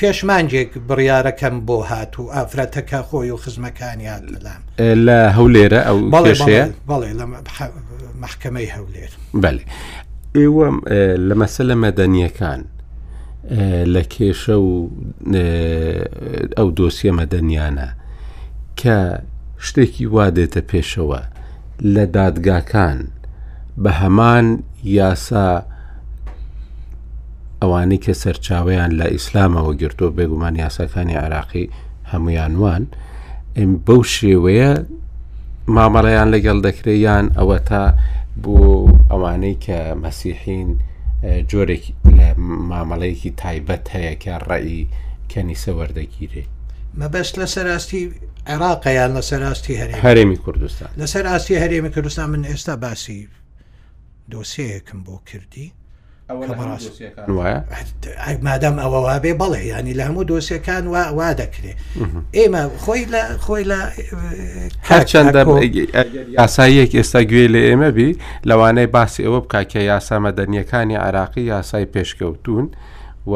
[0.00, 4.60] پێشمانجێک بڕیارەکەم بۆ هات و ئافرەتەکە خۆی و خزمەکانیان لەلام
[5.06, 7.24] لە هەولێرە ئەو بەڵێ لە
[8.24, 9.10] محکمەی هەولێر
[9.42, 9.62] بەێ
[10.38, 10.68] ئێوە
[11.28, 12.60] لە مەسە لە مەدەنیەکان
[13.94, 14.90] لە کێشە و
[16.58, 17.88] ئەو دۆسیەمە دەنیانە
[18.80, 18.98] کە
[19.66, 21.20] شتێکی وا دێتە پێشەوە
[21.94, 22.98] لە دادگاکان
[23.82, 24.46] بە هەمان
[24.98, 25.48] یاسا
[27.62, 31.66] ئەوانەی کە سەرچاویان لە ئیسلامەوە گرتۆ بێگومان یاساکانی عراقی
[32.12, 32.82] هەمویانوان
[33.86, 34.72] بەو شێوەیە
[35.74, 37.82] مامەڵەیان لەگەڵ دەکرێیان ئەوە تا
[38.42, 38.54] بۆ
[39.10, 40.70] ئەوانەی کە مەسیحین
[41.50, 41.84] جۆرێک
[42.18, 42.28] لە
[42.70, 44.82] مامەڵەیەکی تایبەت هەیەکە ڕێی
[45.30, 46.44] کەنیسە وەردەگیرێ
[46.98, 48.02] مەبەست لە سەراستی
[48.50, 53.20] عێراقیان لە سەراستی هەر هەرێمی کوردستان لەسەر ئاستی هەرێمی کوردستان من ئێستا باسی
[54.32, 55.66] دۆسەیەکم بۆ کردی
[56.30, 60.84] مادام ئەوە وابێ بەڵێ ینی لە هەموو دۆسیەکان
[61.18, 61.72] وا دەکرێ
[62.38, 63.80] ئێمە خۆی لە خۆی لە
[64.90, 65.40] هەرچەندە
[66.38, 68.10] یاساییەک ئێستا گوێ لە ئێمە بی
[68.48, 72.66] لەوانەی باسی ئەوە بکاکە یاسامەدەنیەکانی عراقی یاسای پێشکەوتون
[73.26, 73.32] و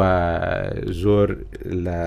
[1.02, 1.28] زۆر
[1.86, 1.98] لە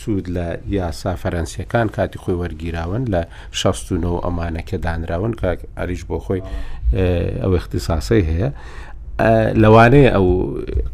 [0.00, 0.46] سوود لە
[0.78, 6.42] یاسا فەرەنسیەکان کاتی خۆی وەرگیراون لە 16 ئەمانەکە دانراون کە ئەریش بۆ خۆی
[7.42, 8.50] ئەو اختصاسی هەیە
[9.62, 10.26] لەوانەیە ئەو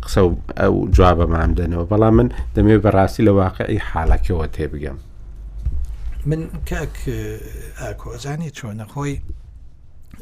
[0.04, 0.22] قسە
[0.62, 4.96] ئەو جوابە مام دێنەوە بەڵام من دەمێ بەڕاستی لە واقعی حالەکەەوە تێبگەم
[6.26, 6.96] من کاک
[7.80, 9.16] ئاکۆزانی چۆنە خۆی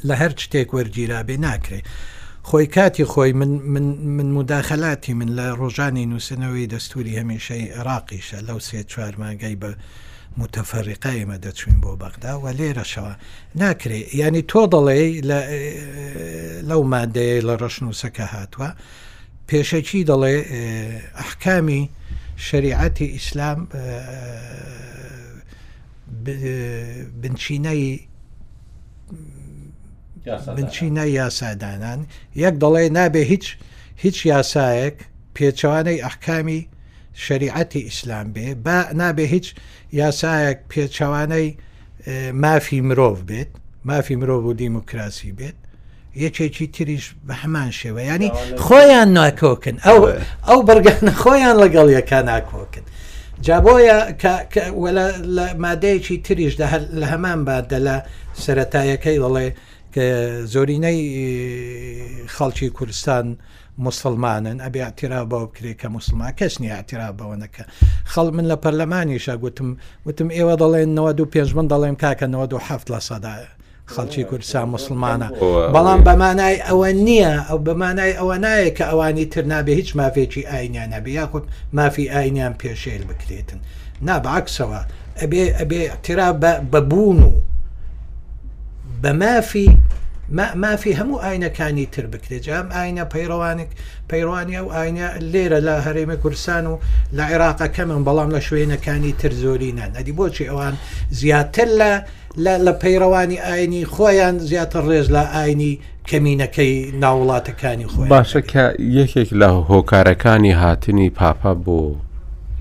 [0.09, 1.81] لە هەر شتێک وەرگیرابێ ناکرێ
[2.49, 3.33] خۆی کاتی خۆی
[4.17, 9.71] من مداخەلاتی من لە ڕۆژانی نووسنەوەی دەستوری هەمیشەی عراقیشە لەو سێ چوار ماگەی بە
[10.39, 13.13] متەفەریقای ئمە دەچوین بۆ بەغدا و لێرەشەوە
[13.61, 15.01] ناکرێت ینی تۆ دەڵێ
[16.71, 18.71] لەو مادەیە لە ڕەشنووسەکە هاتووە
[19.49, 20.37] پێشەکی دەڵێ
[21.19, 21.83] ئەحکامی
[22.47, 23.61] شریعەتی ئیسلام
[27.21, 27.85] بنچینەی
[30.57, 32.01] بنچینە یاسادانان
[32.45, 33.47] یەک دەڵێ نابێ هیچ
[34.03, 34.97] هیچ یاسایەک
[35.37, 36.61] پێچوانەی ئەحکامی
[37.25, 39.47] شریعەتی ئیسلام بێ با نابێ هیچ
[40.01, 41.49] یاسایەک پێچەوانەی
[42.43, 43.51] مافی مرۆڤ بێت
[43.85, 45.57] مافی مرۆڤ و دیموکراسی بێت
[46.25, 48.31] یەکێکی تریش بە هەمان شێوە ینی
[48.65, 49.99] خۆیان ناکۆکن ئەو
[50.49, 52.85] ئەو بەرگانە خۆیان لەگەڵ یەکە ناکۆکن
[53.47, 53.99] جابۆیە
[55.37, 56.67] لە مادەیەکی تریشدا
[57.01, 57.97] لە هەمان بادە لە
[58.45, 59.49] سەتایەکەی دەڵێ
[59.95, 60.07] کە
[60.53, 61.01] زۆرینەی
[62.35, 63.27] خەڵکی کوردستان
[63.79, 67.65] مسلمانن ابي اعتیرا بەوە بکرێ مسلمان کەسنی اعتیرا بەوە نەکە
[68.13, 73.01] خەڵ من لە پەرلەمانیشە گوتم وتم ئێوە دەڵێن 92 پێ من دەڵێم کاکە 97 لە
[73.01, 73.47] سەدایە
[73.95, 75.29] خەڵکی کوردستان مسلمانة
[75.75, 80.91] بەڵام بەمانای اوانية او ئەو بەمانای كاواني ترنا کە ما في نابێ هیچ مافێکی ئاینیان
[80.95, 83.59] نەبێ یاخود مافی ئاینیان پێشێل بکرێتن
[84.07, 84.81] نابعکسەوە
[85.19, 86.17] ئەبێ ئەبێ ابي
[86.73, 87.33] بە بوون و
[89.03, 89.13] بە
[90.31, 93.71] مافی هەموو ئاینەکانی تر بکرێت ئەم ئاینە پەیڕوانێک
[94.11, 96.79] پەیڕوانی ئەو ئاینە لێرە لە هەرێمە کورسان و
[97.17, 100.75] لە عێراقەکە من بەڵام لە شوێنەکانی تر زۆرینان ئەدی بۆچی ئەوان
[101.11, 101.69] زیاتر
[102.47, 108.65] لە لە پەیڕەوانی ئاینی خۆیان زیاتر ڕێز لە ئاینی کەمینەکەی ناوڵاتەکانی خۆی باشە کە
[108.99, 111.81] یەکێک لە هۆکارەکانی هاتنی پاپا بۆ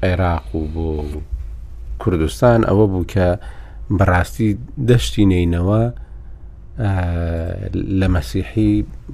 [0.04, 0.90] عێراق و بۆ
[2.02, 3.28] کوردستان ئەوە بوو کە
[3.98, 4.50] بەڕاستی
[4.90, 5.84] دەشتی نینەوە
[8.00, 8.72] لە مەسیحی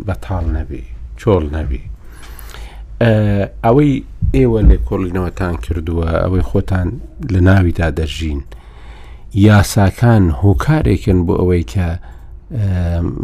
[0.08, 0.84] بەتاڵ نەبی
[1.22, 1.84] چۆڵ نەبی
[3.66, 3.94] ئەوەی
[4.36, 6.88] ئێوە لێ کۆڵینەوەتان کردووە ئەوەی خۆتان
[7.34, 8.42] لە ناویدا دەژین
[9.48, 11.88] یاساکان هۆکارێکن بۆ ئەوەی کە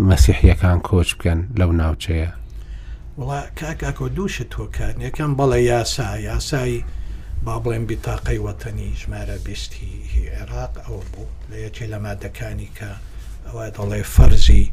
[0.09, 2.31] مەسیحیەکان کۆچ بکەن لەو ناوچەیە
[3.19, 6.84] وڵا کاکاکۆ دووشت هۆکان یەکەم بەڵێ یاسا یاسایی
[7.45, 9.91] با بڵێن بیتاقەی وەتەنی ژمارە بیستی
[10.35, 12.91] عێراق ئەو بوو لە یەکێ لە مادەکانی کە
[13.48, 14.64] ئەوە دەڵێ فەرزی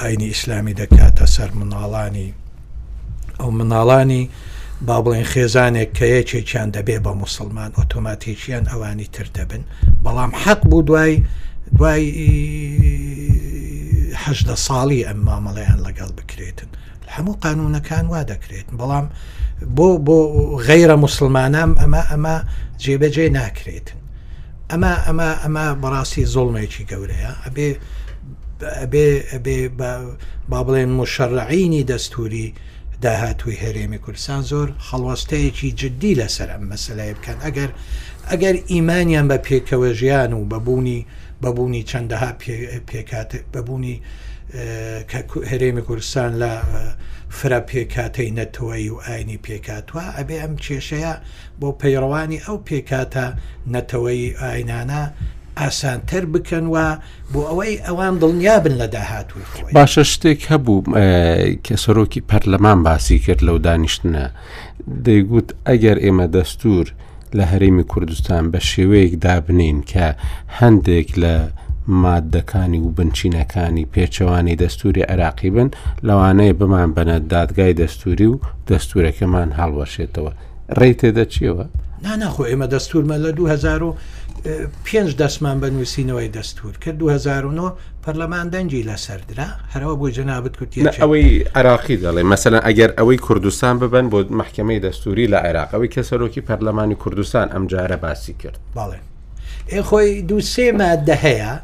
[0.00, 2.28] ئاینی ئیسلامی دەکاتە سەر مناڵانی
[3.40, 4.22] ئەو مناڵانی
[4.86, 9.62] با بڵێن خێزانێک کە یەکێکیان دەبێ بە مسلمان ئۆتۆماتیکیان ئەوانی تر دەبن
[10.04, 11.14] بەڵام حەق بوو دوای
[11.76, 12.04] دوای
[14.24, 16.70] هەدە ساڵی ئەم مامەڵەیان لەگەڵ بکرێتن
[17.14, 19.06] هەموو قانونەکان وا دەکرێت بەڵام
[19.76, 20.18] بۆ بۆ
[20.66, 22.36] غەیرە مسلمانام ئەمە ئەمە
[22.82, 23.98] جێبەجێ ناکرێتن
[24.72, 27.68] ئەمە ئەمە ئەمە بەڕاستی زۆڵمێکی گەورەیە ئەبێ
[28.82, 29.58] ئەبێ ئەبێ
[30.50, 32.48] با بڵێن مشەڕعینی دەستوری
[33.04, 37.70] داهاتوی هەرێمی کوردستان زۆر خەڵوەستەیەکی جددی لەسەر ئەم مەسلای بکەن ئەگەر
[38.30, 41.00] ئەگەر ئیمانیان بە پێکەوە ژیان و بەبوونی
[41.42, 42.30] بەبوونی چەندەها
[43.54, 43.96] بەبوونی
[45.50, 46.52] هەرێمی کوردستان لە
[47.38, 51.14] فرە پێکاتەی نەتەوەی و ئاینی پێکاتوە ئەبێ ئەم کێشەیە
[51.60, 53.26] بۆ پەیڕوانی ئەو پێکاتە
[53.74, 55.02] نەتەوەی ئاینانە
[55.60, 56.76] ئاسانتر بکەن و
[57.32, 59.42] بۆ ئەوەی ئەوان دڵنیا بن لە داهاتوو
[59.76, 60.82] باشە شتێک هەبوو
[61.64, 64.24] کە سەرۆکی پەرلەمان باسی کرد لەو دانیشتنە
[65.06, 66.86] دەیگوت ئەگەر ئێمە دەستور
[67.36, 70.06] لە هەرێمی کوردستان بە شێوەیەک دابنین کە
[70.58, 71.34] هەندێک لە
[71.88, 75.70] مادەکانی و بنچینەکانی پێچەوانی دەستوری عراقی بن
[76.02, 78.38] لەوانەیە بمان بنە دادگای دەستوری و
[78.70, 80.32] دەستورەکەمان هەڵوەشێتەوە
[80.78, 81.64] ڕێ تێدەچیەوە
[82.04, 83.94] ناناخۆ ئێمە دەستورمە لە 2000
[84.84, 87.72] پێنج دەستمان بنووسینەوەی دەستور کە 2009
[88.04, 94.08] پەرلەمان دەنجی لەسەردرا هەرەوە بۆ جنابەت کوتی ئەوەی عراقی دەڵێ مەسەلا ئەگەر ئەوەی کوردستان ببن
[94.10, 98.98] بۆ محکمەی دەستوری لە عێراقەوەی کە سەرۆکی پەرلەمانی کوردستان ئەم جارە باسی کرد باڵێ
[99.72, 101.54] ئێ خۆی دووسێ مادە هەیە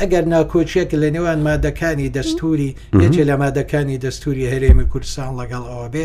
[0.00, 2.70] ئەگەر ناکۆچێک لە نێوان مادەکانی دەستوری
[3.04, 6.04] یەکێ لە مادەکانی دەستوری هەرێمی کوردستان لەگەڵ ئەوە بێ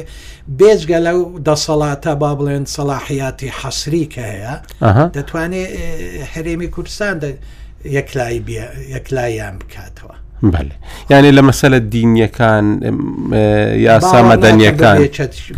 [0.60, 4.56] بێجگە لەو دەسەڵاتە با بڵێن سەلاحیاتی حەسری کە هەیە
[5.16, 5.70] دەتوانێت
[6.34, 7.16] هەرێمی کوردستان
[7.98, 8.36] یەکلای
[8.96, 10.16] یەکلایان بکاتەوە.
[10.44, 10.72] بله
[11.10, 12.66] یعنی لە مەسەلە دینیەکان
[13.88, 14.98] یاسا مەدەنیەکان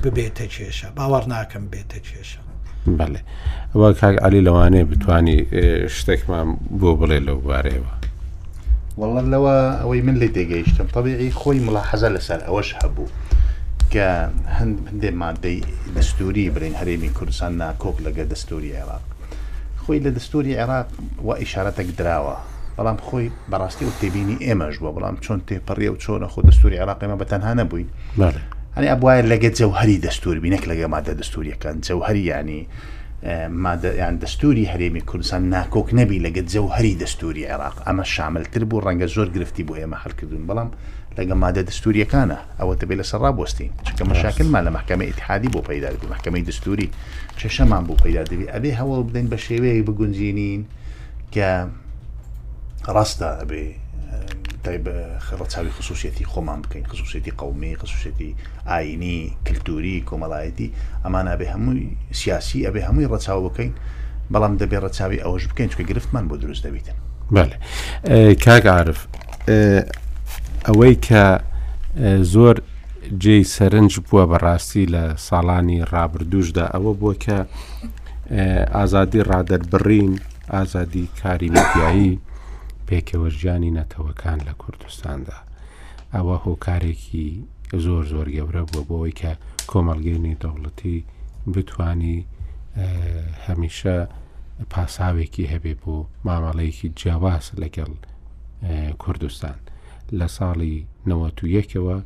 [0.04, 2.42] ببێتە کێشە باوەڕ ناکەم بێتە کێشە
[3.00, 3.20] بله
[3.80, 5.38] وە کاک علی لەوانەیە بتانی
[5.98, 6.48] شتێکمان
[6.80, 7.99] بۆ بڵێ لەو بارەیەوە
[9.00, 13.06] والله لو اوي من لی دەگەیشتم طبيعي خوي ملاحظه لسال اوش حبو
[13.94, 13.98] ك
[14.46, 15.64] هند هند ما دي
[15.96, 19.02] دستوري برين هريمي كرسانا كوب لقى دستوري العراق
[19.78, 20.88] خوي دەستوری عێراق
[21.24, 22.36] و ئیشارەتێک دراوە
[22.80, 27.54] بەڵام خۆی بەڕاستی و تێبینی ئێمەش بووە تي بريو تێپەڕی و دستوري خۆ ما بتنها
[27.54, 27.86] نبوي
[28.18, 32.68] بەتەنها يعني هەنی لقى جوهري جەوهری بينك لقى ماده مادە كان جوهري يعني
[33.24, 39.28] یان دەستوری هەرێمی کوردستان ناکۆک نەبی لەگە جەوهری دەستوری عێراق ئەمە شاملتر بوو ڕەنگە زۆر
[39.36, 40.70] گرفتی بۆ ئێمە هەرکردون بەڵام
[41.18, 45.90] لەگە مادە دەستوریەکانە ئەوە دەبێت لە سەرڕا بستین چکە مەشاکلمان لە محکمە اتحادی بۆ پیدا
[46.14, 46.88] محکمەی دەستوری
[47.40, 50.62] چێشەمان بۆ پیدا دەبێت ئەبێ هەوڵ بدەین بە شێوەیە بگونجێنین
[51.34, 51.50] کە
[52.96, 53.64] ڕاستە ئەبێ
[54.64, 54.90] تایب
[55.28, 58.36] خەڵە چاوی خصوصەتی خۆمان بکەین خصوصەتی قومی خصوصەتی
[58.68, 60.68] ئاینی کللتوری کۆمەڵایەتی
[61.06, 61.88] ئەمانە بێ هەمووی
[62.20, 63.72] سیاسی ئەبێ هەمووی ڕەچاو بکەین
[64.34, 66.98] بەڵام دەبێ ڕەچاوی ئەوەش بکەین چکە گرفتمان بۆ دروست دەبیتن
[67.36, 67.50] بەێ
[68.46, 69.00] کاگعاعرف
[70.68, 71.24] ئەوەی کە
[72.34, 72.56] زۆر
[73.22, 77.38] جێی سەرنج بووە بەڕاستی لە ساڵانی ڕابردوشدا ئەوە بووە کە
[78.76, 80.12] ئازادی ڕادەربڕین
[80.54, 82.14] ئازادی کاری مدیایی
[82.90, 85.38] پێکەوە ژیانی نەتەوەکان لە کوردستاندا
[86.14, 87.28] ئەوە هۆکارێکی
[87.86, 89.32] زۆر زۆر گەورە بووە بۆەوەی کە
[89.72, 90.98] کۆمەلگەرنی دەوڵەتی
[91.54, 92.18] بتانی
[93.46, 93.96] هەمیشە
[94.72, 95.96] پاساوێکی هەبێ بۆ
[96.26, 97.92] مامەڵەیەکی جیاواز لەگەڵ
[99.02, 99.58] کوردستان
[100.20, 100.76] لە ساڵی
[101.10, 101.98] 91ەوە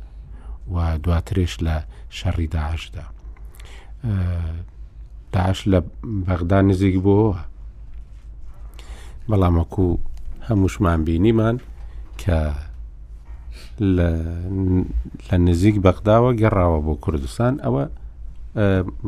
[0.74, 1.76] و دواترێش لە
[2.18, 3.06] شەڕی داعشدا
[5.34, 5.78] داعش لە
[6.26, 7.36] بەغدا نزیک بووەوە
[9.30, 9.88] بەڵامەکو
[10.48, 11.56] هەمووشمان بینیمان
[12.22, 12.40] کە
[13.96, 14.10] لە
[15.48, 17.84] نزیک بەغداوە گەڕاوە بۆ کوردستان ئەوە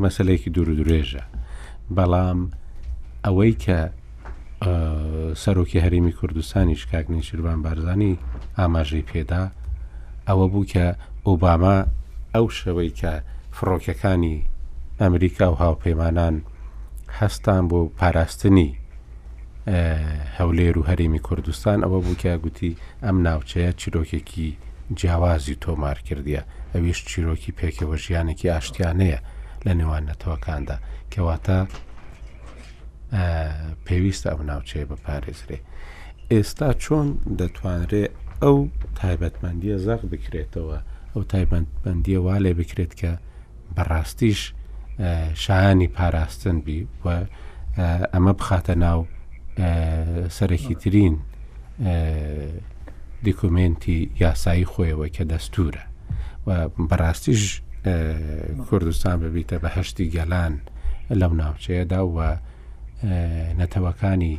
[0.03, 1.23] مەسلەیەکی دوور و درێژە
[1.97, 2.39] بەڵام
[3.25, 3.79] ئەوەی کە
[5.43, 8.19] سەرۆکی هەرمی کوردستانی شکاک نیشیروان بارزانانی
[8.59, 9.41] ئاماژەی پێدا
[10.27, 10.85] ئەوە بوو کە
[11.27, 11.77] ئۆباما
[12.33, 13.13] ئەو شەوەی کە
[13.55, 14.35] فڕۆکەکانی
[15.01, 16.35] ئەمریکا و هاوپەیمانان
[17.19, 18.69] هەستان بۆ پاراستنی
[20.37, 24.49] هەولێر و هەرێمی کوردستان ئەوە بوو کە گوتی ئەم ناوچەیە چیرۆکێکی
[24.99, 26.41] جیاوازی تۆمار کردیە
[26.73, 29.19] ئەویش چیرۆکی پێکەوە ژیانێکی ئاشتیانەیە
[29.65, 30.75] لە نێوان نەتەوەکاندا
[31.13, 31.59] کەواتە
[33.85, 35.59] پێویستە ئەم ناوچەیە بەپارێزرێ
[36.31, 37.07] ئێستا چۆن
[37.39, 38.13] دەتوانرێت
[38.43, 38.57] ئەو
[38.99, 40.77] تایبەتمەندیە زەق بکرێتەوە
[41.13, 43.11] ئەو تایبەندبندیە وا لێ بکرێت کە
[43.75, 44.41] بەڕاستیش
[45.43, 47.05] شایانی پاراستن بی و
[48.13, 48.99] ئەمە بخاتە ناو
[50.29, 51.17] سەرەکی ترین
[53.25, 55.83] دیکومنتی یاسایی خۆیەوە کە دەستورە
[56.47, 56.49] و
[56.89, 57.43] بەڕاستیش
[58.69, 60.53] کوردستان ببیتە بە هەشتی گەلان
[61.21, 62.17] لەو ناوچەیەدا و
[63.59, 64.35] نەتەوەکانی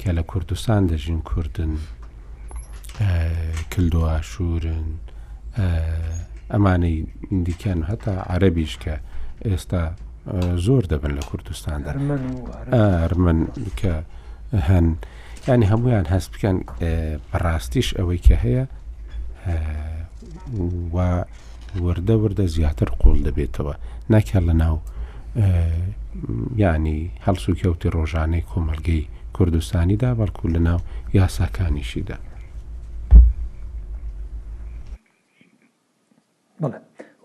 [0.00, 1.72] کە لە کوردستان دەژین کوردن
[3.72, 4.86] کلدووا شورن
[6.52, 6.96] ئەمانەی
[7.46, 8.94] دیکەن هەتا عەربیش کە
[9.48, 9.82] ئێستا
[10.64, 13.38] زۆر دەبن لە کوردستان دەرمەن
[13.80, 13.94] کە
[14.52, 14.96] هەن
[15.48, 16.56] ینی هەمویان هەست بکەن
[17.30, 18.64] بەڕاستیش ئەوەی کە هەیە
[20.94, 20.96] و
[21.84, 23.74] وردە وردە زیاتر قۆڵ دەبێتەوە
[24.12, 24.78] ناکە لە ناو
[26.56, 30.80] ینی هەڵس و کەوتی ڕۆژانەی کۆمەلگەی کوردستانیدا بەڵکو لە ناو
[31.18, 32.16] یاساکانیشیدا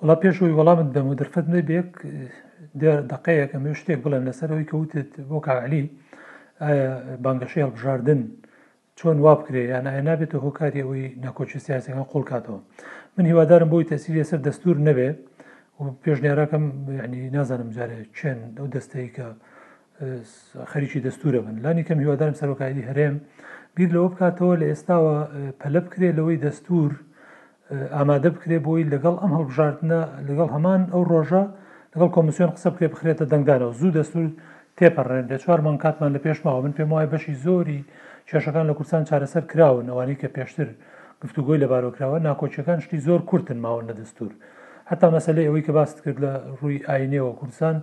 [0.01, 1.91] وڵا پێشەوەی وەڵامت دەمو دەرفەت نێ بێک
[3.11, 5.83] دقەیەکە مێ شتێک بڵێن لەسەرەوەی کەوتت بۆ کاعلی
[6.59, 8.21] بانگەشی هەڵبژاردن
[8.99, 12.59] چۆن وا بکرێ یان ئایا نابێتە هۆکاری ئەوی نەکۆچی سیاسەکان قۆڵکاتەوە
[13.15, 15.09] من هیوادارم بۆی تەسیری سەر دەستور نەبێ
[15.79, 16.65] و پێشنیارەکەم
[17.05, 19.27] ینی نازانم جارێ چێن ئەو دەستەی کە
[20.71, 23.15] خەریکی دەستورە بن لانی کەم هیوادارم سەرۆکایدی هەرێم
[23.75, 25.17] بیر لەوە بکاتەوە لە ئێستاوە
[25.61, 26.91] پەلە بکرێ لەوەی دەستور
[27.95, 29.99] ئامادە بکرێ بۆی لەگەڵ ئەم هەڵبژاردنە
[30.29, 31.43] لەگەڵ هەمان ئەو ڕۆژە
[31.93, 34.27] لەگەڵ کۆمسیۆن قسە بکرێ بخرێتە دەنگدانەوە زوو دەستور
[34.79, 37.81] تێپەڕێن لە چوار من کاتمان لە پێشماوە من پێم وایە بەشی زۆری
[38.29, 40.69] کێشەکان لە کورسان چارەسەر کراون ئەوانەی کە پێشتر
[41.23, 44.31] گفتوگۆی لە بارۆکراوە ناکۆچەکان شتی زۆر کورتن ماون لە دەستور
[44.91, 47.77] هەتا مەسلێ ئەوەی کە باست کرد لە ڕووی ئاینەوە کورسان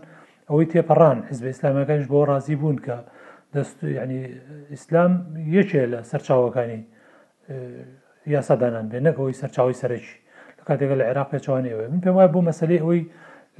[0.51, 2.97] ئەوەی تێپەڕان حزب ئسلامەکانش بۆ ڕازی بوون کە
[3.55, 4.21] دەست ینی
[4.75, 5.13] ئیسلام
[5.59, 6.81] یەکێ لە سەرچاوەکانی
[8.35, 10.15] یاسادانان بێ نەکەەوەی سەرچاوی سەرکی
[10.59, 13.03] لە کاتێکگە لە عێراق پێچوانەوە من پێم وایە بۆ مەسلەی ئەوەی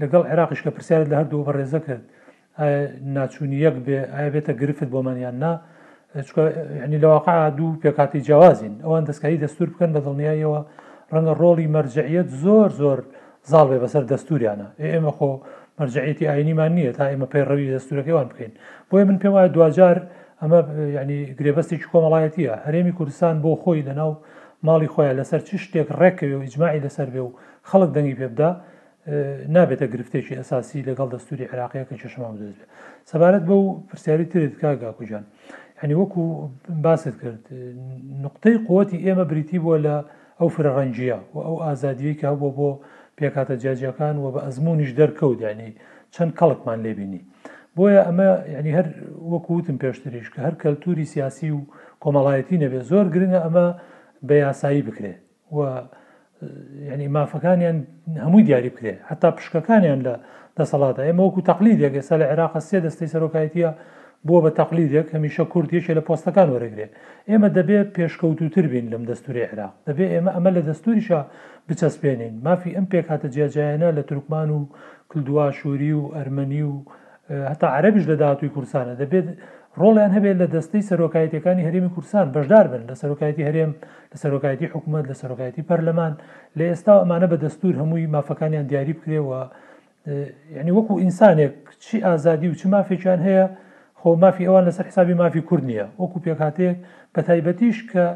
[0.03, 2.05] لەگەڵ عێراقیش کە پرسیارت لە هەردوو بەڕێزە کرد
[3.17, 5.53] ناچوونی یەک بێ ئایا بێتە گرفت بۆمانیان نا
[6.85, 10.61] ینی لەواقع دوو پێکاتی جیاوازین ئەوان دەستکاری دەستور بکەن بە دڵنیایەوە
[11.13, 12.99] ڕەنگە ڕۆڵی مەرجعیت زۆر زۆر
[13.51, 15.31] زاڵ بێ بەسەر دەستوریانە ئێمە خۆ
[15.79, 18.53] مەرجعیتی ئاینیمان نییە تا ئێمە پێی ڕەوی دەستورەکەیوان بکەین
[18.91, 19.97] بۆیە من پێم وایە دوجار
[20.41, 20.59] ئەمە
[20.99, 24.13] ینی گرێبەستێکی کۆمەڵایەتیە هەرێمی کوردستان بۆ خۆی لەناو
[24.67, 27.31] ماڵی خۆیان لەسەر چ شتێک ڕێکەوێ و ئیجمماعی لەسەر بێ و
[27.69, 28.51] خەڵک دەنگی پێبدا
[29.57, 32.69] نابێتە گرفتێکی ئەساسی لەگەڵ دەستوری عراقیە کە چشما بدەست بێت
[33.11, 35.25] سەبارەت بەو پرسیاری ترت کاگاکوجان
[35.81, 36.23] هەنی وەکو
[36.85, 37.45] باست کرد
[38.27, 39.97] نقطەی قوتی ئێمە بریتی بووە لە
[40.41, 42.71] ئەو فرڕەنجیە و ئەو ئازادیەی کا بۆ بۆ
[43.19, 45.71] پێکاتە جیاجەکان و بە ئەزمونیش دەرکەوت ینی
[46.15, 47.21] چەند کەڵکمان لێبینی
[47.77, 48.87] بۆیە ئەمە ینی هەر
[49.33, 51.61] وەکووتتم پێشتریش کە هەر کەلتوری سیاسی و
[52.03, 53.67] کۆمەڵایەتی نەبێ زۆر گرنگە ئەمە
[54.29, 55.19] بە یاسایی بکرێت
[55.55, 55.59] و
[56.93, 57.77] ینی مافەکانیان
[58.25, 60.15] هەمووی دیاری بکرێ حتا پشکەکانیان لە
[60.59, 63.71] دەسەڵاتە ئێمە وەکو تەقلیدێک ئێستا لە عێراق سێ دەستەی سەرۆکایەتە
[64.27, 66.87] بووە بە تەقلیدێک هەمیشە کوردیشە لە پۆستەکان وەرەگرێ
[67.31, 71.21] ئێمە دەبێت پێشکەوتوتر بین لەم دەستوری عێراق دەبێت ئێمە ئەمە لە دەستوریشە
[71.69, 74.61] بچەسپێنین مافی ئەم پێک هاتە جێجیانە لە تورکمان و
[75.11, 76.75] کلدووا شووری و ئەرمەنی و
[77.53, 79.27] هەتا عەربیش لە داهاتوی کورسانە دەبێت
[79.81, 83.73] ڕۆڵیان هەبێت لە دەستەی سەرۆکایەتەکانی هەرێمی کورسان بەشدار بن لە سەرۆکایەتی هەرێم
[84.13, 86.13] لە سەرۆکایەتی حکوومەت لە سەرۆکایەتی پەرلەمان
[86.59, 89.39] لە ئێستا ئەمانە بە دەستور هەمووی مافەکانیان دیاری بکرێەوە
[90.57, 91.55] یعنی وەکو ئینسانێک
[91.85, 93.45] چی ئازادی و چ مافێکیان هەیە
[94.01, 96.77] خۆ مافی ئەوان لەسەر حسابی مافی کورد نییە وەکو پێکاتێک
[97.15, 98.07] بە تایبەتیش کە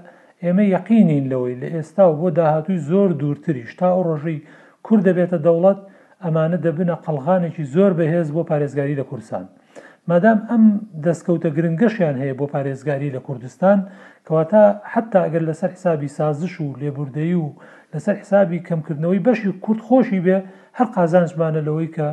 [0.45, 4.39] ئێمە یەقینین لەوەی لە ئێستا و بۆ داهاتووی زۆر دوورتریش تا ئەو ڕۆژەی
[4.87, 5.81] کورد دەبێتە دەوڵەت
[6.25, 9.45] ئەمانە دەبنە قەلغانێکی زۆر بەهێز بۆ پارێزگاری لە کورسان.
[10.11, 10.65] مادام ئەم
[11.07, 13.79] دەستکەوتە گرنگەشیان هەیە بۆ پارێزگاری لە کوردستان
[14.27, 14.63] کەواتە
[14.93, 17.47] حتا ئەگەر لەسەر حسابی سازش و لێبوردەی و
[17.95, 20.37] لەسەر حسابی کەمکردنەوەی بەشی کورد خۆشی بێ
[20.79, 22.07] هەر قازانزمانە لەوەی کە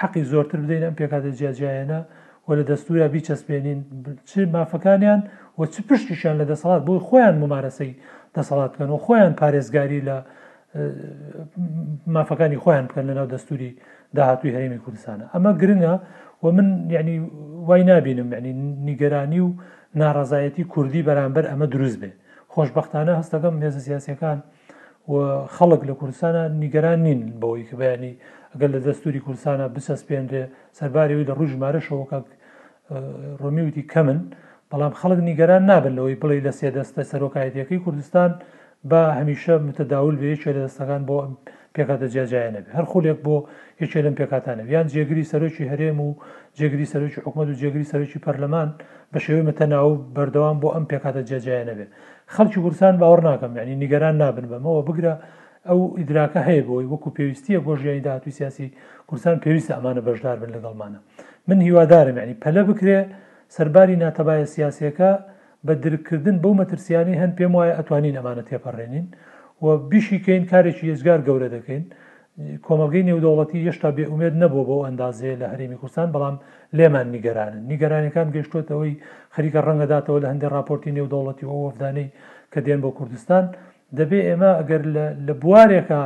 [0.00, 2.00] حەقی زۆرتر بدەین ئەم پێکاتە جیاجایەنە
[2.48, 3.80] و لە دەستورە بیچەسپێنین
[4.28, 5.20] چ مافەکانیان
[5.58, 7.92] و چ پشتیشان لە دەسەڵات بۆی خۆیان ممارەسەی
[8.36, 10.16] دەسەڵات بکەن و خۆیان پارێزگاری لە
[12.14, 13.70] مافەکانی خۆیان بکەن لەناو دەستوری
[14.16, 15.94] داهاتوی هەرێمی کوردستانە ئەمە گرنگە
[16.42, 17.30] و من یعنی
[17.66, 18.50] وای نابینم یعنی
[18.88, 19.48] نیگەرانی و
[20.02, 22.10] ناڕزایەتی کوردی بەرامبەر ئەمە دروست بێ
[22.54, 24.38] خۆشببختانە هەستەکەم مێزە سیاسەکان
[25.12, 25.14] و
[25.56, 28.12] خەڵک لە کوردستانە نیگەران نین بەوەی کە بەیانی
[28.52, 30.42] ئەگەر لە دەستوری کوردستانە بسەسپێنرێ
[30.78, 32.18] سەربارەوەی لە ڕوژمارە شەوەکە
[33.42, 34.18] ڕۆمیوتی کەمن
[34.72, 38.30] بەڵام خەڵک نیگەران نابن لەوەی بڵی لە سێدەستە سەرۆکایەتەکەی کوردستان
[38.90, 41.16] بە هەمیشە متەداول بێ شوێ دەستەکان بۆ
[41.78, 43.36] پێکاتە جێجیانەبێ هەر خولێک بۆ
[43.82, 46.08] یەکێ لەم پێکاتانەوە یان جێگری سەرۆکی هەرێم و
[46.58, 48.68] جێگری سەرۆکی حکومت و جێگری سەرۆکی پەرلەمان
[49.12, 51.86] بە شێوەی مەتەناو بەردەوام بۆ ئەم پێکاتە جێجیانەبێ
[52.34, 55.14] خەڵکی گورسان باوەڕ ناکەم ینی نیگەران نابن بەمەوە بگرە
[55.68, 58.66] ئەو ئیدراکە هەیە بۆی وەکو پێویستیە بۆ ژیانی داهاتوی سیاسی
[59.08, 60.98] کورسان پێویستە ئەمانە بەشدار بن لەگەڵمانە
[61.48, 62.98] من هیوادارم ینی پەلە بکرێ
[63.56, 65.10] سەرباری ناتەبایە سیاسەکە
[65.66, 69.06] بە درکردن بەو مەترسیانی هەند پێم وایە ئەتوانین ئەمانە تێپەڕێنین
[69.64, 71.84] و بیشیکەین کارێکی ێزگار گەورە دەکەین
[72.66, 76.36] کۆمەلگەی نێودەوڵەتی هێشتا بێعومێت نەبوو بۆ ئەندازەیە لە هەرێمی کوردستان بەڵام
[76.78, 78.92] لێمان نیگەرانن نیگەرانەکان گەشتوتەوەی
[79.34, 82.06] خەریکە ڕەنگەداتەوە لە هەندێک راپۆرتی نێودەوڵەتی و وەفدانەی
[82.52, 83.44] کە دێن بۆ کوردستان
[83.98, 84.82] دەبێ ئێمە ئەگەر
[85.26, 86.00] لە بوارێکە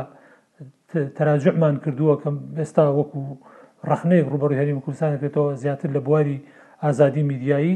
[1.17, 3.19] تەراجعمان کردووە کەم ئێستا وەکو
[3.89, 6.37] ڕخنەی ڕوبڕی هەرمی کوردستانەکەێتەوە زیاتر لە بواری
[6.83, 7.75] ئازادی میدیایی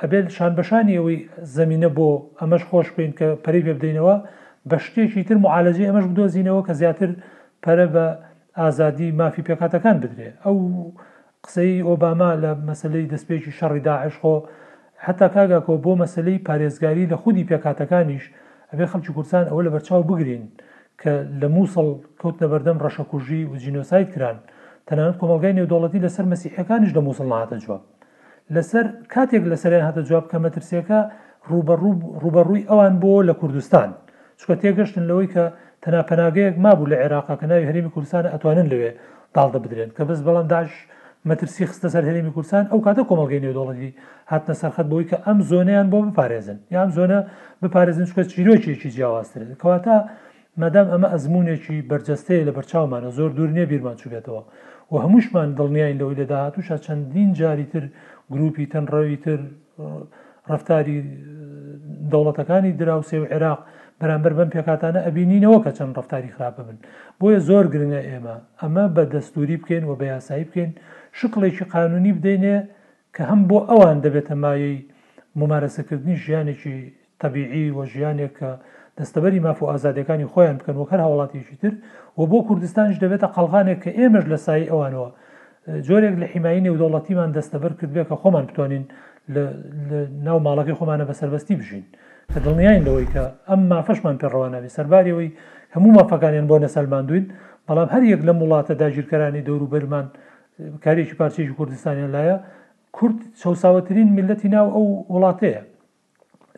[0.00, 1.18] ئەبێت شان بەشانی ئەوەی
[1.56, 2.08] زمینە بۆ
[2.40, 4.16] ئەمەش خۆش بین کە پەری پێ بدەینەوە
[4.70, 7.10] بە شتێکی تر معالەجی ئەمەش بدۆزینەوە کە زیاتر
[7.64, 8.04] پەرە بە
[8.60, 10.56] ئازادی مافی پێکاتەکان بدرێ ئەو
[11.44, 14.34] قسەی ئۆباما لە مەسلەی دەستپێکی شەڕی داعشخۆ
[15.06, 18.24] حتا کاگاکۆ بۆ مەسلەی پارێزگاری لە خودی پێکاتەکانیش
[18.72, 20.44] ئەبێ خەڵکی کوردستان ئەوە لە بەرچاو بگرین
[21.00, 21.88] کە لە مووسڵ
[22.20, 24.36] کەوت نەبەردەم ڕەشەکوژی و جینۆسایت کران
[24.88, 27.82] تەنانەت کۆمەلگای نێودوڵەتی لەسەر مەسیحەکانیش لە مووسڵ نهاتە جواب
[28.54, 30.98] لەسەر کاتێک لەسەریان هاتە جواب کە مەترسیەکە
[32.22, 33.90] ڕوبەڕووی ئەوان بۆ لە کوردستان
[34.42, 35.44] چکە تێگەشتن لەوەی کە
[35.82, 38.90] تەناپەناگەیەک مابوو لە عێراقا کە ناوی هەرمی کوردستان ئەتوانن لەوێ
[39.36, 40.70] داڵدە بدرێن کە بەس بەڵام داش
[41.28, 43.90] مەترسی خستە سەر هەرێمی کوردستان ئەو کاتە کۆمەڵگەی نێودۆڵەتی
[44.32, 47.18] هاتنە سەرخەت بۆی کە ئەم زۆنیان بۆ بپارێزن یام زۆنە
[47.62, 49.96] بپارێزن چکە چیرۆکیێکی جیاوازترێت کەواتە
[50.62, 54.42] مەدام ئەمە ئەزمونێکی بەرجەستەیە لە بەرچاومانە زۆر دوور نییە بیرمان چوبێتەوە
[54.92, 57.84] و هەمووشمان دڵنیای لەوەی لە داهاتوشە چەندین جاری تر
[58.32, 59.40] گروپی تەنڕەوی تر
[60.52, 60.98] ڕفتاری
[62.12, 63.60] دەوڵەتەکانی دراوسێ و عێراق
[64.02, 66.78] بەرامبەر بەم پێکاتانە ئەبینینەوە کە چەند ڕفتاری خراپە بن
[67.20, 70.70] بۆیە زۆر گرنگە ئێمە ئەمە بە دەستوری بکەین و بە یاسایی بکەین
[71.18, 72.56] شقڵێکی قانونی بدەینێ
[73.14, 74.78] کە هەم بۆ ئەوان دەبێتە مایەی
[75.40, 76.76] ممارەسەکردنی ژیانێکی
[77.22, 78.50] تەبیعی وە ژیانێک کە
[78.98, 81.72] دەستەبەری ماف و ئازادەکانی خۆیان بکەن وەکەر هەوڵاتیشی تر
[82.18, 85.08] و بۆ کوردستانش دەبێتە قەلغانێک کە ئێمەش لە سای ئەوانەوە
[85.86, 88.84] جۆرێک لە حیمایی نێودەوڵەتیمان دەستەبەر کردبێت کە خۆمان بتوانین
[90.26, 91.86] ناو ماڵەکەی خۆمانە بەسەربەستی بژین.
[92.30, 95.30] کە دڵنیایین لەوەی کە ئەم مافەشمان پێڕەوانەبێ سەرباریەوەی
[95.74, 97.24] هەموو مافەکانیان بۆ نەسەلمان دوین
[97.66, 100.06] بەڵام هەر یەک لە وڵاتە داگیرکەرانی دەوروبەرمان
[100.84, 102.36] کارێکی پارچێکی کوردستانیان لایە
[102.96, 105.62] کورد چاساوەترین ملەتی ناو ئەو وڵاتەیە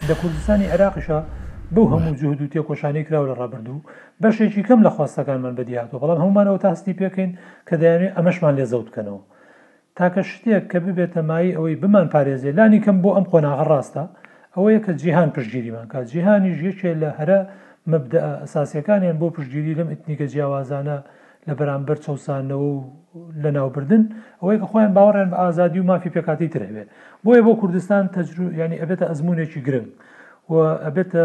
[0.09, 1.19] لە کوردستانی عێراقشە
[1.75, 3.85] بەو هەموو جوهدوتیە کۆشانەی کراوە لە ڕابردوو
[4.23, 7.31] بەشێکی کەم لە خواستەکانمان بەدیاتەوە بەڵام هەمومانەوە تاستی پێکەین
[7.69, 9.23] کە دەیانێت ئەمەشمان لێ زەوت بکەنەوە
[9.99, 14.05] تاکە شتێک کە ببێتە مای ئەوەی بمان پارێزێ لانی کەم بۆ ئەم قۆناغە ڕاستە
[14.57, 17.39] ئەوەیە کە جیهان پشتگیریمان کات جیهانی ژێکێ لە هەرە
[17.91, 20.99] مەبدە ئەساسیەکانیان بۆ پشتگیری لەم ئتنیکە جیاوازانە
[21.49, 22.79] لە بەرامبەر چاوسانەوە و
[23.43, 24.03] لە ناوبردن
[24.41, 26.89] ئەوەی کە خۆیان باوەڕێن بە ئازادی و مافی پێکاتی ترەوێت
[27.25, 29.89] بۆیە بۆ کوردستان تەجرو ینی ئەبێتە ئەزمونێکی گرنگ
[30.53, 30.55] و
[30.85, 31.25] ئەبێتە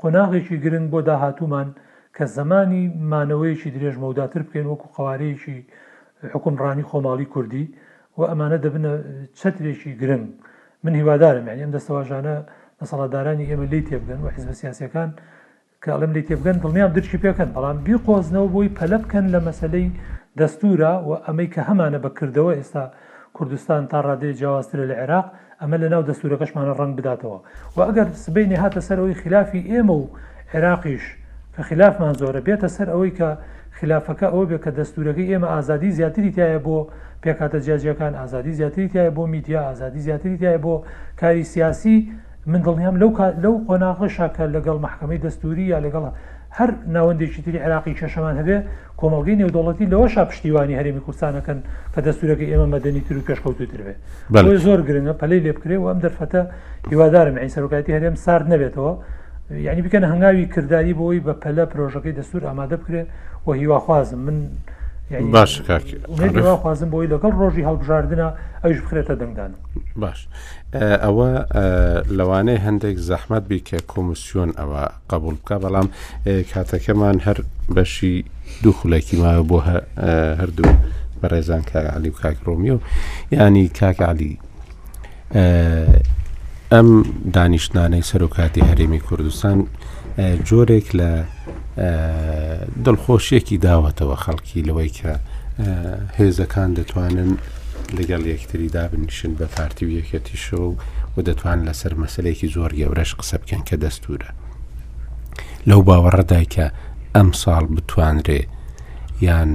[0.00, 1.68] قۆناغێکی گرنگ بۆ داهاتومان
[2.16, 2.82] کە زمانی
[3.12, 5.56] مانەوەیەکی درێژ مەوداتر بکەین وەکو قوارەیەکی
[6.34, 7.64] حکومڕانی خۆماڵی کوردی
[8.18, 8.92] و ئەمانە دەبنە
[9.38, 10.26] چترێکی گرنگ
[10.84, 12.36] من هیوادارم یعنی ئەم دەستەواژانە
[12.80, 15.10] لە سەڵادارانی ئێمە لی تێبگەن و حیزب سیاسەکان
[15.84, 19.88] کاڵم لی تێبگەن دڵنیام درشکی پێکەن بەڵام بیقۆزنەوە بۆی پەلە بکەن لە مەسلەی
[20.40, 22.84] دەستورە و ئەمەی کە هەمانە بەکردەوە ئێستا
[23.36, 25.26] کوردستان تا ڕادێ جیاوازترە لە عێراق
[25.60, 27.38] ئەمە لە ناو دەستورەکەشمانە ڕنگ بداتەوە
[27.76, 30.04] و ئەگەر سبینی هاتە سەرەوەی خلافی ئێمە و
[30.54, 31.04] عێراقیش
[31.54, 33.28] کە خلافمان زۆرە بێتە سەر ئەوەی کە
[33.78, 36.76] خلافەکە ئەوە بێ کە دەستورەکەی ئێمە ئازادی زیاتری تایە بۆ
[37.22, 40.72] پێکاتە جیاجەکان ئازادی زیاتری تایە بۆ میدیا ئازادی زیاتری تایە بۆ
[41.20, 41.96] کاری سیاسی
[42.52, 43.10] من دڵنیام لەو
[43.44, 46.04] لەو قۆناغشاکە لەگەڵ محکەمەی دەستوری یا لەگەڵ
[46.58, 48.56] هەر ناوەندێکی تری عراقی کێشەمان هەبێ
[49.00, 51.58] کۆمەڵگەی نێودوڵەتی لەوەش پشتیوانی هەرێمی کوردستانەکەن
[51.94, 53.80] کە دەستورەکە ئێمە مەدەنی تر و پێشکەوتتر
[54.32, 56.40] بێ زۆر گرنگە پەلی لێ بکرێ و ئەم دەرفەتە
[56.90, 58.92] هیوادارم ئەین سەرۆکاتی هەرێم سارد نەبێتەوە
[59.66, 63.02] یعنی بکەن هەنگاوی کردداری بۆی بە پەلە پرۆژەکەی دەستور ئامادە بکرێ
[63.46, 64.36] و هیواخوازم من
[65.10, 65.62] باش
[66.62, 68.26] خوازم بۆی لەگەڵ ڕۆژی هەڵبژاردنە
[68.64, 69.50] ئەوش بخرێتە دەنگدان
[70.02, 70.28] باش
[70.74, 71.28] ئەوە
[72.18, 74.82] لەوانەیە هەندێک زەحمت بیکە کۆمسیۆن ئەوە
[75.12, 75.88] قبول بکە بەڵام
[76.52, 77.38] کاتەکەمان هەر
[77.76, 78.14] بەشی
[78.62, 79.58] دوو خولێکی ماوە بۆ
[80.40, 80.72] هەردوو
[81.20, 82.80] بەڕێزان کاعالی و کاکڕۆمیە و
[83.32, 84.38] ینی کاکعالی
[86.72, 86.88] ئەم
[87.34, 89.58] دانیشتانەی سەرۆکاتی هەرێمی کوردستان
[90.48, 91.10] جۆرێک لە
[92.86, 95.12] دڵخۆشیەکی داوەتەوە خەڵکی لەوەی کە
[96.18, 97.30] هێزەکان دەتوانن
[97.96, 100.56] لەگەڵ یەکتری دابنیشن بە پارتی و یەکەتی شە
[101.14, 104.30] و دەتوان لەسەر مەسلەیەکی زۆر گەورەش قسە بکەن کە دەستورە
[105.68, 106.66] لەو باوەڕەدای کە
[107.16, 108.40] ئەم ساڵ بتوانرێ
[109.28, 109.50] یان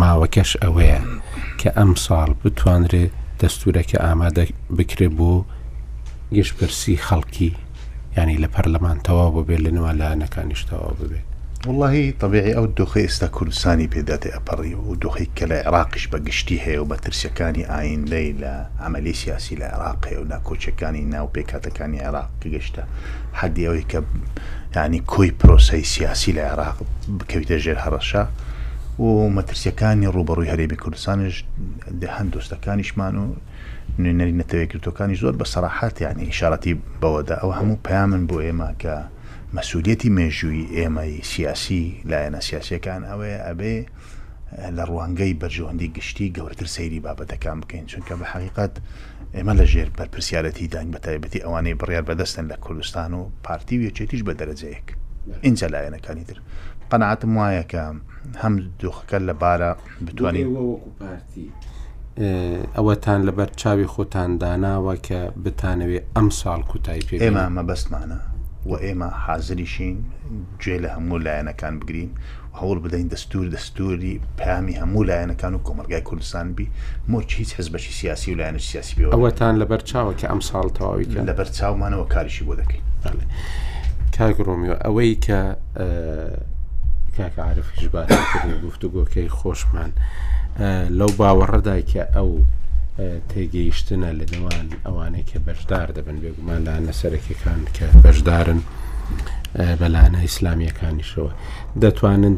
[0.00, 1.00] ماوەکەش ئەوەیە
[1.60, 3.04] کە ئەم ساڵ بتوانرێ
[3.40, 4.44] دەستورەکە ئامادە
[4.78, 5.32] بکرێ بۆ
[6.36, 7.50] گەشتپرسی خەڵکی
[8.16, 11.26] ینی لە پەرلەمانتەوا بۆ بێت لە نووە لایەنەکانیشتەوە ببێت
[11.66, 16.80] واللهی طبیعی ئەو دۆخی ئێستا کوردستانی پێداتێ ئەپەڕی و دۆخی کە لە عێراقش بەگشتی هەیە
[16.82, 22.82] و بەترسیەکانی ئایندەی لە ئەعملی سیاسی لە عێراق هەیە و ناکۆچەکانی ناو پێکاتەکانی عێراق گەشتە
[23.40, 23.98] حەدیەوەی کە
[24.76, 26.76] ینی کۆی پرۆسی سیاسی لە عێراق
[27.18, 28.22] بکەویتە ژێر هەڕەشە
[29.02, 31.36] و مەترسیەکانی ڕوبەڕووی هەرێمی کوردستانش
[32.16, 33.24] هەندۆستەکانیشمان و
[34.02, 38.94] نوێنەری نەتەوەیکردەکانی زۆر بە سەراحات یانی شارەتی بەوەدا ئەوە هەموو پامن بۆ ئێمە کە
[39.56, 43.76] مەسوولەتی مێژووی ئێمەی سیاسی لایەنە سیاسەکان ئەوەیە ئەبێ
[44.76, 48.72] لە ڕوانگەی بەرژۆندی گشتی گەورەتر سەیری بابەتەکان بکەین چونکە بە حقیقت
[49.36, 54.22] ئێمە لە ژێر پەرپسیارەتی دانگ بە تایبەتی ئەوانەی بڕیار بەدەستن لە کوردستان و پارتی وێچێتیش
[54.26, 54.86] بە دەرەجەیەک
[55.46, 56.38] اینجا لایەنەکانی تر
[56.90, 57.82] قەنعاتم وایە کە
[58.42, 59.70] هەم دۆخەکە لە بارە
[60.06, 60.46] بتوانین
[62.18, 68.18] ئەوەتان لەبەر چاوی خۆتان داناوە کە بتانەوێت ئەم ساڵ کوتای پێ ئێمە ئەمە بەستمانە
[68.70, 69.96] و ئێمە حازریشین
[70.62, 72.10] گوێ لە هەموو لایەنەکان بگرین
[72.60, 76.66] هەوڵ بدەین دەستور دەستوری پامی هەموو لایەنەکان و کۆمەرگای کوردستان بی
[77.10, 80.66] مۆچ هیچ هەز بەشی سیاسی و لایەنە سیاسی بێ ئەوەتان لەبەر چاوە کە ئەم ساڵ
[80.78, 82.82] تەواوی لەبەر چاومانەوە کاریشی بۆ دەکەین
[84.16, 85.40] کاگرۆمیۆ ئەوەی کە
[87.16, 88.10] کاکە عرفیش باش
[88.66, 89.92] گفتوگۆکەی خۆشمان.
[90.98, 92.30] لەو باوەڕەدایکە ئەو
[93.30, 98.60] تێگەیشتنە لە دەوان ئەوانەیە کە بەشدار دەبن بێگوماندا نەسەرەکەکان کە بەشدارن
[99.80, 101.32] بەلانە ئیسلامیەکانیشەوە
[101.82, 102.36] دەتوانن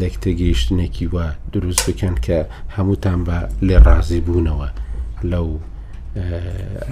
[0.00, 2.38] لەک تێگەیشتنێکی وە دروست بکەن کە
[2.76, 4.68] هەمووتان بە لێ ڕازی بوونەوە
[5.32, 5.48] لەو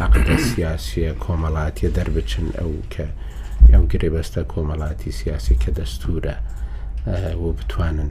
[0.04, 3.06] عقدە سیاسیە کۆمەڵاتیە دەربچن ئەو کە
[3.72, 6.36] ئەو گرێبەستە کۆمەڵاتی سیاسی کە دەستورە
[7.42, 8.10] و بتوانن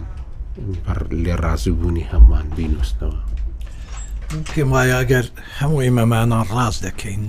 [1.24, 3.20] لێ ڕازبوونی هەمووان بینوستنەوە
[4.52, 5.26] پێم وایە ئەگەر
[5.60, 7.24] هەموو ئێمەمانان ڕاست دەکەین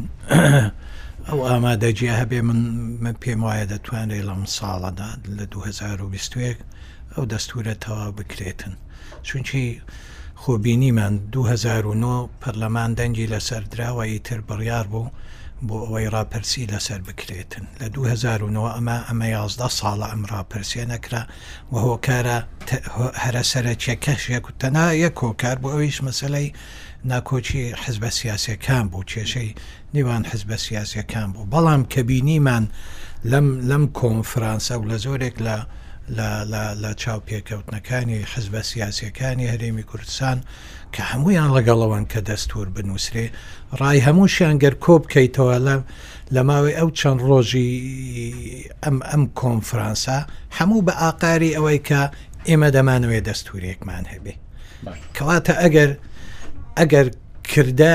[1.27, 2.61] ئەو ئامادەجیە هەبێ من
[3.05, 6.59] من پێم وایە دەتوانێت لەم ساڵەدا لە 2021
[7.15, 8.75] ئەو دەستورە تەوا بکرێتن
[9.27, 9.65] چونچی
[10.43, 15.07] خۆبینیمان 2009 پەرلەمان دەنگی لەسەر دراوە ئیتر بڕیار بوو
[15.65, 21.23] بۆ ئەوەی راپەرسی لەسەر بکرێتن لە 2009 ئەمە ئەمە یازدا ساڵە ئەم راپەرسیە نەکرا
[21.73, 22.39] و هۆکارە
[23.23, 26.55] هەرە سەرەکیەکەشێک و تەنا یەک هۆکار بۆ ئەویش مەسلەی
[27.11, 29.57] ناکۆچی حزبە سیاسەکان بوو کێشەی
[29.95, 32.65] نیوان حزبە سیاسەکان بوو بەڵام کە بینیمان
[33.31, 35.37] لەم لەم کۆنفرانسە و لە زۆرێک
[36.17, 40.39] لە لە چاو پێکەوتنەکانی حزبە سیاسەکانی هەرێمی کوردستان
[40.97, 43.25] کە هەمویان لەگەڵەوەن کە دەستور بنووسێ
[43.81, 45.75] ڕای هەمووشیان گەر کۆ بکەیتەوە لە
[46.35, 47.71] لە ماوەی ئەو چەند ڕۆژی
[48.85, 50.19] ئەم ئەم کۆنفرانسا
[50.59, 52.01] هەموو بە ئاقاری ئەوەی کە
[52.49, 54.35] ئێمە دەمانوێ دەستورێکمان هەبێ
[55.17, 55.91] کەواتە ئەگەر
[56.79, 57.07] ئەگەر
[57.51, 57.95] کردە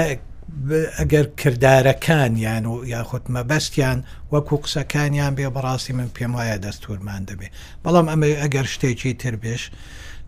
[0.99, 3.99] ئەگەر کردارەکان یان و یاخود مەبەستیان
[4.34, 7.48] وەکو قسەکانیان بێ بەڕاستی من پێم وایە دەستورمان دەبێ
[7.84, 9.64] بەڵام ئەمە ئەگەر شتێکی تربێش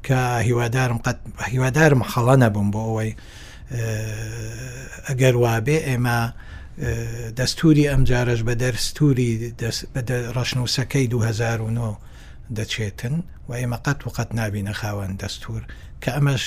[0.08, 1.18] کە هیوادارم قەت
[1.54, 3.12] هیوادارم خەڵە نەبووم بۆ ئەوەی
[5.08, 6.20] ئەگەر وابێ ئێمە
[7.40, 9.32] دەستوری ئەم جارش بە دەرستوری
[10.38, 11.98] ڕشنووسەکەی 2009
[12.56, 13.16] دەچێتن
[13.50, 15.62] و ئێمە قەت و قەت نبینە خاوەن دەستور
[16.02, 16.44] کە ئەمەش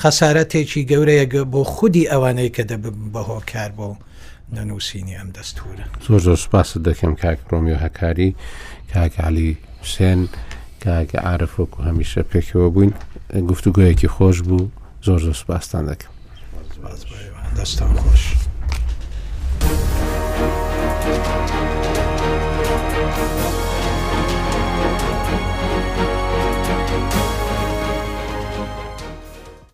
[0.00, 2.76] خەسارەتێکی گەورەیە بۆ خودی ئەوانەی کە دە
[3.14, 3.88] بەهۆکار بۆ
[4.56, 8.30] نەنووسینی ئەم دەستورە زۆر زۆر سپاس دەکەم کاک پرۆمیۆ هەکاری
[8.94, 9.50] کاکعالی
[9.80, 10.22] حوسێن.
[10.82, 12.94] که اگه عرف و همیشه که بوین
[13.96, 14.72] که خوش بود
[15.02, 15.98] زور زور بستندک
[17.96, 18.51] خوش